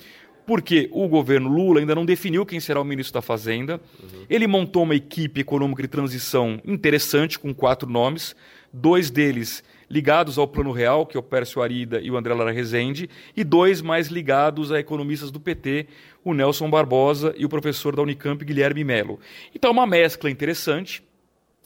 porque 0.47 0.89
o 0.93 1.09
governo 1.09 1.49
Lula 1.49 1.81
ainda 1.81 1.95
não 1.95 2.07
definiu 2.07 2.47
quem 2.47 2.61
será 2.61 2.81
o 2.81 2.85
ministro 2.85 3.15
da 3.15 3.23
Fazenda. 3.23 3.81
Uhum. 4.01 4.27
Ele 4.31 4.47
montou 4.47 4.85
uma 4.85 4.95
equipe 4.95 5.41
econômica 5.41 5.83
de 5.83 5.89
transição 5.89 6.61
interessante, 6.65 7.39
com 7.39 7.53
quatro 7.53 7.91
nomes, 7.91 8.37
dois 8.73 9.11
deles 9.11 9.65
ligados 9.89 10.37
ao 10.39 10.49
Plano 10.49 10.73
Real, 10.73 11.07
que 11.07 11.17
é 11.17 11.21
o 11.21 11.23
Pércio 11.23 11.63
Arida 11.63 12.01
e 12.01 12.11
o 12.11 12.17
André 12.17 12.35
Lara 12.35 12.51
Rezende, 12.51 13.09
e 13.37 13.45
dois 13.45 13.81
mais 13.81 14.09
ligados 14.09 14.73
a 14.73 14.79
economistas 14.79 15.31
do 15.31 15.41
PT, 15.41 15.87
o 16.25 16.35
Nelson 16.35 16.69
Barbosa 16.69 17.35
e 17.37 17.45
o 17.45 17.49
professor 17.49 17.95
da 17.95 18.03
Unicamp, 18.03 18.45
Guilherme 18.45 18.83
Melo. 18.83 19.21
Então, 19.55 19.71
uma 19.71 19.87
mescla 19.87 20.31
interessante, 20.31 21.03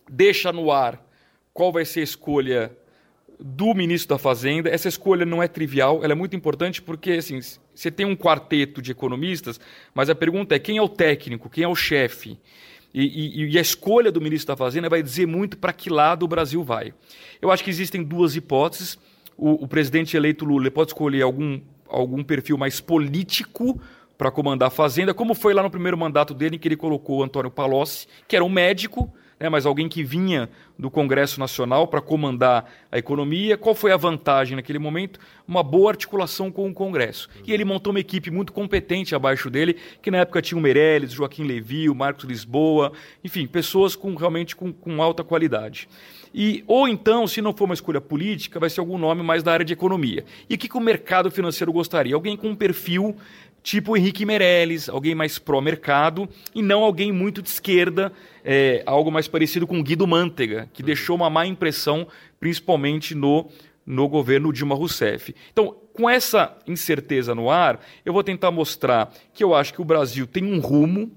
deixa 0.09 0.53
no 0.53 0.71
ar 0.71 1.03
qual 1.53 1.73
vai 1.73 1.85
ser 1.85 2.01
a 2.01 2.05
escolha 2.05 2.73
do 3.43 3.75
ministro 3.75 4.15
da 4.15 4.19
Fazenda. 4.19 4.69
Essa 4.69 4.89
escolha 4.89 5.25
não 5.25 5.43
é 5.43 5.49
trivial, 5.49 6.05
ela 6.05 6.13
é 6.13 6.17
muito 6.17 6.37
importante 6.37 6.83
porque 6.83 7.13
assim, 7.13 7.41
você 7.75 7.91
tem 7.91 8.07
um 8.07 8.15
quarteto 8.15 8.83
de 8.83 8.93
economistas, 8.93 9.59
mas 9.95 10.11
a 10.11 10.15
pergunta 10.15 10.55
é 10.55 10.59
quem 10.59 10.77
é 10.77 10.83
o 10.83 10.89
técnico, 10.89 11.49
quem 11.49 11.65
é 11.65 11.69
o 11.69 11.75
chefe? 11.75 12.39
E, 12.93 13.43
e, 13.43 13.53
e, 13.53 13.59
a 13.59 13.61
escolha 13.61 14.11
do 14.11 14.21
ministro 14.21 14.49
da 14.49 14.57
Fazenda 14.57 14.89
vai 14.89 15.01
dizer 15.01 15.25
muito 15.25 15.57
para 15.57 15.73
que 15.73 15.89
lado 15.89 16.25
o 16.25 16.29
Brasil 16.29 16.65
vai. 16.65 16.93
Eu 17.41 17.51
acho 17.51 17.63
que 17.63 17.71
existem 17.71 18.03
duas 18.03 18.35
hipóteses. 18.35 18.99
O, 19.37 19.65
o 19.65 19.69
presidente 19.69 20.17
eleito 20.17 20.45
Lula 20.45 20.71
pode 20.73 20.91
escolher 20.91 21.23
algum, 21.23 21.61
algum 21.89 22.25
perfil 22.25 22.59
mais 22.59 22.81
político 22.81 23.81
para 24.19 24.31
comandar 24.31 24.67
a 24.67 24.71
Fazenda, 24.71 25.15
como 25.15 25.35
foi 25.35 25.55
lá 25.55 25.63
no 25.63 25.71
primeiro 25.71 25.97
mandato 25.97 26.35
dele, 26.35 26.57
em 26.57 26.59
que 26.59 26.69
ele 26.69 26.77
colocou 26.77 27.23
Antônio 27.23 27.51
Palocci, 27.51 28.07
que 28.27 28.35
era 28.35 28.45
um 28.45 28.51
médico, 28.51 29.11
né, 29.41 29.49
mas 29.49 29.65
alguém 29.65 29.89
que 29.89 30.05
vinha 30.05 30.51
do 30.79 30.91
Congresso 30.91 31.41
Nacional 31.41 31.89
para 31.89 32.03
comandar 32.03 32.71
a 32.93 32.99
economia. 32.99 33.57
Qual 33.57 33.75
foi 33.75 33.91
a 33.91 33.97
vantagem 33.97 34.55
naquele 34.55 34.79
momento? 34.79 35.19
Uma 35.49 35.63
boa 35.63 35.91
articulação 35.91 36.53
com 36.53 36.69
o 36.69 36.75
Congresso. 36.75 37.29
E 37.47 37.53
ele 37.53 37.65
montou 37.65 37.91
uma 37.91 38.01
equipe 38.01 38.31
muito 38.31 38.53
competente 38.53 39.15
abaixo 39.15 39.49
dele, 39.49 39.77
que 40.03 40.11
na 40.11 40.19
época 40.19 40.43
tinha 40.43 40.59
o 40.59 40.61
Meirelles, 40.61 41.13
Joaquim 41.13 41.45
Levi, 41.45 41.89
o 41.89 41.95
Marcos 41.95 42.25
Lisboa, 42.25 42.93
enfim, 43.25 43.47
pessoas 43.47 43.97
com 43.97 44.15
realmente 44.15 44.55
com, 44.55 44.71
com 44.73 45.03
alta 45.03 45.25
qualidade. 45.25 45.89
E, 46.33 46.63
ou 46.67 46.87
então, 46.87 47.27
se 47.27 47.43
não 47.43 47.53
for 47.53 47.65
uma 47.65 47.75
escolha 47.75 48.01
política, 48.01 48.61
vai 48.61 48.71
ser 48.71 48.81
algum 48.81 48.97
nome 48.97 49.23
mais 49.23 49.43
da 49.43 49.53
área 49.53 49.65
de 49.65 49.73
economia. 49.73 50.25
E 50.49 50.55
o 50.55 50.59
que, 50.59 50.69
que 50.69 50.77
o 50.77 50.81
mercado 50.81 51.31
financeiro 51.31 51.73
gostaria? 51.73 52.15
Alguém 52.15 52.37
com 52.37 52.51
um 52.51 52.55
perfil 52.55 53.17
tipo 53.63 53.97
Henrique 53.97 54.25
Meirelles, 54.25 54.89
alguém 54.89 55.15
mais 55.15 55.39
pró-mercado, 55.39 56.29
e 56.55 56.63
não 56.63 56.83
alguém 56.83 57.13
muito 57.13 57.43
de 57.43 57.49
esquerda, 57.49 58.13
é, 58.45 58.83
algo 58.87 59.11
mais 59.11 59.29
parecido 59.29 59.67
com 59.67 59.83
Guido 59.83 60.07
Mantega, 60.07 60.69
que 60.73 60.83
deixou 60.83 61.17
uma 61.17 61.31
má 61.31 61.47
impressão, 61.47 62.07
principalmente 62.39 63.15
no, 63.15 63.49
no 63.85 64.09
governo 64.09 64.53
Dilma 64.53 64.75
Rousseff. 64.75 65.35
Então, 65.53 65.77
com 65.93 66.09
essa 66.09 66.57
incerteza 66.67 67.35
no 67.35 67.51
ar, 67.51 67.81
eu 68.05 68.13
vou 68.13 68.25
tentar 68.25 68.51
mostrar 68.51 69.13
que 69.35 69.45
eu 69.45 69.55
acho 69.55 69.75
que 69.75 69.83
o 69.83 69.85
Brasil 69.85 70.27
tem 70.27 70.45
um 70.45 70.61
rumo, 70.61 71.11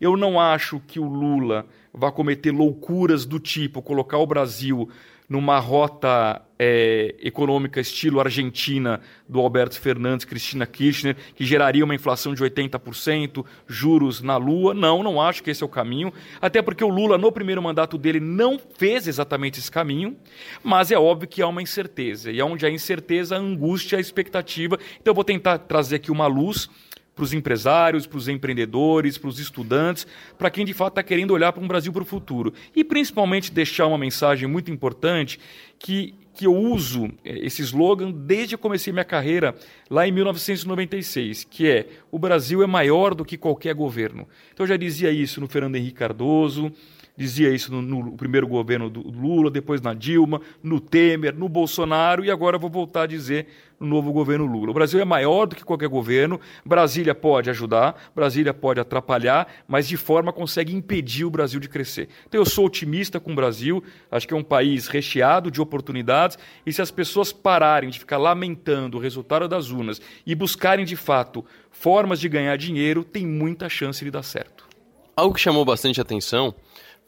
eu 0.00 0.16
não 0.16 0.40
acho 0.40 0.80
que 0.80 0.98
o 0.98 1.04
Lula 1.04 1.66
vá 1.92 2.10
cometer 2.10 2.50
loucuras 2.50 3.26
do 3.26 3.38
tipo 3.38 3.82
colocar 3.82 4.18
o 4.18 4.26
Brasil 4.26 4.88
numa 5.28 5.58
rota 5.58 6.40
é, 6.62 7.14
econômica 7.22 7.80
estilo 7.80 8.20
Argentina 8.20 9.00
do 9.26 9.40
Alberto 9.40 9.80
Fernandes, 9.80 10.26
Cristina 10.26 10.66
Kirchner, 10.66 11.16
que 11.34 11.42
geraria 11.42 11.82
uma 11.82 11.94
inflação 11.94 12.34
de 12.34 12.44
80%, 12.44 13.46
juros 13.66 14.20
na 14.20 14.36
lua. 14.36 14.74
Não, 14.74 15.02
não 15.02 15.22
acho 15.22 15.42
que 15.42 15.50
esse 15.50 15.62
é 15.62 15.66
o 15.66 15.70
caminho. 15.70 16.12
Até 16.38 16.60
porque 16.60 16.84
o 16.84 16.88
Lula, 16.88 17.16
no 17.16 17.32
primeiro 17.32 17.62
mandato 17.62 17.96
dele, 17.96 18.20
não 18.20 18.60
fez 18.76 19.08
exatamente 19.08 19.58
esse 19.58 19.70
caminho, 19.70 20.14
mas 20.62 20.90
é 20.90 20.98
óbvio 20.98 21.26
que 21.26 21.40
há 21.40 21.48
uma 21.48 21.62
incerteza. 21.62 22.30
E 22.30 22.42
onde 22.42 22.66
há 22.66 22.70
incerteza, 22.70 23.36
a 23.36 23.38
angústia, 23.38 23.96
a 23.96 24.00
expectativa. 24.00 24.78
Então 25.00 25.12
eu 25.12 25.14
vou 25.14 25.24
tentar 25.24 25.56
trazer 25.60 25.96
aqui 25.96 26.10
uma 26.10 26.26
luz 26.26 26.68
para 27.14 27.24
os 27.24 27.32
empresários, 27.32 28.06
para 28.06 28.18
os 28.18 28.28
empreendedores, 28.28 29.18
para 29.18 29.28
os 29.28 29.38
estudantes, 29.38 30.06
para 30.38 30.50
quem 30.50 30.64
de 30.64 30.72
fato 30.72 30.92
está 30.92 31.02
querendo 31.02 31.32
olhar 31.32 31.52
para 31.52 31.62
um 31.62 31.68
Brasil 31.68 31.92
para 31.92 32.02
o 32.02 32.06
futuro. 32.06 32.52
E 32.74 32.84
principalmente 32.84 33.52
deixar 33.52 33.86
uma 33.86 33.98
mensagem 33.98 34.48
muito 34.48 34.70
importante 34.70 35.38
que, 35.78 36.14
que 36.34 36.46
eu 36.46 36.54
uso 36.54 37.10
eh, 37.24 37.46
esse 37.46 37.62
slogan 37.62 38.10
desde 38.10 38.56
que 38.56 38.62
comecei 38.62 38.92
minha 38.92 39.04
carreira 39.04 39.54
lá 39.88 40.06
em 40.06 40.12
1996, 40.12 41.44
que 41.44 41.68
é 41.68 41.86
o 42.10 42.18
Brasil 42.18 42.62
é 42.62 42.66
maior 42.66 43.14
do 43.14 43.24
que 43.24 43.36
qualquer 43.36 43.74
governo. 43.74 44.26
Então 44.52 44.64
eu 44.64 44.68
já 44.68 44.76
dizia 44.76 45.10
isso 45.10 45.40
no 45.40 45.48
Fernando 45.48 45.76
Henrique 45.76 45.98
Cardoso, 45.98 46.72
dizia 47.20 47.50
isso 47.50 47.70
no, 47.70 47.82
no, 47.82 48.12
primeiro 48.16 48.48
governo 48.48 48.88
do 48.88 49.02
Lula, 49.02 49.50
depois 49.50 49.82
na 49.82 49.92
Dilma, 49.92 50.40
no 50.62 50.80
Temer, 50.80 51.36
no 51.36 51.50
Bolsonaro 51.50 52.24
e 52.24 52.30
agora 52.30 52.56
vou 52.56 52.70
voltar 52.70 53.02
a 53.02 53.06
dizer 53.06 53.46
no 53.78 53.86
novo 53.86 54.10
governo 54.10 54.46
Lula. 54.46 54.70
O 54.70 54.74
Brasil 54.74 54.98
é 54.98 55.04
maior 55.04 55.44
do 55.44 55.54
que 55.54 55.62
qualquer 55.62 55.88
governo, 55.90 56.40
Brasília 56.64 57.14
pode 57.14 57.50
ajudar, 57.50 58.10
Brasília 58.16 58.54
pode 58.54 58.80
atrapalhar, 58.80 59.46
mas 59.68 59.86
de 59.86 59.98
forma 59.98 60.32
consegue 60.32 60.74
impedir 60.74 61.26
o 61.26 61.30
Brasil 61.30 61.60
de 61.60 61.68
crescer. 61.68 62.08
Então 62.26 62.40
eu 62.40 62.46
sou 62.46 62.64
otimista 62.64 63.20
com 63.20 63.32
o 63.32 63.34
Brasil, 63.34 63.84
acho 64.10 64.26
que 64.26 64.32
é 64.32 64.36
um 64.36 64.42
país 64.42 64.86
recheado 64.86 65.50
de 65.50 65.60
oportunidades 65.60 66.38
e 66.64 66.72
se 66.72 66.80
as 66.80 66.90
pessoas 66.90 67.34
pararem 67.34 67.90
de 67.90 67.98
ficar 67.98 68.16
lamentando 68.16 68.96
o 68.96 69.00
resultado 69.00 69.46
das 69.46 69.70
urnas 69.70 70.00
e 70.24 70.34
buscarem 70.34 70.86
de 70.86 70.96
fato 70.96 71.44
formas 71.70 72.18
de 72.18 72.30
ganhar 72.30 72.56
dinheiro, 72.56 73.04
tem 73.04 73.26
muita 73.26 73.68
chance 73.68 74.02
de 74.02 74.10
dar 74.10 74.22
certo. 74.22 74.70
Algo 75.14 75.34
que 75.34 75.40
chamou 75.40 75.66
bastante 75.66 76.00
atenção 76.00 76.54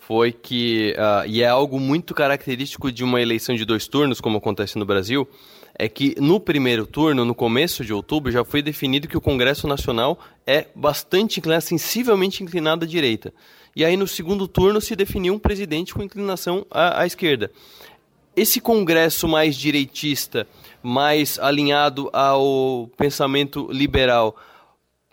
foi 0.06 0.32
que, 0.32 0.94
uh, 0.98 1.26
e 1.26 1.42
é 1.42 1.48
algo 1.48 1.78
muito 1.78 2.12
característico 2.12 2.90
de 2.90 3.04
uma 3.04 3.20
eleição 3.20 3.54
de 3.54 3.64
dois 3.64 3.86
turnos, 3.86 4.20
como 4.20 4.38
acontece 4.38 4.76
no 4.78 4.84
Brasil, 4.84 5.28
é 5.78 5.88
que 5.88 6.14
no 6.20 6.40
primeiro 6.40 6.86
turno, 6.86 7.24
no 7.24 7.34
começo 7.34 7.84
de 7.84 7.92
outubro, 7.92 8.30
já 8.30 8.44
foi 8.44 8.62
definido 8.62 9.08
que 9.08 9.16
o 9.16 9.20
Congresso 9.20 9.66
Nacional 9.66 10.18
é 10.46 10.66
bastante 10.74 11.38
inclinado, 11.38 11.62
sensivelmente 11.62 12.42
inclinado 12.42 12.84
à 12.84 12.88
direita. 12.88 13.32
E 13.74 13.84
aí 13.84 13.96
no 13.96 14.06
segundo 14.06 14.48
turno 14.48 14.80
se 14.80 14.96
definiu 14.96 15.34
um 15.34 15.38
presidente 15.38 15.94
com 15.94 16.02
inclinação 16.02 16.66
à, 16.70 17.02
à 17.02 17.06
esquerda. 17.06 17.50
Esse 18.34 18.60
Congresso 18.60 19.28
mais 19.28 19.56
direitista, 19.56 20.46
mais 20.82 21.38
alinhado 21.38 22.10
ao 22.12 22.90
pensamento 22.96 23.68
liberal, 23.70 24.36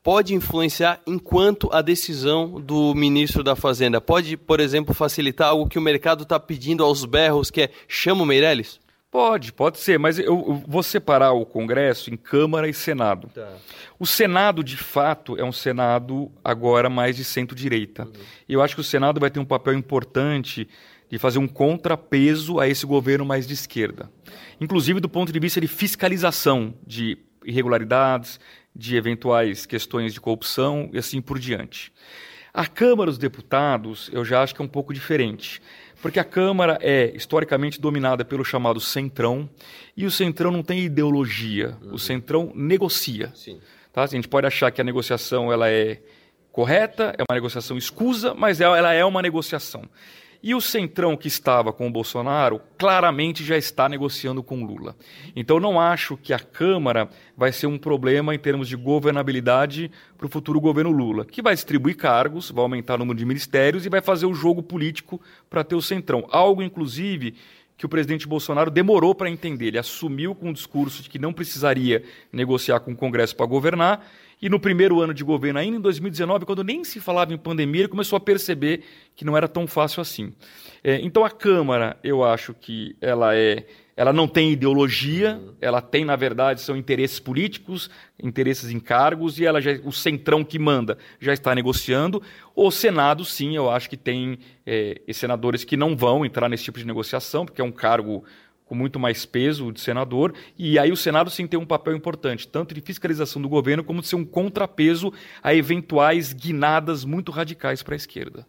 pode 0.03 0.33
influenciar 0.33 1.01
enquanto 1.05 1.69
a 1.71 1.81
decisão 1.81 2.59
do 2.59 2.93
ministro 2.93 3.43
da 3.43 3.55
Fazenda 3.55 3.99
pode, 3.99 4.37
por 4.37 4.59
exemplo, 4.59 4.93
facilitar 4.93 5.49
algo 5.49 5.67
que 5.67 5.77
o 5.77 5.81
mercado 5.81 6.23
está 6.23 6.39
pedindo 6.39 6.83
aos 6.83 7.05
berros, 7.05 7.51
que 7.51 7.61
é 7.61 7.69
chama 7.87 8.23
o 8.23 8.25
Meirelles? 8.25 8.79
Pode, 9.11 9.51
pode 9.51 9.79
ser, 9.79 9.97
mas 9.97 10.19
eu, 10.19 10.63
vou 10.67 10.83
separar 10.83 11.31
o 11.31 11.43
Congresso 11.43 12.13
em 12.13 12.17
Câmara 12.17 12.69
e 12.69 12.73
Senado. 12.73 13.27
Tá. 13.33 13.53
O 13.97 14.05
Senado, 14.05 14.63
de 14.63 14.77
fato, 14.77 15.35
é 15.35 15.43
um 15.43 15.51
Senado 15.51 16.31
agora 16.43 16.91
mais 16.91 17.15
de 17.15 17.23
centro-direita. 17.23 18.05
Uhum. 18.05 18.11
Eu 18.47 18.61
acho 18.61 18.75
que 18.75 18.81
o 18.81 18.83
Senado 18.83 19.19
vai 19.19 19.31
ter 19.31 19.39
um 19.39 19.45
papel 19.45 19.73
importante 19.73 20.69
de 21.09 21.17
fazer 21.17 21.39
um 21.39 21.47
contrapeso 21.47 22.59
a 22.59 22.67
esse 22.67 22.85
governo 22.85 23.25
mais 23.25 23.47
de 23.47 23.55
esquerda. 23.55 24.11
Inclusive 24.61 24.99
do 24.99 25.09
ponto 25.09 25.33
de 25.33 25.39
vista 25.39 25.59
de 25.59 25.67
fiscalização 25.67 26.75
de 26.85 27.17
irregularidades, 27.43 28.39
de 28.75 28.95
eventuais 28.95 29.65
questões 29.65 30.13
de 30.13 30.21
corrupção 30.21 30.89
e 30.93 30.97
assim 30.97 31.21
por 31.21 31.39
diante. 31.39 31.91
A 32.53 32.65
Câmara 32.65 33.11
dos 33.11 33.17
Deputados, 33.17 34.09
eu 34.11 34.25
já 34.25 34.41
acho 34.41 34.55
que 34.55 34.61
é 34.61 34.65
um 34.65 34.69
pouco 34.69 34.93
diferente, 34.93 35.61
porque 36.01 36.19
a 36.19 36.23
Câmara 36.23 36.77
é 36.81 37.15
historicamente 37.15 37.79
dominada 37.79 38.25
pelo 38.25 38.43
chamado 38.43 38.79
Centrão, 38.79 39.49
e 39.95 40.05
o 40.05 40.11
Centrão 40.11 40.51
não 40.51 40.63
tem 40.63 40.79
ideologia, 40.81 41.77
uhum. 41.81 41.93
o 41.93 41.99
Centrão 41.99 42.51
negocia. 42.55 43.31
Sim. 43.35 43.59
Tá? 43.93 44.03
A 44.03 44.07
gente 44.07 44.27
pode 44.27 44.47
achar 44.47 44.71
que 44.71 44.81
a 44.81 44.83
negociação 44.83 45.51
ela 45.51 45.69
é 45.69 46.01
correta, 46.51 47.13
é 47.17 47.23
uma 47.29 47.35
negociação 47.35 47.77
escusa, 47.77 48.33
mas 48.33 48.59
ela 48.59 48.93
é 48.93 49.03
uma 49.05 49.21
negociação. 49.21 49.83
E 50.41 50.55
o 50.55 50.61
Centrão 50.61 51.17
que 51.17 51.27
estava 51.27 51.73
com 51.73 51.85
o 51.85 51.91
Bolsonaro 51.91 52.61
claramente 52.77 53.43
já 53.43 53.57
está 53.57 53.89
negociando 53.89 54.41
com 54.41 54.63
Lula. 54.63 54.95
Então 55.35 55.59
não 55.59 55.79
acho 55.79 56.15
que 56.15 56.33
a 56.33 56.39
Câmara 56.39 57.09
vai 57.35 57.51
ser 57.51 57.67
um 57.67 57.77
problema 57.77 58.33
em 58.33 58.39
termos 58.39 58.69
de 58.69 58.77
governabilidade 58.77 59.91
para 60.17 60.27
o 60.27 60.29
futuro 60.29 60.61
governo 60.61 60.91
Lula, 60.91 61.25
que 61.25 61.41
vai 61.41 61.53
distribuir 61.53 61.97
cargos, 61.97 62.51
vai 62.51 62.63
aumentar 62.63 62.95
o 62.95 62.99
número 62.99 63.19
de 63.19 63.25
ministérios 63.25 63.85
e 63.85 63.89
vai 63.89 64.01
fazer 64.01 64.27
o 64.27 64.33
jogo 64.33 64.63
político 64.63 65.19
para 65.49 65.63
ter 65.63 65.75
o 65.75 65.81
Centrão. 65.81 66.25
Algo, 66.31 66.63
inclusive, 66.63 67.35
que 67.79 67.85
o 67.85 67.89
presidente 67.89 68.27
Bolsonaro 68.27 68.69
demorou 68.71 69.15
para 69.15 69.29
entender. 69.29 69.67
Ele 69.67 69.77
assumiu 69.77 70.35
com 70.35 70.49
o 70.49 70.53
discurso 70.53 71.03
de 71.03 71.09
que 71.09 71.19
não 71.19 71.33
precisaria 71.33 72.03
negociar 72.31 72.79
com 72.81 72.91
o 72.91 72.95
Congresso 72.95 73.35
para 73.35 73.45
governar 73.45 74.05
e 74.41 74.49
no 74.49 74.59
primeiro 74.59 75.01
ano 75.01 75.13
de 75.13 75.23
governo, 75.23 75.59
ainda 75.59 75.77
em 75.77 75.81
2019, 75.81 76.45
quando 76.45 76.63
nem 76.63 76.83
se 76.83 76.99
falava 76.99 77.33
em 77.33 77.37
pandemia, 77.37 77.81
ele 77.81 77.89
começou 77.89 78.17
a 78.17 78.19
perceber 78.19 78.83
que 79.15 79.25
não 79.25 79.35
era 79.35 79.47
tão 79.47 79.67
fácil 79.67 80.01
assim. 80.01 80.33
É, 80.83 80.99
então 81.01 81.25
a 81.25 81.29
Câmara, 81.29 81.97
eu 82.03 82.23
acho 82.23 82.53
que 82.53 82.95
ela 83.01 83.35
é 83.35 83.65
ela 83.99 84.13
não 84.13 84.29
tem 84.29 84.53
ideologia, 84.53 85.35
uhum. 85.35 85.55
ela 85.59 85.81
tem, 85.81 86.05
na 86.05 86.15
verdade, 86.15 86.61
são 86.61 86.77
interesses 86.77 87.19
políticos, 87.19 87.89
interesses 88.17 88.71
em 88.71 88.79
cargos, 88.79 89.37
e 89.37 89.45
ela 89.45 89.59
já, 89.59 89.71
o 89.83 89.91
centrão 89.91 90.41
que 90.41 90.57
manda 90.57 90.97
já 91.19 91.33
está 91.33 91.53
negociando. 91.53 92.23
O 92.55 92.71
Senado, 92.71 93.25
sim, 93.25 93.57
eu 93.57 93.69
acho 93.69 93.89
que 93.89 93.97
tem 93.97 94.39
é, 94.65 95.01
senadores 95.11 95.65
que 95.65 95.75
não 95.75 95.97
vão 95.97 96.25
entrar 96.25 96.47
nesse 96.47 96.63
tipo 96.63 96.79
de 96.79 96.87
negociação, 96.87 97.45
porque 97.45 97.59
é 97.59 97.63
um 97.63 97.73
cargo 97.73 98.23
com 98.69 98.75
muito 98.75 98.99
mais 98.99 99.25
peso 99.25 99.71
de 99.71 99.81
senador, 99.81 100.31
e 100.55 100.77
aí 100.77 100.91
o 100.91 100.95
Senado 100.95 101.31
sim 101.31 101.47
tem 101.47 101.59
um 101.59 101.65
papel 101.65 101.95
importante, 101.95 102.47
tanto 102.47 102.71
de 102.75 102.81
fiscalização 102.81 103.41
do 103.41 103.49
governo, 103.49 103.83
como 103.83 103.99
de 103.99 104.07
ser 104.07 104.15
um 104.15 104.23
contrapeso 104.23 105.11
a 105.41 105.55
eventuais 105.55 106.33
guinadas 106.33 107.03
muito 107.03 107.31
radicais 107.31 107.81
para 107.81 107.95
a 107.95 107.97
esquerda. 107.97 108.45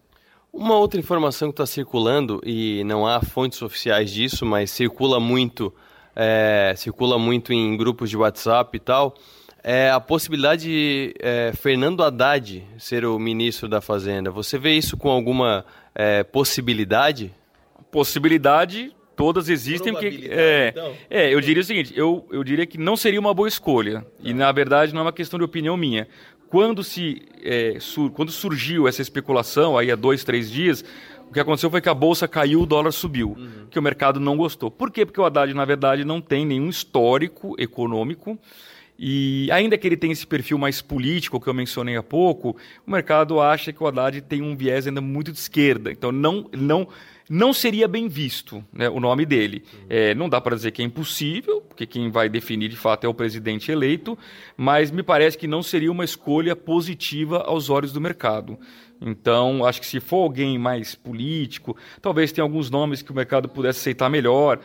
Uma 0.52 0.76
outra 0.76 1.00
informação 1.00 1.48
que 1.48 1.54
está 1.54 1.64
circulando, 1.64 2.38
e 2.44 2.84
não 2.84 3.06
há 3.06 3.22
fontes 3.22 3.62
oficiais 3.62 4.10
disso, 4.10 4.44
mas 4.44 4.70
circula 4.70 5.18
muito, 5.18 5.74
é, 6.14 6.74
circula 6.76 7.18
muito 7.18 7.50
em 7.50 7.74
grupos 7.74 8.10
de 8.10 8.16
WhatsApp 8.18 8.76
e 8.76 8.80
tal, 8.80 9.14
é 9.64 9.90
a 9.90 10.00
possibilidade 10.00 10.64
de 10.64 11.14
é, 11.18 11.52
Fernando 11.54 12.02
Haddad 12.02 12.62
ser 12.78 13.06
o 13.06 13.18
ministro 13.18 13.68
da 13.68 13.80
Fazenda. 13.80 14.30
Você 14.30 14.58
vê 14.58 14.74
isso 14.74 14.98
com 14.98 15.08
alguma 15.08 15.64
é, 15.94 16.22
possibilidade? 16.24 17.32
Possibilidade 17.90 18.94
todas 19.20 19.48
existem 19.48 19.92
porque 19.92 20.28
é, 20.30 20.68
então. 20.68 20.92
é 21.10 21.32
eu 21.32 21.40
diria 21.40 21.60
o 21.60 21.64
seguinte 21.64 21.92
eu, 21.96 22.26
eu 22.32 22.42
diria 22.42 22.64
que 22.64 22.78
não 22.78 22.96
seria 22.96 23.20
uma 23.20 23.34
boa 23.34 23.48
escolha 23.48 24.04
e 24.22 24.32
na 24.32 24.50
verdade 24.50 24.94
não 24.94 25.00
é 25.00 25.04
uma 25.04 25.12
questão 25.12 25.38
de 25.38 25.44
opinião 25.44 25.76
minha 25.76 26.08
quando 26.48 26.82
se 26.82 27.22
é, 27.44 27.76
sur, 27.78 28.10
quando 28.10 28.32
surgiu 28.32 28.88
essa 28.88 29.02
especulação 29.02 29.76
aí 29.76 29.90
há 29.90 29.96
dois 29.96 30.24
três 30.24 30.50
dias 30.50 30.84
o 31.28 31.32
que 31.32 31.38
aconteceu 31.38 31.70
foi 31.70 31.80
que 31.80 31.88
a 31.88 31.94
bolsa 31.94 32.26
caiu, 32.26 32.62
o 32.62 32.66
dólar 32.66 32.90
subiu, 32.90 33.36
uhum. 33.38 33.66
que 33.70 33.78
o 33.78 33.82
mercado 33.82 34.18
não 34.18 34.36
gostou. 34.36 34.68
Por 34.68 34.90
quê? 34.90 35.06
Porque 35.06 35.20
o 35.20 35.24
Haddad, 35.24 35.54
na 35.54 35.64
verdade, 35.64 36.04
não 36.04 36.20
tem 36.20 36.44
nenhum 36.44 36.68
histórico 36.68 37.54
econômico. 37.56 38.36
E 39.02 39.48
ainda 39.50 39.78
que 39.78 39.88
ele 39.88 39.96
tenha 39.96 40.12
esse 40.12 40.26
perfil 40.26 40.58
mais 40.58 40.82
político 40.82 41.40
que 41.40 41.46
eu 41.46 41.54
mencionei 41.54 41.96
há 41.96 42.02
pouco, 42.02 42.54
o 42.86 42.90
mercado 42.90 43.40
acha 43.40 43.72
que 43.72 43.82
o 43.82 43.86
Haddad 43.86 44.20
tem 44.20 44.42
um 44.42 44.54
viés 44.54 44.86
ainda 44.86 45.00
muito 45.00 45.32
de 45.32 45.38
esquerda. 45.38 45.90
Então 45.90 46.12
não, 46.12 46.50
não 46.52 46.86
não 47.30 47.52
seria 47.52 47.88
bem 47.88 48.08
visto 48.08 48.62
né, 48.70 48.90
o 48.90 49.00
nome 49.00 49.24
dele. 49.24 49.62
É, 49.88 50.14
não 50.16 50.28
dá 50.28 50.38
para 50.38 50.54
dizer 50.54 50.72
que 50.72 50.82
é 50.82 50.84
impossível, 50.84 51.62
porque 51.62 51.86
quem 51.86 52.10
vai 52.10 52.28
definir 52.28 52.68
de 52.68 52.76
fato 52.76 53.04
é 53.04 53.08
o 53.08 53.14
presidente 53.14 53.72
eleito, 53.72 54.18
mas 54.54 54.90
me 54.90 55.02
parece 55.02 55.38
que 55.38 55.46
não 55.46 55.62
seria 55.62 55.90
uma 55.90 56.04
escolha 56.04 56.54
positiva 56.54 57.38
aos 57.46 57.70
olhos 57.70 57.92
do 57.92 58.00
mercado. 58.00 58.58
Então, 59.00 59.64
acho 59.64 59.80
que 59.80 59.86
se 59.86 59.98
for 59.98 60.24
alguém 60.24 60.58
mais 60.58 60.94
político, 60.94 61.74
talvez 62.02 62.32
tenha 62.32 62.44
alguns 62.44 62.68
nomes 62.68 63.00
que 63.00 63.12
o 63.12 63.14
mercado 63.14 63.48
pudesse 63.48 63.78
aceitar 63.78 64.10
melhor, 64.10 64.58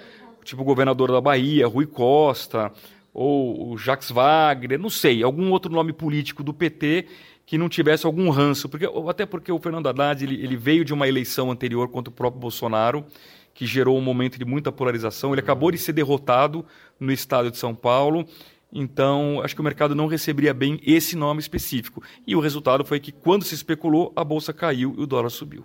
tipo 0.43 0.61
o 0.61 0.65
governador 0.65 1.11
da 1.11 1.21
Bahia, 1.21 1.67
Rui 1.67 1.85
Costa, 1.85 2.71
ou 3.15 3.71
o 3.71 3.77
Jacques 3.77 4.11
Wagner, 4.11 4.77
não 4.77 4.89
sei, 4.89 5.23
algum 5.23 5.49
outro 5.49 5.71
nome 5.71 5.93
político 5.93 6.43
do 6.43 6.53
PT 6.53 7.07
que 7.45 7.57
não 7.57 7.69
tivesse 7.69 8.05
algum 8.05 8.29
ranço, 8.29 8.67
porque, 8.67 8.85
até 9.07 9.25
porque 9.25 9.51
o 9.51 9.59
Fernando 9.59 9.87
Haddad 9.87 10.21
ele, 10.21 10.43
ele 10.43 10.57
veio 10.57 10.83
de 10.83 10.93
uma 10.93 11.07
eleição 11.07 11.49
anterior 11.49 11.87
contra 11.87 12.11
o 12.11 12.13
próprio 12.13 12.41
Bolsonaro, 12.41 13.05
que 13.53 13.65
gerou 13.65 13.97
um 13.97 14.01
momento 14.01 14.37
de 14.37 14.43
muita 14.43 14.69
polarização. 14.69 15.31
Ele 15.31 15.39
acabou 15.39 15.71
de 15.71 15.77
ser 15.77 15.93
derrotado 15.93 16.65
no 16.99 17.11
estado 17.11 17.49
de 17.49 17.57
São 17.57 17.73
Paulo. 17.73 18.27
Então, 18.73 19.39
acho 19.41 19.55
que 19.55 19.61
o 19.61 19.63
mercado 19.63 19.95
não 19.95 20.07
receberia 20.07 20.53
bem 20.53 20.77
esse 20.83 21.15
nome 21.15 21.39
específico. 21.39 22.03
E 22.27 22.35
o 22.35 22.41
resultado 22.41 22.83
foi 22.83 22.99
que, 22.99 23.13
quando 23.13 23.45
se 23.45 23.55
especulou, 23.55 24.11
a 24.13 24.25
bolsa 24.25 24.51
caiu 24.51 24.93
e 24.97 25.01
o 25.03 25.07
dólar 25.07 25.29
subiu. 25.29 25.63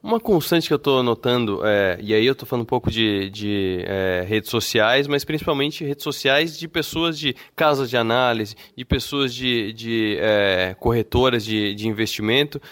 Uma 0.00 0.20
constante 0.20 0.68
que 0.68 0.72
eu 0.72 0.76
estou 0.76 1.02
notando, 1.02 1.60
é, 1.66 1.98
e 2.00 2.14
aí 2.14 2.24
eu 2.24 2.32
estou 2.32 2.46
falando 2.46 2.62
um 2.62 2.66
pouco 2.66 2.88
de, 2.88 3.28
de 3.30 3.82
é, 3.84 4.24
redes 4.28 4.48
sociais, 4.48 5.08
mas 5.08 5.24
principalmente 5.24 5.84
redes 5.84 6.04
sociais 6.04 6.56
de 6.56 6.68
pessoas 6.68 7.18
de 7.18 7.34
casas 7.56 7.90
de 7.90 7.96
análise, 7.96 8.54
de 8.76 8.84
pessoas 8.84 9.34
de, 9.34 9.72
de 9.72 10.16
é, 10.20 10.76
corretoras 10.78 11.44
de, 11.44 11.74
de 11.74 11.88
investimento, 11.88 12.62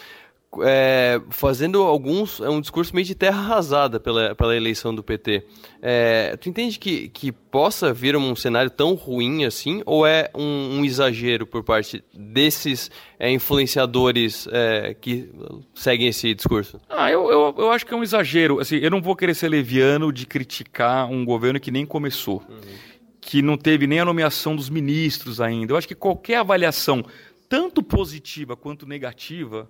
é, 0.62 1.20
fazendo 1.30 1.82
alguns. 1.82 2.40
É 2.40 2.48
um 2.48 2.60
discurso 2.60 2.94
meio 2.94 3.06
de 3.06 3.14
terra 3.14 3.38
arrasada 3.38 3.98
pela, 4.00 4.34
pela 4.34 4.56
eleição 4.56 4.94
do 4.94 5.02
PT. 5.02 5.44
É, 5.80 6.36
tu 6.36 6.48
entende 6.48 6.78
que, 6.78 7.08
que 7.08 7.30
possa 7.30 7.92
vir 7.92 8.16
um 8.16 8.34
cenário 8.34 8.70
tão 8.70 8.94
ruim 8.94 9.44
assim? 9.44 9.82
Ou 9.86 10.06
é 10.06 10.30
um, 10.34 10.78
um 10.78 10.84
exagero 10.84 11.46
por 11.46 11.62
parte 11.62 12.02
desses 12.12 12.90
é, 13.18 13.30
influenciadores 13.30 14.48
é, 14.50 14.94
que 14.94 15.30
seguem 15.74 16.08
esse 16.08 16.34
discurso? 16.34 16.80
Ah, 16.88 17.10
eu, 17.10 17.30
eu, 17.30 17.54
eu, 17.58 17.70
acho 17.72 17.86
que 17.86 17.94
é 17.94 17.96
um 17.96 18.02
exagero. 18.02 18.60
Assim, 18.60 18.76
eu 18.76 18.90
não 18.90 19.00
vou 19.00 19.16
querer 19.16 19.34
ser 19.34 19.48
leviano 19.48 20.12
de 20.12 20.26
criticar 20.26 21.10
um 21.10 21.24
governo 21.24 21.60
que 21.60 21.70
nem 21.70 21.86
começou. 21.86 22.42
Uhum. 22.48 22.60
Que 23.20 23.42
não 23.42 23.56
teve 23.56 23.86
nem 23.86 24.00
a 24.00 24.04
nomeação 24.04 24.54
dos 24.54 24.68
ministros 24.70 25.40
ainda. 25.40 25.72
Eu 25.72 25.76
acho 25.76 25.88
que 25.88 25.94
qualquer 25.94 26.36
avaliação, 26.36 27.04
tanto 27.48 27.82
positiva 27.82 28.56
quanto 28.56 28.86
negativa, 28.86 29.68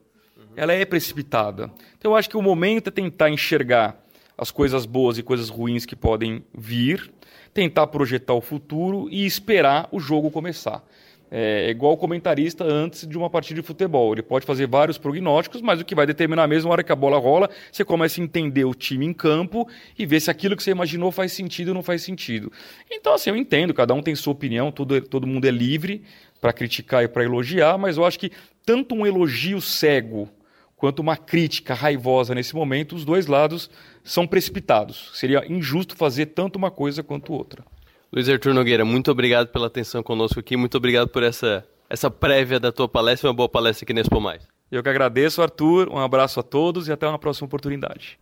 ela 0.57 0.73
é 0.73 0.85
precipitada. 0.85 1.71
Então 1.99 2.13
eu 2.13 2.17
acho 2.17 2.31
que 2.31 2.37
o 2.37 2.43
momento 2.43 2.89
é 2.89 2.91
tentar 2.91 3.31
enxergar 3.31 4.03
as 4.37 4.51
coisas 4.51 4.87
boas 4.87 5.19
e 5.19 5.23
coisas 5.23 5.49
ruins 5.49 5.87
que 5.87 5.95
podem 5.95 6.45
vir, 6.57 7.11
tentar 7.55 7.87
projetar 7.87 8.35
o 8.35 8.41
futuro 8.41 9.09
e 9.11 9.25
esperar 9.25 9.89
o 9.93 10.01
jogo 10.01 10.31
começar. 10.31 10.83
É 11.29 11.71
igual 11.71 11.95
o 11.95 11.97
comentarista 11.97 12.63
antes 12.63 13.07
de 13.07 13.19
uma 13.19 13.29
partida 13.29 13.61
de 13.61 13.67
futebol. 13.67 14.13
Ele 14.13 14.23
pode 14.23 14.47
fazer 14.47 14.67
vários 14.69 14.97
prognósticos, 14.97 15.61
mas 15.61 15.81
o 15.81 15.85
que 15.85 15.95
vai 15.95 16.07
determinar 16.07 16.47
mesmo 16.47 16.71
a 16.71 16.73
hora 16.73 16.85
que 16.85 16.93
a 16.93 16.97
bola 16.97 17.19
rola, 17.19 17.51
você 17.71 17.85
começa 17.85 18.21
a 18.21 18.25
entender 18.25 18.65
o 18.65 18.75
time 18.75 19.05
em 19.05 19.13
campo 19.13 19.69
e 19.99 20.07
ver 20.07 20.21
se 20.21 20.31
aquilo 20.31 20.55
que 20.55 20.63
você 20.63 20.71
imaginou 20.71 21.11
faz 21.11 21.33
sentido 21.33 21.69
ou 21.69 21.75
não 21.75 21.83
faz 21.83 22.03
sentido. 22.03 22.53
Então, 22.91 23.15
assim, 23.15 23.31
eu 23.31 23.37
entendo, 23.37 23.75
cada 23.75 23.93
um 23.93 24.03
tem 24.03 24.15
sua 24.15 24.33
opinião, 24.33 24.71
todo, 24.71 25.01
todo 25.01 25.27
mundo 25.27 25.47
é 25.47 25.51
livre 25.51 26.03
para 26.41 26.53
criticar 26.53 27.03
e 27.03 27.09
para 27.09 27.25
elogiar, 27.25 27.77
mas 27.77 27.97
eu 27.97 28.05
acho 28.05 28.21
que 28.21 28.31
tanto 28.65 28.95
um 28.95 29.05
elogio 29.05 29.61
cego 29.61 30.31
quanto 30.77 31.01
uma 31.01 31.17
crítica 31.17 31.75
raivosa 31.75 32.35
nesse 32.35 32.55
momento, 32.55 32.95
os 32.95 33.05
dois 33.05 33.27
lados 33.27 33.71
são 34.05 34.27
precipitados. 34.27 35.11
Seria 35.15 35.45
injusto 35.51 35.97
fazer 35.97 36.27
tanto 36.27 36.57
uma 36.57 36.71
coisa 36.71 37.03
quanto 37.03 37.33
outra. 37.33 37.65
Luiz 38.13 38.29
Arthur 38.29 38.55
Nogueira, 38.55 38.85
muito 38.85 39.11
obrigado 39.11 39.49
pela 39.49 39.67
atenção 39.67 40.03
conosco 40.03 40.39
aqui, 40.39 40.57
muito 40.57 40.77
obrigado 40.77 41.09
por 41.09 41.23
essa, 41.23 41.67
essa 41.91 42.11
prévia 42.11 42.61
da 42.61 42.71
tua 42.71 42.89
palestra, 42.89 43.29
uma 43.29 43.35
boa 43.35 43.49
palestra 43.49 43.85
aqui 43.85 43.93
na 43.93 44.01
Expo 44.01 44.21
Mais. 44.21 44.47
Eu 44.71 44.83
que 44.83 44.89
agradeço, 44.89 45.43
Arthur, 45.43 45.89
um 45.89 45.99
abraço 45.99 46.41
a 46.41 46.43
todos 46.43 46.89
e 46.89 46.93
até 46.93 47.07
uma 47.07 47.19
próxima 47.19 47.47
oportunidade. 47.47 48.19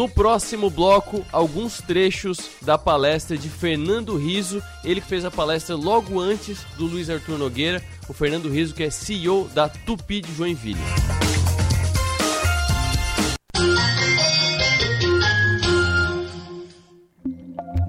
No 0.00 0.08
próximo 0.08 0.70
bloco, 0.70 1.22
alguns 1.30 1.82
trechos 1.82 2.52
da 2.62 2.78
palestra 2.78 3.36
de 3.36 3.50
Fernando 3.50 4.16
Riso, 4.16 4.62
ele 4.82 4.98
que 4.98 5.06
fez 5.06 5.26
a 5.26 5.30
palestra 5.30 5.76
logo 5.76 6.18
antes 6.18 6.64
do 6.78 6.86
Luiz 6.86 7.10
Arthur 7.10 7.36
Nogueira, 7.36 7.82
o 8.08 8.14
Fernando 8.14 8.48
Riso 8.48 8.74
que 8.74 8.82
é 8.82 8.88
CEO 8.88 9.46
da 9.52 9.68
Tupi 9.68 10.22
de 10.22 10.32
Joinville. 10.32 10.80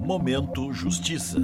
Momento 0.00 0.70
Justiça. 0.70 1.38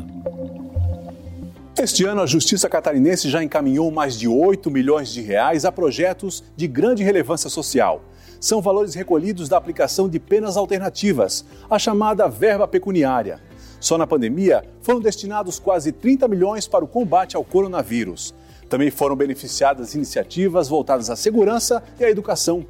Este 1.78 2.04
ano, 2.04 2.20
a 2.20 2.26
Justiça 2.26 2.68
Catarinense 2.68 3.30
já 3.30 3.42
encaminhou 3.42 3.90
mais 3.90 4.18
de 4.18 4.28
8 4.28 4.70
milhões 4.70 5.10
de 5.14 5.22
reais 5.22 5.64
a 5.64 5.72
projetos 5.72 6.44
de 6.54 6.68
grande 6.68 7.02
relevância 7.02 7.48
social 7.48 8.04
são 8.40 8.60
valores 8.60 8.94
recolhidos 8.94 9.48
da 9.48 9.56
aplicação 9.56 10.08
de 10.08 10.18
penas 10.18 10.56
alternativas, 10.56 11.44
a 11.68 11.78
chamada 11.78 12.28
verba 12.28 12.68
pecuniária. 12.68 13.40
Só 13.80 13.96
na 13.96 14.06
pandemia 14.06 14.64
foram 14.82 15.00
destinados 15.00 15.58
quase 15.58 15.92
30 15.92 16.26
milhões 16.28 16.66
para 16.66 16.84
o 16.84 16.88
combate 16.88 17.36
ao 17.36 17.44
coronavírus. 17.44 18.34
Também 18.68 18.90
foram 18.90 19.16
beneficiadas 19.16 19.94
iniciativas 19.94 20.68
voltadas 20.68 21.10
à 21.10 21.16
segurança 21.16 21.82
e 21.98 22.04
à 22.04 22.10
educação. 22.10 22.66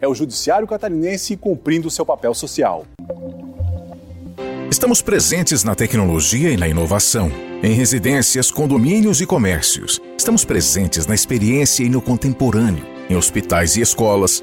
É 0.00 0.08
o 0.08 0.14
Judiciário 0.14 0.66
Catarinense 0.66 1.36
cumprindo 1.36 1.90
seu 1.90 2.06
papel 2.06 2.34
social. 2.34 2.84
Estamos 4.70 5.02
presentes 5.02 5.62
na 5.62 5.74
tecnologia 5.74 6.50
e 6.50 6.56
na 6.56 6.66
inovação, 6.66 7.30
em 7.62 7.74
residências, 7.74 8.50
condomínios 8.50 9.20
e 9.20 9.26
comércios. 9.26 10.00
Estamos 10.16 10.44
presentes 10.44 11.06
na 11.06 11.14
experiência 11.14 11.84
e 11.84 11.90
no 11.90 12.00
contemporâneo, 12.00 12.84
em 13.10 13.14
hospitais 13.14 13.76
e 13.76 13.82
escolas 13.82 14.42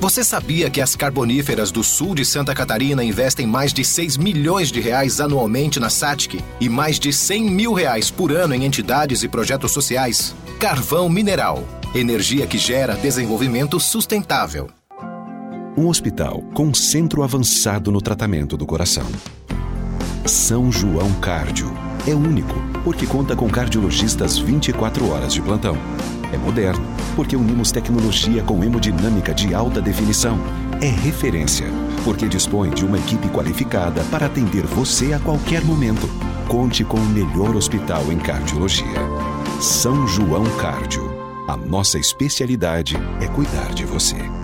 Você 0.00 0.24
sabia 0.24 0.70
que 0.70 0.80
as 0.80 0.96
carboníferas 0.96 1.70
do 1.70 1.84
sul 1.84 2.14
de 2.14 2.24
Santa 2.24 2.54
Catarina 2.54 3.04
investem 3.04 3.46
mais 3.46 3.70
de 3.70 3.84
6 3.84 4.16
milhões 4.16 4.72
de 4.72 4.80
reais 4.80 5.20
anualmente 5.20 5.78
na 5.78 5.90
SATIC 5.90 6.42
e 6.58 6.70
mais 6.70 6.98
de 6.98 7.12
100 7.12 7.50
mil 7.50 7.74
reais 7.74 8.10
por 8.10 8.32
ano 8.32 8.54
em 8.54 8.64
entidades 8.64 9.22
e 9.22 9.28
projetos 9.28 9.72
sociais? 9.72 10.34
Carvão 10.58 11.06
Mineral. 11.10 11.62
Energia 11.94 12.46
que 12.46 12.56
gera 12.56 12.94
desenvolvimento 12.94 13.78
sustentável. 13.78 14.70
Um 15.76 15.86
hospital 15.86 16.40
com 16.54 16.72
centro 16.72 17.22
avançado 17.22 17.92
no 17.92 18.00
tratamento 18.00 18.56
do 18.56 18.64
coração. 18.64 19.06
São 20.24 20.72
João 20.72 21.12
Cárdio. 21.20 21.70
É 22.06 22.14
único, 22.14 22.54
porque 22.84 23.06
conta 23.06 23.36
com 23.36 23.50
cardiologistas 23.50 24.38
24 24.38 25.10
horas 25.10 25.34
de 25.34 25.42
plantão 25.42 25.76
É 26.32 26.38
moderno, 26.38 26.84
porque 27.16 27.36
unimos 27.36 27.72
tecnologia 27.72 28.42
com 28.42 28.62
hemodinâmica 28.62 29.34
de 29.34 29.54
alta 29.54 29.80
definição. 29.80 30.38
É 30.80 30.88
referência, 30.88 31.66
porque 32.04 32.28
dispõe 32.28 32.70
de 32.70 32.84
uma 32.84 32.98
equipe 32.98 33.28
qualificada 33.28 34.02
para 34.04 34.26
atender 34.26 34.64
você 34.66 35.12
a 35.12 35.18
qualquer 35.18 35.62
momento. 35.64 36.08
Conte 36.48 36.84
com 36.84 36.96
o 36.96 37.06
melhor 37.06 37.54
hospital 37.54 38.10
em 38.10 38.18
cardiologia. 38.18 39.00
São 39.60 40.06
João 40.06 40.44
Cardio. 40.56 41.10
A 41.46 41.56
nossa 41.56 41.98
especialidade 41.98 42.96
é 43.20 43.26
cuidar 43.26 43.74
de 43.74 43.84
você. 43.84 44.39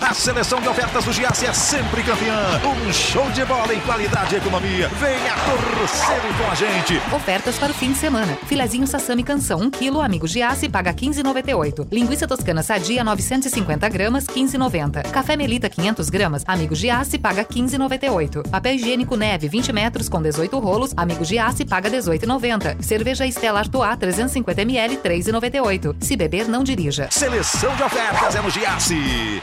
A 0.00 0.12
seleção 0.12 0.60
de 0.60 0.68
ofertas 0.68 1.04
do 1.04 1.12
Giasse 1.12 1.46
é 1.46 1.52
sempre 1.52 2.02
campeã. 2.02 2.60
Um 2.64 2.92
show 2.92 3.28
de 3.30 3.44
bola 3.44 3.74
em 3.74 3.80
qualidade 3.80 4.34
e 4.34 4.38
economia. 4.38 4.88
Venha 4.88 5.34
torcer 5.34 6.20
com 6.36 6.50
a 6.50 6.54
gente. 6.54 7.00
Ofertas 7.14 7.58
para 7.58 7.72
o 7.72 7.74
fim 7.74 7.92
de 7.92 7.98
semana. 7.98 8.36
Filezinho 8.46 8.86
Sassami 8.86 9.22
Canção, 9.22 9.60
1 9.60 9.70
kg, 9.70 10.00
amigo 10.04 10.26
Giasse, 10.26 10.68
paga 10.68 10.92
15,98. 10.92 11.88
Linguiça 11.90 12.26
toscana 12.26 12.62
sadia, 12.62 13.02
950 13.02 13.88
gramas, 13.88 14.26
15,90. 14.26 15.10
Café 15.10 15.36
Melita, 15.36 15.68
500 15.68 16.10
gramas, 16.10 16.42
amigo 16.46 16.74
Giasse, 16.74 17.18
paga 17.18 17.44
15,98. 17.44 18.50
Papel 18.50 18.74
higiênico 18.74 19.16
Neve, 19.16 19.48
20 19.48 19.72
metros, 19.72 20.08
com 20.08 20.20
18 20.20 20.58
rolos, 20.58 20.92
amigo 20.96 21.24
Giasse, 21.24 21.64
paga 21.64 21.90
18,90. 21.90 22.82
Cerveja 22.82 23.26
Estela 23.26 23.60
Artois, 23.60 23.96
350 23.96 24.62
ml, 24.62 24.96
3,98. 24.98 25.96
Se 26.00 26.16
beber, 26.16 26.48
não 26.48 26.62
dirija. 26.62 27.08
Seleção 27.10 27.74
de 27.76 27.82
ofertas 27.82 28.34
é 28.34 28.42
no 28.42 28.50
Giasse. 28.50 29.42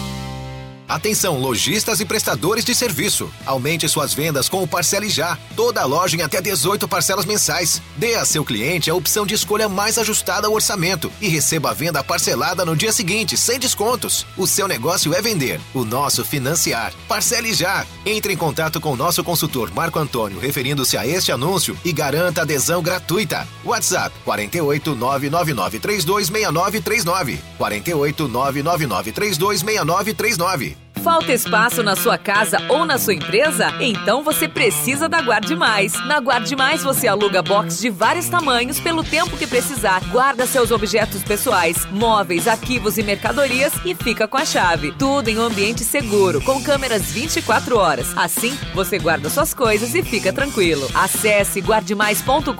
Atenção, 0.91 1.39
lojistas 1.39 2.01
e 2.01 2.05
prestadores 2.05 2.65
de 2.65 2.75
serviço. 2.75 3.31
Aumente 3.45 3.87
suas 3.87 4.13
vendas 4.13 4.49
com 4.49 4.61
o 4.61 4.67
Parcele 4.67 5.07
Já. 5.07 5.37
Toda 5.55 5.85
loja 5.85 6.17
em 6.17 6.21
até 6.21 6.41
18 6.41 6.85
parcelas 6.85 7.23
mensais. 7.23 7.81
Dê 7.95 8.15
a 8.15 8.25
seu 8.25 8.43
cliente 8.43 8.89
a 8.89 8.93
opção 8.93 9.25
de 9.25 9.33
escolha 9.33 9.69
mais 9.69 9.97
ajustada 9.97 10.47
ao 10.47 10.53
orçamento 10.53 11.09
e 11.21 11.29
receba 11.29 11.69
a 11.69 11.73
venda 11.73 12.03
parcelada 12.03 12.65
no 12.65 12.75
dia 12.75 12.91
seguinte, 12.91 13.37
sem 13.37 13.57
descontos. 13.57 14.25
O 14.35 14.45
seu 14.45 14.67
negócio 14.67 15.13
é 15.13 15.21
vender, 15.21 15.61
o 15.73 15.85
nosso 15.85 16.25
financiar. 16.25 16.91
Parcele 17.07 17.53
Já. 17.53 17.85
Entre 18.05 18.33
em 18.33 18.37
contato 18.37 18.81
com 18.81 18.91
o 18.91 18.97
nosso 18.97 19.23
consultor 19.23 19.71
Marco 19.73 19.97
Antônio 19.97 20.41
referindo-se 20.41 20.97
a 20.97 21.07
este 21.07 21.31
anúncio 21.31 21.77
e 21.85 21.93
garanta 21.93 22.41
adesão 22.41 22.83
gratuita. 22.83 23.47
WhatsApp 23.63 24.13
48 24.25 24.93
999 24.93 25.79
326939. 25.79 27.39
48 27.57 28.27
999 28.27 29.11
326939. 29.13 30.80
Falta 31.03 31.33
espaço 31.33 31.81
na 31.81 31.95
sua 31.95 32.15
casa 32.15 32.59
ou 32.69 32.85
na 32.85 32.99
sua 32.99 33.15
empresa? 33.15 33.73
Então 33.79 34.21
você 34.21 34.47
precisa 34.47 35.09
da 35.09 35.19
Guarde 35.19 35.55
Mais. 35.55 35.93
Na 36.05 36.19
Guarde 36.19 36.55
Mais 36.55 36.83
você 36.83 37.07
aluga 37.07 37.41
box 37.41 37.79
de 37.79 37.89
vários 37.89 38.29
tamanhos 38.29 38.79
pelo 38.79 39.03
tempo 39.03 39.35
que 39.35 39.47
precisar, 39.47 39.99
guarda 40.11 40.45
seus 40.45 40.69
objetos 40.69 41.23
pessoais, 41.23 41.87
móveis, 41.87 42.47
arquivos 42.47 42.99
e 42.99 43.03
mercadorias 43.03 43.73
e 43.83 43.95
fica 43.95 44.27
com 44.27 44.37
a 44.37 44.45
chave. 44.45 44.91
Tudo 44.91 45.29
em 45.29 45.39
um 45.39 45.41
ambiente 45.41 45.83
seguro, 45.83 46.39
com 46.41 46.61
câmeras 46.61 47.11
24 47.11 47.77
horas. 47.77 48.15
Assim, 48.15 48.55
você 48.75 48.99
guarda 48.99 49.27
suas 49.27 49.55
coisas 49.55 49.95
e 49.95 50.03
fica 50.03 50.31
tranquilo. 50.31 50.87
Acesse 50.93 51.61
guardemais.com.br 51.61 52.51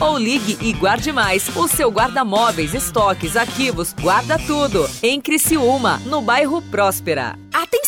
ou 0.00 0.16
ligue 0.16 0.56
e 0.62 0.72
guarde 0.72 1.12
mais. 1.12 1.54
O 1.54 1.68
seu 1.68 1.90
guarda-móveis, 1.90 2.72
estoques, 2.72 3.36
arquivos, 3.36 3.94
guarda 4.00 4.38
tudo. 4.38 4.88
Em 5.02 5.20
Criciúma, 5.20 6.00
no 6.06 6.22
bairro 6.22 6.62
Próspera. 6.62 7.25
Atenção! 7.52 7.85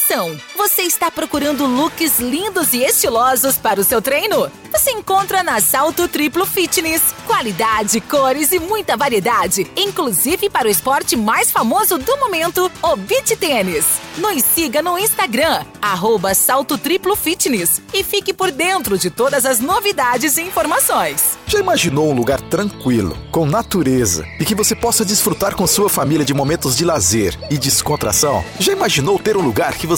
Você 0.56 0.82
está 0.84 1.11
procurando 1.11 1.66
looks 1.66 2.18
lindos 2.18 2.72
e 2.72 2.82
estilosos 2.82 3.59
para 3.59 3.78
o 3.78 3.84
seu 3.84 4.00
treino? 4.00 4.50
Você 4.72 4.90
encontra 4.90 5.42
na 5.42 5.61
Salto 5.61 6.09
Triplo 6.09 6.46
Fitness. 6.46 7.14
Qualidade, 7.26 8.00
cores 8.00 8.52
e 8.52 8.59
muita 8.59 8.96
variedade, 8.96 9.70
inclusive 9.76 10.48
para 10.48 10.66
o 10.66 10.70
esporte 10.70 11.14
mais 11.14 11.50
famoso 11.50 11.98
do 11.98 12.16
momento, 12.16 12.70
o 12.82 12.96
beach 12.96 13.36
tênis. 13.36 13.84
Nos 14.16 14.42
siga 14.44 14.80
no 14.80 14.98
Instagram, 14.98 15.64
arroba 15.80 16.34
Salto 16.34 16.78
Triplo 16.78 17.14
Fitness 17.14 17.82
e 17.92 18.02
fique 18.02 18.32
por 18.32 18.50
dentro 18.50 18.96
de 18.96 19.11
todas 19.11 19.44
as 19.44 19.61
novidades 19.61 20.38
e 20.38 20.42
informações. 20.42 21.38
Já 21.46 21.59
imaginou 21.59 22.11
um 22.11 22.14
lugar 22.14 22.40
tranquilo, 22.40 23.16
com 23.30 23.44
natureza 23.44 24.24
e 24.40 24.44
que 24.44 24.54
você 24.54 24.74
possa 24.74 25.04
desfrutar 25.04 25.54
com 25.54 25.66
sua 25.66 25.88
família 25.88 26.24
de 26.24 26.32
momentos 26.32 26.76
de 26.76 26.84
lazer 26.84 27.38
e 27.50 27.59
descontração? 27.59 28.44
Já 28.59 28.72
imaginou 28.72 29.18
ter 29.18 29.36
um 29.36 29.42
lugar 29.42 29.74
que 29.74 29.86
você 29.86 29.97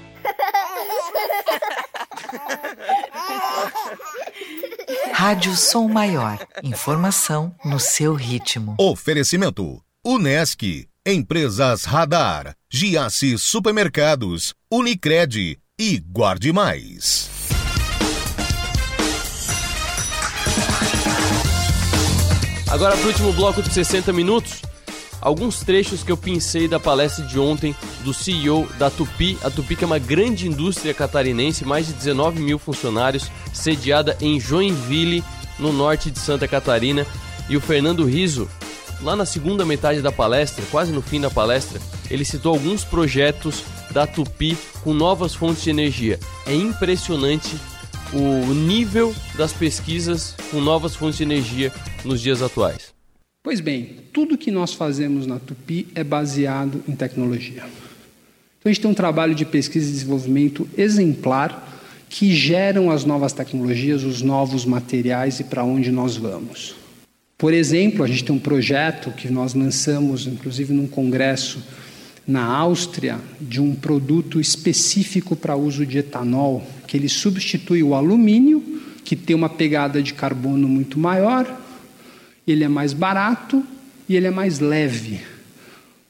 Rádio 5.21 5.55
Som 5.55 5.87
Maior. 5.87 6.39
Informação 6.63 7.53
no 7.63 7.79
seu 7.79 8.15
ritmo. 8.15 8.75
Oferecimento: 8.79 9.79
Unesc, 10.03 10.87
Empresas 11.05 11.83
Radar, 11.83 12.55
Giasse 12.67 13.37
Supermercados, 13.37 14.55
Unicred 14.71 15.59
e 15.79 15.99
Guarde 15.99 16.51
Mais. 16.51 17.29
Agora 22.67 22.97
para 22.97 23.05
o 23.05 23.07
último 23.07 23.31
bloco 23.33 23.61
de 23.61 23.71
60 23.71 24.11
minutos, 24.11 24.63
alguns 25.21 25.59
trechos 25.59 26.03
que 26.03 26.11
eu 26.11 26.17
pensei 26.17 26.67
da 26.67 26.79
palestra 26.79 27.25
de 27.25 27.39
ontem 27.39 27.75
do 28.03 28.13
CEO 28.13 28.67
da 28.77 28.89
Tupi. 28.89 29.37
A 29.43 29.49
Tupi 29.49 29.75
que 29.75 29.83
é 29.83 29.87
uma 29.87 29.99
grande 29.99 30.47
indústria 30.47 30.93
catarinense, 30.93 31.63
mais 31.63 31.87
de 31.87 31.93
19 31.93 32.41
mil 32.41 32.57
funcionários, 32.57 33.31
sediada 33.53 34.17
em 34.19 34.39
Joinville, 34.39 35.23
no 35.59 35.71
norte 35.71 36.09
de 36.09 36.19
Santa 36.19 36.47
Catarina. 36.47 37.05
E 37.47 37.55
o 37.55 37.61
Fernando 37.61 38.05
Riso, 38.05 38.49
lá 39.01 39.15
na 39.15 39.25
segunda 39.25 39.65
metade 39.65 40.01
da 40.01 40.11
palestra, 40.11 40.63
quase 40.71 40.91
no 40.91 41.01
fim 41.01 41.21
da 41.21 41.29
palestra, 41.29 41.79
ele 42.09 42.25
citou 42.25 42.53
alguns 42.53 42.83
projetos 42.83 43.63
da 43.91 44.07
Tupi 44.07 44.57
com 44.83 44.93
novas 44.93 45.35
fontes 45.35 45.63
de 45.63 45.69
energia. 45.69 46.19
É 46.45 46.55
impressionante 46.55 47.55
o 48.13 48.53
nível 48.53 49.15
das 49.35 49.53
pesquisas 49.53 50.35
com 50.49 50.59
novas 50.59 50.95
fontes 50.95 51.17
de 51.17 51.23
energia 51.23 51.71
nos 52.03 52.19
dias 52.21 52.41
atuais. 52.41 52.90
Pois 53.43 53.59
bem, 53.59 53.95
tudo 54.13 54.37
que 54.37 54.51
nós 54.51 54.71
fazemos 54.71 55.25
na 55.25 55.39
Tupi 55.39 55.87
é 55.95 56.03
baseado 56.03 56.83
em 56.87 56.95
tecnologia. 56.95 57.63
Então, 57.63 58.65
a 58.65 58.69
gente 58.69 58.81
tem 58.81 58.91
um 58.91 58.93
trabalho 58.93 59.33
de 59.33 59.45
pesquisa 59.45 59.89
e 59.89 59.93
desenvolvimento 59.93 60.69
exemplar 60.77 61.67
que 62.07 62.35
geram 62.35 62.91
as 62.91 63.03
novas 63.03 63.33
tecnologias, 63.33 64.03
os 64.03 64.21
novos 64.21 64.63
materiais 64.63 65.39
e 65.39 65.43
para 65.43 65.63
onde 65.63 65.91
nós 65.91 66.15
vamos. 66.15 66.75
Por 67.35 67.51
exemplo, 67.51 68.03
a 68.03 68.07
gente 68.07 68.25
tem 68.25 68.35
um 68.35 68.39
projeto 68.39 69.09
que 69.09 69.27
nós 69.31 69.55
lançamos, 69.55 70.27
inclusive 70.27 70.71
num 70.71 70.85
congresso 70.85 71.63
na 72.27 72.45
Áustria, 72.45 73.19
de 73.39 73.59
um 73.59 73.73
produto 73.73 74.39
específico 74.39 75.35
para 75.35 75.55
uso 75.55 75.83
de 75.83 75.97
etanol, 75.97 76.61
que 76.85 76.95
ele 76.95 77.09
substitui 77.09 77.81
o 77.81 77.95
alumínio, 77.95 78.63
que 79.03 79.15
tem 79.15 79.35
uma 79.35 79.49
pegada 79.49 80.03
de 80.03 80.13
carbono 80.13 80.67
muito 80.67 80.99
maior, 80.99 81.59
ele 82.47 82.63
é 82.63 82.67
mais 82.67 82.93
barato 82.93 83.63
e 84.07 84.15
ele 84.15 84.27
é 84.27 84.31
mais 84.31 84.59
leve, 84.59 85.21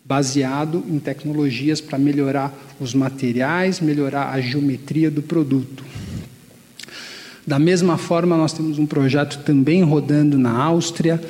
baseado 0.04 0.84
em 0.88 1.00
tecnologias 1.00 1.80
para 1.80 1.98
melhorar 1.98 2.54
os 2.80 2.94
materiais, 2.94 3.80
melhorar 3.80 4.30
a 4.30 4.42
geometria 4.42 5.12
do 5.12 5.22
produto. 5.22 5.84
Da 7.46 7.60
mesma 7.60 7.98
forma, 7.98 8.38
nós 8.38 8.54
temos 8.54 8.80
um 8.80 8.86
projeto 8.86 9.44
também 9.44 9.84
rodando 9.84 10.38
na 10.38 10.52
Áustria 10.52 11.22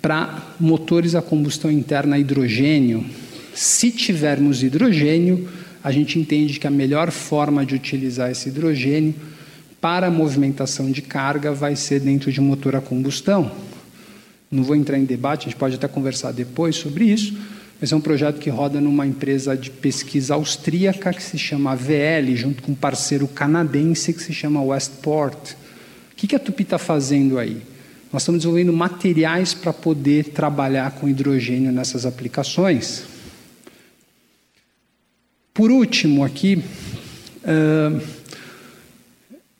para 0.00 0.54
motores 0.60 1.14
a 1.14 1.22
combustão 1.22 1.70
interna 1.70 2.16
a 2.16 2.18
hidrogênio. 2.18 3.04
Se 3.54 3.90
tivermos 3.90 4.62
hidrogênio, 4.62 5.48
a 5.82 5.90
gente 5.90 6.18
entende 6.18 6.60
que 6.60 6.66
a 6.66 6.70
melhor 6.70 7.10
forma 7.10 7.64
de 7.64 7.74
utilizar 7.74 8.30
esse 8.30 8.48
hidrogênio 8.48 9.14
para 9.80 10.08
a 10.08 10.10
movimentação 10.10 10.90
de 10.90 11.00
carga 11.00 11.52
vai 11.52 11.74
ser 11.74 12.00
dentro 12.00 12.30
de 12.30 12.40
um 12.40 12.44
motor 12.44 12.76
a 12.76 12.80
combustão. 12.80 13.50
Não 14.56 14.64
vou 14.64 14.74
entrar 14.74 14.98
em 14.98 15.04
debate, 15.04 15.42
a 15.42 15.50
gente 15.50 15.58
pode 15.58 15.74
até 15.74 15.86
conversar 15.86 16.32
depois 16.32 16.76
sobre 16.76 17.04
isso, 17.04 17.36
esse 17.80 17.92
é 17.92 17.96
um 17.96 18.00
projeto 18.00 18.38
que 18.38 18.48
roda 18.48 18.80
numa 18.80 19.06
empresa 19.06 19.54
de 19.54 19.70
pesquisa 19.70 20.34
austríaca 20.34 21.12
que 21.12 21.22
se 21.22 21.36
chama 21.36 21.76
VL, 21.76 22.34
junto 22.34 22.62
com 22.62 22.72
um 22.72 22.74
parceiro 22.74 23.28
canadense 23.28 24.14
que 24.14 24.22
se 24.22 24.32
chama 24.32 24.62
Westport. 24.62 25.52
O 26.10 26.16
que 26.16 26.34
a 26.34 26.38
Tupi 26.38 26.62
está 26.62 26.78
fazendo 26.78 27.38
aí? 27.38 27.60
Nós 28.10 28.22
estamos 28.22 28.38
desenvolvendo 28.38 28.72
materiais 28.72 29.52
para 29.52 29.74
poder 29.74 30.30
trabalhar 30.30 30.92
com 30.92 31.06
hidrogênio 31.06 31.70
nessas 31.70 32.06
aplicações. 32.06 33.02
Por 35.52 35.70
último, 35.70 36.24
aqui, 36.24 36.62
uh, 37.44 38.00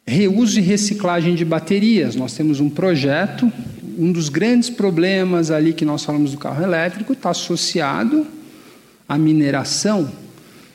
reuso 0.07 0.59
e 0.59 0.63
reciclagem 0.63 1.35
de 1.35 1.45
baterias. 1.45 2.17
Nós 2.17 2.33
temos 2.35 2.61
um 2.61 2.71
projeto 2.71 3.53
um 3.97 4.13
dos 4.13 4.29
grandes 4.29 4.69
problemas 4.69 5.51
ali 5.51 5.73
que 5.73 5.85
nós 5.85 6.05
falamos 6.05 6.33
do 6.33 6.39
carro 6.39 6.63
elétrico 6.63 7.13
está 7.13 7.31
associado 7.31 8.27
à 9.09 9.17
mineração. 9.17 10.11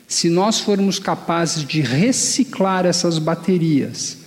Se 0.08 0.28
nós 0.28 0.60
formos 0.60 0.98
capazes 0.98 1.64
de 1.64 1.80
reciclar 1.80 2.84
essas 2.84 3.18
baterias 3.18 4.18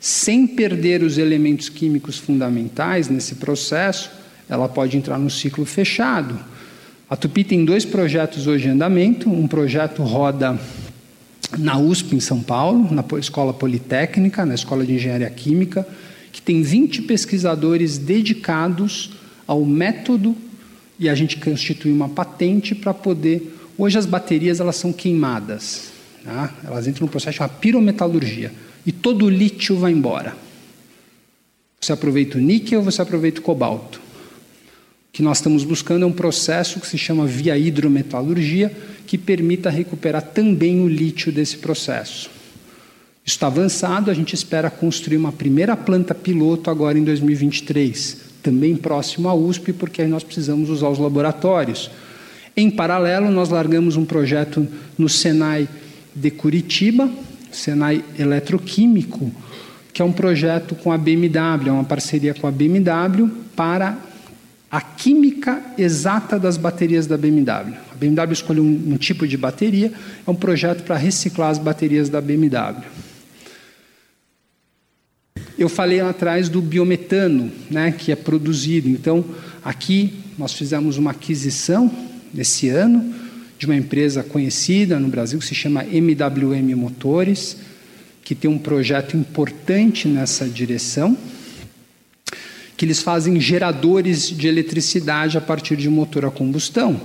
sem 0.00 0.46
perder 0.46 1.02
os 1.02 1.18
elementos 1.18 1.68
químicos 1.68 2.18
fundamentais 2.18 3.08
nesse 3.08 3.34
processo, 3.34 4.10
ela 4.48 4.68
pode 4.68 4.96
entrar 4.96 5.18
no 5.18 5.28
ciclo 5.28 5.64
fechado. 5.64 6.38
A 7.10 7.16
Tupi 7.16 7.44
tem 7.44 7.64
dois 7.64 7.84
projetos 7.84 8.46
hoje 8.46 8.68
em 8.68 8.72
andamento. 8.72 9.30
Um 9.30 9.46
projeto 9.46 10.02
roda 10.02 10.58
na 11.58 11.78
USP, 11.78 12.16
em 12.16 12.20
São 12.20 12.42
Paulo, 12.42 12.92
na 12.92 13.04
Escola 13.18 13.52
Politécnica, 13.52 14.46
na 14.46 14.54
Escola 14.54 14.84
de 14.84 14.94
Engenharia 14.94 15.30
Química 15.30 15.86
que 16.38 16.42
tem 16.42 16.62
20 16.62 17.02
pesquisadores 17.02 17.98
dedicados 17.98 19.10
ao 19.44 19.64
método 19.64 20.36
e 20.96 21.08
a 21.08 21.14
gente 21.14 21.36
constitui 21.36 21.90
uma 21.90 22.08
patente 22.08 22.76
para 22.76 22.94
poder. 22.94 23.56
Hoje 23.76 23.98
as 23.98 24.06
baterias 24.06 24.60
elas 24.60 24.76
são 24.76 24.92
queimadas, 24.92 25.90
tá? 26.24 26.54
elas 26.64 26.86
entram 26.86 27.06
no 27.06 27.10
processo 27.10 27.38
chamado 27.38 27.58
pirometalurgia 27.58 28.52
e 28.86 28.92
todo 28.92 29.24
o 29.24 29.28
lítio 29.28 29.76
vai 29.78 29.90
embora. 29.90 30.36
Você 31.80 31.92
aproveita 31.92 32.38
o 32.38 32.40
níquel, 32.40 32.82
você 32.82 33.02
aproveita 33.02 33.40
o 33.40 33.42
cobalto. 33.42 33.98
O 33.98 35.12
que 35.12 35.22
nós 35.22 35.38
estamos 35.38 35.64
buscando 35.64 36.04
é 36.04 36.06
um 36.06 36.12
processo 36.12 36.78
que 36.78 36.86
se 36.86 36.96
chama 36.96 37.26
via 37.26 37.58
hidrometalurgia, 37.58 38.70
que 39.08 39.18
permita 39.18 39.70
recuperar 39.70 40.22
também 40.22 40.80
o 40.80 40.86
lítio 40.86 41.32
desse 41.32 41.56
processo 41.58 42.37
está 43.28 43.46
avançado, 43.46 44.10
a 44.10 44.14
gente 44.14 44.34
espera 44.34 44.70
construir 44.70 45.18
uma 45.18 45.32
primeira 45.32 45.76
planta 45.76 46.14
piloto 46.14 46.70
agora 46.70 46.98
em 46.98 47.04
2023, 47.04 48.16
também 48.42 48.74
próximo 48.74 49.28
à 49.28 49.34
USP, 49.34 49.72
porque 49.72 50.02
aí 50.02 50.08
nós 50.08 50.24
precisamos 50.24 50.70
usar 50.70 50.88
os 50.88 50.98
laboratórios. 50.98 51.90
Em 52.56 52.70
paralelo, 52.70 53.30
nós 53.30 53.50
largamos 53.50 53.96
um 53.96 54.04
projeto 54.04 54.66
no 54.96 55.08
Senai 55.08 55.68
de 56.14 56.30
Curitiba, 56.30 57.08
Senai 57.52 58.02
Eletroquímico, 58.18 59.30
que 59.92 60.00
é 60.00 60.04
um 60.04 60.12
projeto 60.12 60.74
com 60.74 60.90
a 60.90 60.96
BMW, 60.96 61.68
é 61.68 61.72
uma 61.72 61.84
parceria 61.84 62.32
com 62.32 62.46
a 62.46 62.50
BMW 62.50 63.28
para 63.54 63.98
a 64.70 64.80
química 64.80 65.62
exata 65.76 66.38
das 66.38 66.56
baterias 66.56 67.06
da 67.06 67.16
BMW. 67.16 67.74
A 67.92 67.94
BMW 67.94 68.32
escolheu 68.32 68.62
um, 68.62 68.92
um 68.92 68.96
tipo 68.96 69.26
de 69.26 69.36
bateria, 69.36 69.92
é 70.26 70.30
um 70.30 70.34
projeto 70.34 70.82
para 70.82 70.96
reciclar 70.96 71.50
as 71.50 71.58
baterias 71.58 72.08
da 72.08 72.20
BMW. 72.20 73.07
Eu 75.58 75.68
falei 75.68 76.00
lá 76.00 76.10
atrás 76.10 76.48
do 76.48 76.62
biometano, 76.62 77.50
né, 77.68 77.90
que 77.90 78.12
é 78.12 78.16
produzido. 78.16 78.88
Então, 78.88 79.24
aqui 79.64 80.14
nós 80.38 80.52
fizemos 80.52 80.96
uma 80.96 81.10
aquisição 81.10 81.90
nesse 82.32 82.68
ano 82.68 83.12
de 83.58 83.66
uma 83.66 83.74
empresa 83.74 84.22
conhecida 84.22 85.00
no 85.00 85.08
Brasil 85.08 85.36
que 85.40 85.44
se 85.44 85.56
chama 85.56 85.84
MWM 85.84 86.76
Motores, 86.76 87.56
que 88.22 88.36
tem 88.36 88.48
um 88.48 88.56
projeto 88.56 89.16
importante 89.16 90.06
nessa 90.06 90.46
direção, 90.46 91.18
que 92.76 92.84
eles 92.84 93.02
fazem 93.02 93.40
geradores 93.40 94.30
de 94.30 94.46
eletricidade 94.46 95.36
a 95.36 95.40
partir 95.40 95.74
de 95.76 95.90
motor 95.90 96.24
a 96.24 96.30
combustão. 96.30 97.00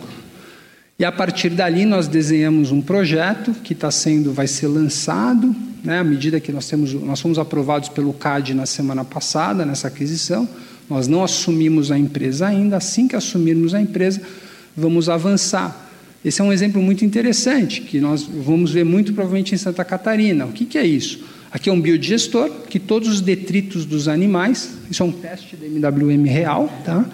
E 1.04 1.06
a 1.06 1.12
partir 1.12 1.50
dali 1.50 1.84
nós 1.84 2.08
desenhamos 2.08 2.72
um 2.72 2.82
projeto 2.82 3.54
que 3.62 3.74
está 3.74 3.92
sendo, 3.92 4.32
vai 4.32 4.48
ser 4.48 4.68
lançado 4.68 5.54
né, 5.84 6.00
à 6.00 6.04
medida 6.04 6.40
que 6.40 6.50
nós 6.50 6.66
temos, 6.66 6.94
nós 6.94 7.20
fomos 7.20 7.38
aprovados 7.38 7.90
pelo 7.90 8.14
CAD 8.14 8.54
na 8.54 8.66
semana 8.66 9.04
passada 9.04 9.66
nessa 9.66 9.90
aquisição, 9.90 10.48
nós 10.90 11.06
não 11.10 11.22
assumimos 11.22 11.92
a 11.92 12.00
empresa 12.00 12.48
ainda. 12.48 12.78
Assim 12.78 13.06
que 13.06 13.18
assumirmos 13.18 13.74
a 13.74 13.82
empresa, 13.82 14.22
vamos 14.78 15.10
avançar. 15.10 15.92
Esse 16.24 16.40
é 16.40 16.44
um 16.46 16.54
exemplo 16.54 16.82
muito 16.82 17.04
interessante 17.04 17.82
que 17.82 18.00
nós 18.00 18.24
vamos 18.24 18.72
ver 18.72 18.86
muito 18.86 19.12
provavelmente 19.12 19.54
em 19.54 19.58
Santa 19.58 19.84
Catarina. 19.84 20.46
O 20.46 20.54
que, 20.54 20.64
que 20.64 20.78
é 20.78 20.86
isso? 20.86 21.20
Aqui 21.52 21.70
é 21.70 21.74
um 21.74 21.82
biodigestor 21.82 22.50
que 22.70 22.80
todos 22.80 23.10
os 23.10 23.20
detritos 23.20 23.86
dos 23.86 24.08
animais, 24.08 24.70
isso 24.90 25.04
é 25.04 25.06
um 25.06 25.12
teste 25.12 25.58
da 25.58 25.66
MWM 25.66 26.24
real, 26.24 26.72
tá? 26.86 27.06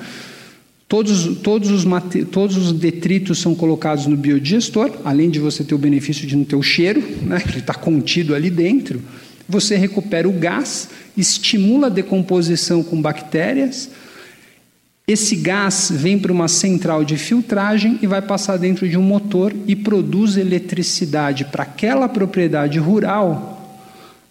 Todos, 0.89 1.37
todos, 1.43 1.69
os, 1.69 1.85
todos 2.31 2.57
os 2.57 2.71
detritos 2.73 3.37
são 3.37 3.53
colocados 3.53 4.07
no 4.07 4.17
biodigestor, 4.17 4.91
além 5.05 5.29
de 5.29 5.39
você 5.39 5.63
ter 5.63 5.75
o 5.75 5.77
benefício 5.77 6.25
de 6.25 6.35
não 6.35 6.43
ter 6.43 6.55
o 6.55 6.63
cheiro, 6.63 6.99
né, 7.21 7.39
que 7.39 7.59
está 7.59 7.75
contido 7.75 8.33
ali 8.33 8.49
dentro. 8.49 8.99
Você 9.47 9.75
recupera 9.75 10.27
o 10.27 10.31
gás, 10.31 10.89
estimula 11.15 11.87
a 11.87 11.91
decomposição 11.91 12.81
com 12.81 12.99
bactérias. 12.99 13.91
Esse 15.07 15.35
gás 15.35 15.91
vem 15.93 16.17
para 16.17 16.33
uma 16.33 16.47
central 16.47 17.05
de 17.05 17.17
filtragem 17.17 17.99
e 18.01 18.07
vai 18.07 18.23
passar 18.23 18.57
dentro 18.57 18.89
de 18.89 18.97
um 18.97 19.03
motor 19.03 19.55
e 19.67 19.75
produz 19.75 20.37
eletricidade 20.37 21.45
para 21.45 21.61
aquela 21.61 22.09
propriedade 22.09 22.79
rural 22.79 23.57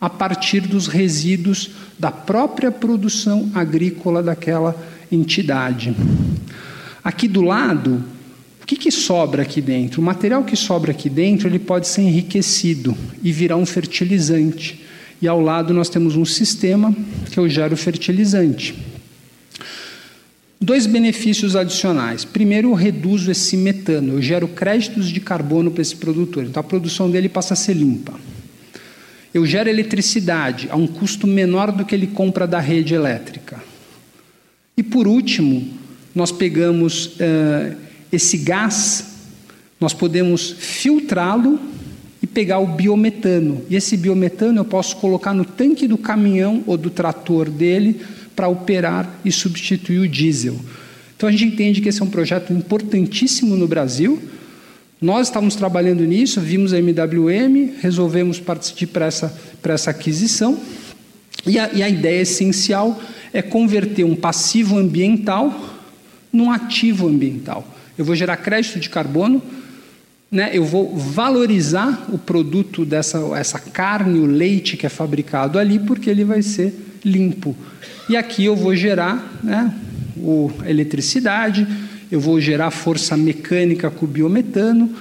a 0.01 0.11
partir 0.11 0.63
dos 0.63 0.89
resíduos 0.89 1.71
da 1.97 2.11
própria 2.11 2.73
produção 2.73 3.49
agrícola 3.55 4.25
daquela 4.25 4.75
entidade. 5.11 5.95
Aqui 7.03 7.27
do 7.29 7.43
lado, 7.43 8.05
o 8.63 8.67
que, 8.67 8.77
que 8.77 8.91
sobra 8.91 9.43
aqui 9.43 9.61
dentro? 9.61 10.01
O 10.01 10.05
material 10.05 10.45
que 10.45 10.57
sobra 10.57 10.91
aqui 10.91 11.09
dentro 11.09 11.49
ele 11.49 11.59
pode 11.59 11.89
ser 11.89 12.03
enriquecido 12.03 12.97
e 13.23 13.33
virar 13.33 13.57
um 13.57 13.67
fertilizante. 13.67 14.85
E 15.21 15.27
ao 15.27 15.41
lado 15.41 15.75
nós 15.75 15.89
temos 15.89 16.17
um 16.17 16.25
sistema 16.25 16.95
que 17.31 17.39
eu 17.39 17.49
gero 17.49 17.77
fertilizante. 17.77 18.75
Dois 20.61 20.87
benefícios 20.87 21.55
adicionais. 21.55 22.25
Primeiro, 22.25 22.71
eu 22.71 22.75
reduzo 22.75 23.31
esse 23.31 23.57
metano, 23.57 24.15
eu 24.15 24.23
gero 24.23 24.49
créditos 24.49 25.09
de 25.09 25.21
carbono 25.21 25.71
para 25.71 25.83
esse 25.83 25.95
produtor, 25.95 26.45
então 26.45 26.61
a 26.61 26.65
produção 26.65 27.09
dele 27.09 27.29
passa 27.29 27.55
a 27.55 27.57
ser 27.57 27.75
limpa. 27.75 28.15
Eu 29.33 29.47
gero 29.47 29.69
eletricidade 29.69 30.69
a 30.71 30.77
um 30.77 30.87
custo 30.87 31.27
menor 31.27 31.71
do 31.71 31.85
que 31.85 31.95
ele 31.95 32.09
compra 32.09 32.47
da 32.47 32.59
rede 32.59 32.93
elétrica. 32.93 33.63
E 34.79 34.83
por 34.85 35.09
último, 35.09 35.67
nós 36.15 36.31
pegamos 36.31 37.07
uh, 37.07 37.77
esse 38.13 38.39
gás, 38.39 39.07
nós 39.81 39.93
podemos 39.93 40.55
filtrá-lo 40.57 41.59
e 42.23 42.29
pegar 42.29 42.61
o 42.61 42.67
biometano. 42.69 43.61
E 43.69 43.75
esse 43.75 43.97
biometano 43.97 44.61
eu 44.61 44.65
posso 44.65 44.95
colocar 44.99 45.35
no 45.35 45.45
tanque 45.45 45.89
do 45.89 45.99
caminhão 45.99 46.63
ou 46.65 46.77
do 46.77 46.91
trator 46.91 47.51
dele 47.51 48.01
para 48.37 48.47
operar 48.47 49.19
e 49.25 49.33
substituir 49.33 49.99
o 49.99 50.09
diesel. 50.09 50.57
Então 51.17 51.29
a 51.29 51.33
gente 51.33 51.47
entende 51.47 51.81
que 51.81 51.89
esse 51.89 52.01
é 52.01 52.05
um 52.05 52.11
projeto 52.11 52.53
importantíssimo 52.53 53.57
no 53.57 53.67
Brasil. 53.67 54.23
Nós 55.01 55.27
estávamos 55.27 55.57
trabalhando 55.57 56.05
nisso, 56.05 56.41
vimos 56.41 56.73
a 56.73 56.79
MWM, 56.79 57.81
resolvemos 57.81 58.39
partir 58.39 58.87
para 58.87 59.07
essa, 59.07 59.37
para 59.61 59.75
essa 59.75 59.91
aquisição. 59.91 60.57
E 61.45 61.59
a, 61.59 61.69
e 61.73 61.83
a 61.83 61.89
ideia 61.89 62.21
essencial 62.21 63.01
é 63.33 63.43
converter 63.43 64.05
um 64.05 64.17
passivo 64.17 64.79
ambiental 64.79 65.77
num 66.33 66.51
ativo 66.51 67.09
ambiental. 67.09 67.67
Eu 67.97 68.05
vou 68.05 68.15
gerar 68.15 68.37
crédito 68.37 68.79
de 68.79 68.89
carbono, 68.89 69.43
né? 70.31 70.51
eu 70.53 70.65
vou 70.65 70.97
valorizar 70.97 72.07
o 72.13 72.19
produto 72.19 72.85
dessa 72.85 73.19
essa 73.37 73.59
carne, 73.59 74.19
o 74.19 74.27
leite 74.27 74.77
que 74.77 74.87
é 74.87 74.89
fabricado 74.89 75.59
ali, 75.59 75.79
porque 75.79 76.09
ele 76.09 76.25
vai 76.25 76.43
ser 76.43 76.75
limpo. 77.05 77.57
E 78.09 78.17
aqui 78.17 78.45
eu 78.45 78.57
vou 78.57 78.75
gerar 78.75 79.41
né, 79.43 79.75
o, 80.17 80.51
a 80.61 80.71
eletricidade, 80.71 81.67
eu 82.11 82.21
vou 82.21 82.41
gerar 82.41 82.71
força 82.71 83.17
mecânica 83.17 83.91
com 83.91 84.07
biometano. 84.07 84.95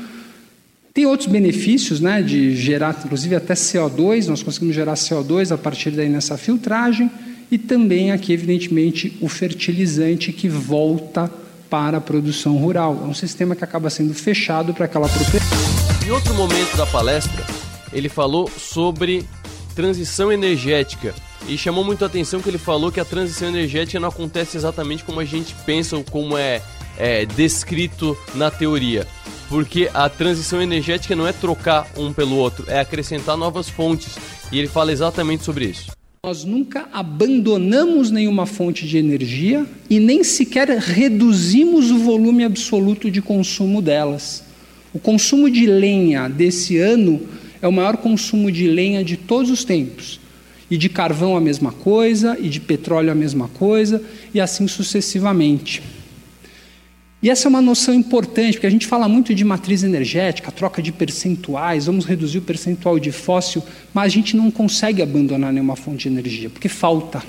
Tem 0.94 1.06
outros 1.06 1.30
benefícios 1.30 2.00
né, 2.00 2.22
de 2.22 2.56
gerar, 2.56 3.00
inclusive 3.06 3.36
até 3.36 3.54
CO2, 3.54 4.28
nós 4.28 4.42
conseguimos 4.42 4.76
gerar 4.76 4.96
CO2 4.96 5.54
a 5.54 5.58
partir 5.58 5.92
daí 5.92 6.10
nessa 6.10 6.38
filtragem, 6.38 7.10
e 7.52 7.58
também 7.58 8.12
aqui, 8.12 8.34
evidentemente, 8.34 9.18
o 9.22 9.30
fertilizante 9.30 10.34
que 10.34 10.50
volta 10.50 11.32
para 11.70 11.98
a 11.98 12.02
produção 12.02 12.58
rural. 12.58 13.00
É 13.04 13.06
um 13.06 13.14
sistema 13.14 13.56
que 13.56 13.64
acaba 13.64 13.90
sendo 13.90 14.14
fechado 14.14 14.74
para 14.74 14.86
aquela 14.86 15.08
propriedade. 15.08 15.52
Em 16.06 16.12
outro 16.12 16.34
momento 16.34 16.76
da 16.78 16.86
palestra, 16.86 17.46
ele 17.92 18.10
falou 18.10 18.50
sobre 18.50 19.26
transição 19.76 20.32
energética 20.32 21.14
e 21.48 21.58
chamou 21.58 21.84
muito 21.84 22.04
a 22.04 22.08
atenção 22.08 22.42
que 22.42 22.50
ele 22.50 22.58
falou 22.58 22.92
que 22.92 23.00
a 23.00 23.06
transição 23.06 23.50
energética 23.50 24.00
não 24.00 24.10
acontece 24.10 24.58
exatamente 24.58 25.04
como 25.04 25.20
a 25.20 25.26
gente 25.26 25.54
pensa 25.66 25.96
ou 25.96 26.04
como 26.04 26.38
é, 26.38 26.62
é 26.98 27.26
descrito 27.26 28.18
na 28.34 28.50
teoria. 28.50 29.08
Porque 29.50 29.90
a 29.94 30.10
transição 30.10 30.62
energética 30.62 31.16
não 31.16 31.26
é 31.26 31.32
trocar 31.32 31.88
um 31.96 32.12
pelo 32.12 32.36
outro, 32.36 32.66
é 32.68 32.80
acrescentar 32.80 33.38
novas 33.38 33.70
fontes. 33.70 34.18
E 34.52 34.60
ele 34.60 34.68
fala 34.68 34.92
exatamente 34.92 35.44
sobre 35.44 35.66
isso. 35.66 35.97
Nós 36.28 36.44
nunca 36.44 36.90
abandonamos 36.92 38.12
nenhuma 38.12 38.46
fonte 38.46 38.86
de 38.86 38.98
energia 38.98 39.66
e 39.90 39.98
nem 39.98 40.26
sequer 40.26 40.68
reduzimos 40.68 41.90
o 41.90 42.00
volume 42.00 42.44
absoluto 42.44 43.10
de 43.10 43.22
consumo 43.22 43.82
delas. 43.82 44.44
O 44.94 45.00
consumo 45.00 45.50
de 45.50 45.66
lenha 45.66 46.28
desse 46.28 46.78
ano 46.80 47.22
é 47.62 47.66
o 47.66 47.72
maior 47.72 47.96
consumo 47.96 48.52
de 48.52 48.68
lenha 48.68 49.06
de 49.06 49.16
todos 49.16 49.50
os 49.50 49.64
tempos. 49.64 50.20
E 50.70 50.78
de 50.78 50.90
carvão 50.90 51.38
a 51.38 51.40
mesma 51.40 51.72
coisa, 51.72 52.38
e 52.38 52.50
de 52.50 52.60
petróleo 52.60 53.10
a 53.10 53.16
mesma 53.16 53.48
coisa, 53.48 54.04
e 54.34 54.42
assim 54.42 54.68
sucessivamente. 54.68 55.82
E 57.28 57.30
essa 57.30 57.46
é 57.46 57.50
uma 57.50 57.62
noção 57.62 57.94
importante, 57.94 58.54
porque 58.54 58.68
a 58.68 58.70
gente 58.70 58.88
fala 58.88 59.06
muito 59.10 59.36
de 59.36 59.44
matriz 59.44 59.84
energética, 59.84 60.50
troca 60.50 60.82
de 60.82 60.94
percentuais, 60.94 61.88
vamos 61.88 62.06
reduzir 62.06 62.38
o 62.38 62.42
percentual 62.42 62.98
de 62.98 63.12
fóssil, 63.12 63.62
mas 63.94 64.06
a 64.06 64.08
gente 64.08 64.38
não 64.38 64.50
consegue 64.50 65.02
abandonar 65.02 65.52
nenhuma 65.52 65.76
fonte 65.76 66.04
de 66.04 66.08
energia, 66.08 66.50
porque 66.50 66.70
falta. 66.70 67.22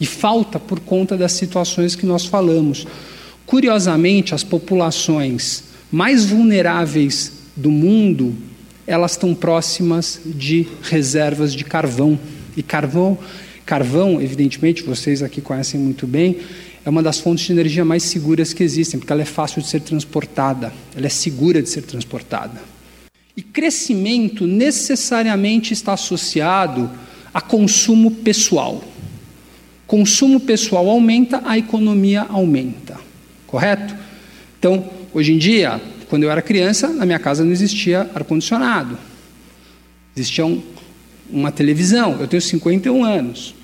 E 0.00 0.04
falta 0.04 0.58
por 0.58 0.80
conta 0.80 1.16
das 1.16 1.30
situações 1.30 1.94
que 1.94 2.04
nós 2.04 2.24
falamos. 2.24 2.88
Curiosamente, 3.46 4.34
as 4.34 4.42
populações 4.42 5.62
mais 5.92 6.26
vulneráveis 6.26 7.34
do 7.54 7.70
mundo, 7.70 8.34
elas 8.84 9.12
estão 9.12 9.32
próximas 9.32 10.20
de 10.26 10.66
reservas 10.82 11.54
de 11.54 11.62
carvão. 11.62 12.18
E 12.56 12.64
carvão, 12.64 13.16
carvão, 13.64 14.20
evidentemente, 14.20 14.82
vocês 14.82 15.22
aqui 15.22 15.40
conhecem 15.40 15.78
muito 15.78 16.04
bem, 16.04 16.38
é 16.88 16.90
uma 16.90 17.02
das 17.02 17.20
fontes 17.20 17.44
de 17.44 17.52
energia 17.52 17.84
mais 17.84 18.02
seguras 18.02 18.54
que 18.54 18.62
existem, 18.62 18.98
porque 18.98 19.12
ela 19.12 19.20
é 19.20 19.26
fácil 19.26 19.60
de 19.60 19.68
ser 19.68 19.82
transportada, 19.82 20.72
ela 20.96 21.04
é 21.04 21.10
segura 21.10 21.62
de 21.62 21.68
ser 21.68 21.82
transportada. 21.82 22.62
E 23.36 23.42
crescimento 23.42 24.46
necessariamente 24.46 25.74
está 25.74 25.92
associado 25.92 26.90
a 27.32 27.42
consumo 27.42 28.10
pessoal. 28.10 28.82
Consumo 29.86 30.40
pessoal 30.40 30.88
aumenta, 30.88 31.42
a 31.44 31.58
economia 31.58 32.22
aumenta. 32.26 32.98
Correto? 33.46 33.94
Então, 34.58 34.90
hoje 35.12 35.34
em 35.34 35.38
dia, 35.38 35.78
quando 36.08 36.22
eu 36.22 36.30
era 36.30 36.40
criança, 36.40 36.88
na 36.88 37.04
minha 37.04 37.18
casa 37.18 37.44
não 37.44 37.52
existia 37.52 38.10
ar-condicionado. 38.14 38.96
Existia 40.16 40.46
um, 40.46 40.62
uma 41.28 41.52
televisão. 41.52 42.16
Eu 42.18 42.26
tenho 42.26 42.40
51 42.40 43.04
anos. 43.04 43.57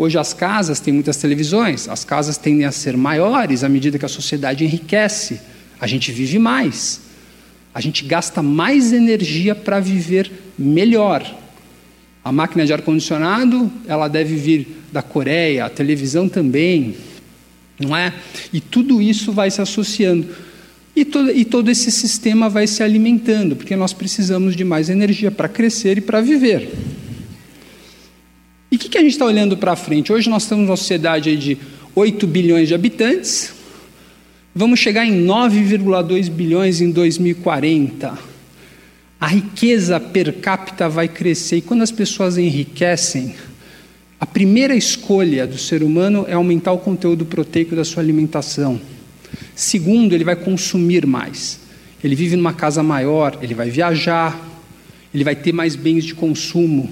Hoje 0.00 0.16
as 0.16 0.32
casas 0.32 0.80
têm 0.80 0.94
muitas 0.94 1.18
televisões, 1.18 1.86
as 1.86 2.06
casas 2.06 2.38
tendem 2.38 2.64
a 2.64 2.72
ser 2.72 2.96
maiores 2.96 3.62
à 3.62 3.68
medida 3.68 3.98
que 3.98 4.06
a 4.06 4.08
sociedade 4.08 4.64
enriquece. 4.64 5.38
A 5.78 5.86
gente 5.86 6.10
vive 6.10 6.38
mais. 6.38 7.02
A 7.74 7.82
gente 7.82 8.06
gasta 8.06 8.42
mais 8.42 8.94
energia 8.94 9.54
para 9.54 9.78
viver 9.78 10.32
melhor. 10.58 11.22
A 12.24 12.32
máquina 12.32 12.64
de 12.64 12.72
ar-condicionado, 12.72 13.70
ela 13.86 14.08
deve 14.08 14.36
vir 14.36 14.68
da 14.90 15.02
Coreia, 15.02 15.66
a 15.66 15.68
televisão 15.68 16.30
também, 16.30 16.94
não 17.78 17.94
é? 17.94 18.14
E 18.54 18.58
tudo 18.58 19.02
isso 19.02 19.32
vai 19.32 19.50
se 19.50 19.60
associando. 19.60 20.26
E 20.96 21.04
todo, 21.04 21.30
e 21.30 21.44
todo 21.44 21.70
esse 21.70 21.90
sistema 21.90 22.48
vai 22.48 22.66
se 22.66 22.82
alimentando, 22.82 23.54
porque 23.54 23.76
nós 23.76 23.92
precisamos 23.92 24.56
de 24.56 24.64
mais 24.64 24.88
energia 24.88 25.30
para 25.30 25.46
crescer 25.46 25.98
e 25.98 26.00
para 26.00 26.22
viver. 26.22 26.70
E 28.70 28.76
o 28.76 28.78
que, 28.78 28.88
que, 28.88 28.98
a 28.98 29.00
gente 29.00 29.12
está 29.12 29.24
olhando 29.24 29.56
para 29.56 29.74
frente? 29.74 30.12
Hoje 30.12 30.30
nós 30.30 30.44
estamos 30.44 30.64
numa 30.64 30.76
sociedade 30.76 31.36
de 31.36 31.58
8 31.92 32.24
bilhões 32.24 32.68
de 32.68 32.74
habitantes, 32.74 33.52
vamos 34.54 34.78
chegar 34.78 35.04
em 35.04 35.24
9,2 35.26 36.30
bilhões 36.30 36.80
em 36.80 36.92
2040. 36.92 38.16
A 39.20 39.26
riqueza 39.26 39.98
per 39.98 40.34
capita 40.34 40.88
vai 40.88 41.08
crescer, 41.08 41.56
e 41.56 41.60
quando 41.60 41.82
as 41.82 41.90
pessoas 41.90 42.38
enriquecem, 42.38 43.34
a 44.20 44.24
primeira 44.24 44.76
escolha 44.76 45.48
do 45.48 45.58
ser 45.58 45.82
humano 45.82 46.24
é 46.28 46.34
aumentar 46.34 46.70
o 46.70 46.78
conteúdo 46.78 47.24
proteico 47.24 47.74
da 47.74 47.84
sua 47.84 48.04
alimentação. 48.04 48.80
Segundo, 49.56 50.12
ele 50.12 50.22
vai 50.22 50.36
consumir 50.36 51.06
mais. 51.06 51.58
Ele 52.04 52.14
vive 52.14 52.36
numa 52.36 52.52
casa 52.52 52.84
maior, 52.84 53.36
ele 53.42 53.52
vai 53.52 53.68
viajar, 53.68 54.38
ele 55.12 55.24
vai 55.24 55.34
ter 55.34 55.52
mais 55.52 55.74
bens 55.74 56.04
de 56.04 56.14
consumo, 56.14 56.88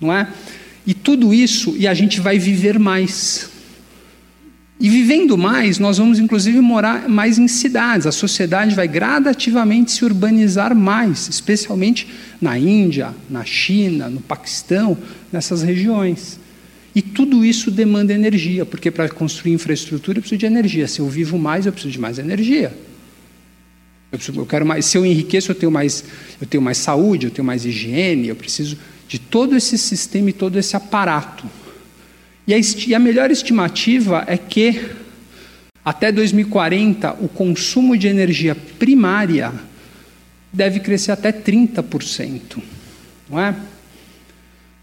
não 0.00 0.12
é? 0.12 0.28
E 0.86 0.94
tudo 0.94 1.34
isso, 1.34 1.74
e 1.76 1.86
a 1.86 1.94
gente 1.94 2.20
vai 2.20 2.38
viver 2.38 2.78
mais. 2.78 3.50
E 4.78 4.88
vivendo 4.90 5.36
mais, 5.36 5.78
nós 5.78 5.98
vamos 5.98 6.18
inclusive 6.18 6.60
morar 6.60 7.08
mais 7.08 7.38
em 7.38 7.48
cidades. 7.48 8.06
A 8.06 8.12
sociedade 8.12 8.74
vai 8.74 8.86
gradativamente 8.86 9.90
se 9.90 10.04
urbanizar 10.04 10.76
mais, 10.76 11.28
especialmente 11.28 12.06
na 12.40 12.58
Índia, 12.58 13.14
na 13.28 13.44
China, 13.44 14.08
no 14.08 14.20
Paquistão, 14.20 14.96
nessas 15.32 15.62
regiões. 15.62 16.38
E 16.94 17.02
tudo 17.02 17.44
isso 17.44 17.70
demanda 17.70 18.12
energia, 18.12 18.64
porque 18.64 18.90
para 18.90 19.08
construir 19.08 19.52
infraestrutura 19.52 20.18
eu 20.18 20.22
preciso 20.22 20.38
de 20.38 20.46
energia. 20.46 20.86
Se 20.86 21.00
eu 21.00 21.08
vivo 21.08 21.38
mais, 21.38 21.66
eu 21.66 21.72
preciso 21.72 21.92
de 21.92 22.00
mais 22.00 22.18
energia. 22.18 22.72
Eu, 24.12 24.18
preciso, 24.18 24.38
eu 24.38 24.46
quero 24.46 24.64
mais. 24.64 24.84
Se 24.86 24.96
eu 24.96 25.04
enriqueço, 25.04 25.50
eu 25.50 25.54
tenho 25.54 25.72
mais, 25.72 26.04
eu 26.40 26.46
tenho 26.46 26.62
mais 26.62 26.78
saúde, 26.78 27.26
eu 27.26 27.30
tenho 27.30 27.44
mais 27.44 27.64
higiene. 27.64 28.28
Eu 28.28 28.36
preciso 28.36 28.78
de 29.08 29.18
todo 29.18 29.56
esse 29.56 29.78
sistema 29.78 30.30
e 30.30 30.32
todo 30.32 30.58
esse 30.58 30.76
aparato. 30.76 31.48
E 32.46 32.54
a, 32.54 32.58
e 32.58 32.94
a 32.94 32.98
melhor 32.98 33.30
estimativa 33.30 34.24
é 34.26 34.36
que 34.36 34.90
até 35.84 36.10
2040 36.10 37.16
o 37.20 37.28
consumo 37.28 37.96
de 37.96 38.08
energia 38.08 38.54
primária 38.54 39.52
deve 40.52 40.80
crescer 40.80 41.12
até 41.12 41.32
30%, 41.32 42.62
não 43.28 43.38
é? 43.38 43.54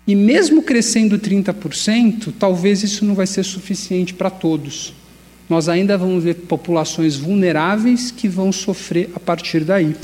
E 0.06 0.16
mesmo 0.16 0.62
crescendo 0.62 1.18
30%, 1.18 2.34
talvez 2.38 2.84
isso 2.84 3.06
não 3.06 3.16
vai 3.16 3.26
ser 3.26 3.44
suficiente 3.44 4.14
para 4.14 4.30
todos. 4.30 4.94
Nós 5.50 5.70
ainda 5.70 5.98
vamos 5.98 6.24
ver 6.24 6.36
populações 6.36 7.16
vulneráveis 7.16 8.12
que 8.12 8.28
vão 8.28 8.52
sofrer 8.52 9.10
a 9.16 9.20
partir 9.20 9.64
daí. 9.64 9.96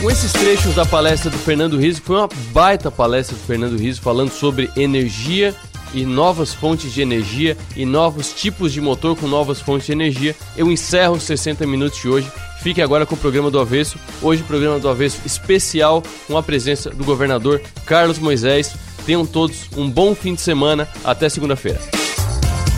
Com 0.00 0.08
esses 0.08 0.32
trechos 0.32 0.76
da 0.76 0.86
palestra 0.86 1.28
do 1.28 1.36
Fernando 1.38 1.76
Rizzo, 1.76 2.00
foi 2.02 2.16
uma 2.16 2.28
baita 2.52 2.88
palestra 2.88 3.36
do 3.36 3.42
Fernando 3.42 3.76
Rizzo 3.76 4.00
falando 4.00 4.30
sobre 4.30 4.70
energia 4.76 5.52
e 5.92 6.04
novas 6.04 6.54
fontes 6.54 6.92
de 6.92 7.02
energia 7.02 7.56
e 7.74 7.84
novos 7.84 8.32
tipos 8.32 8.72
de 8.72 8.80
motor 8.80 9.16
com 9.16 9.26
novas 9.26 9.60
fontes 9.60 9.86
de 9.86 9.92
energia. 9.92 10.36
Eu 10.56 10.70
encerro 10.70 11.16
os 11.16 11.24
60 11.24 11.66
minutos 11.66 11.98
de 11.98 12.08
hoje. 12.08 12.30
Fique 12.62 12.80
agora 12.80 13.04
com 13.04 13.16
o 13.16 13.18
programa 13.18 13.50
do 13.50 13.58
Avesso. 13.58 13.98
Hoje, 14.22 14.44
programa 14.44 14.78
do 14.78 14.88
Avesso 14.88 15.20
especial 15.26 16.00
com 16.28 16.36
a 16.36 16.42
presença 16.44 16.90
do 16.90 17.04
governador 17.04 17.60
Carlos 17.84 18.20
Moisés. 18.20 18.76
Tenham 19.04 19.26
todos 19.26 19.68
um 19.76 19.90
bom 19.90 20.14
fim 20.14 20.34
de 20.34 20.40
semana. 20.40 20.86
Até 21.02 21.28
segunda-feira. 21.28 21.80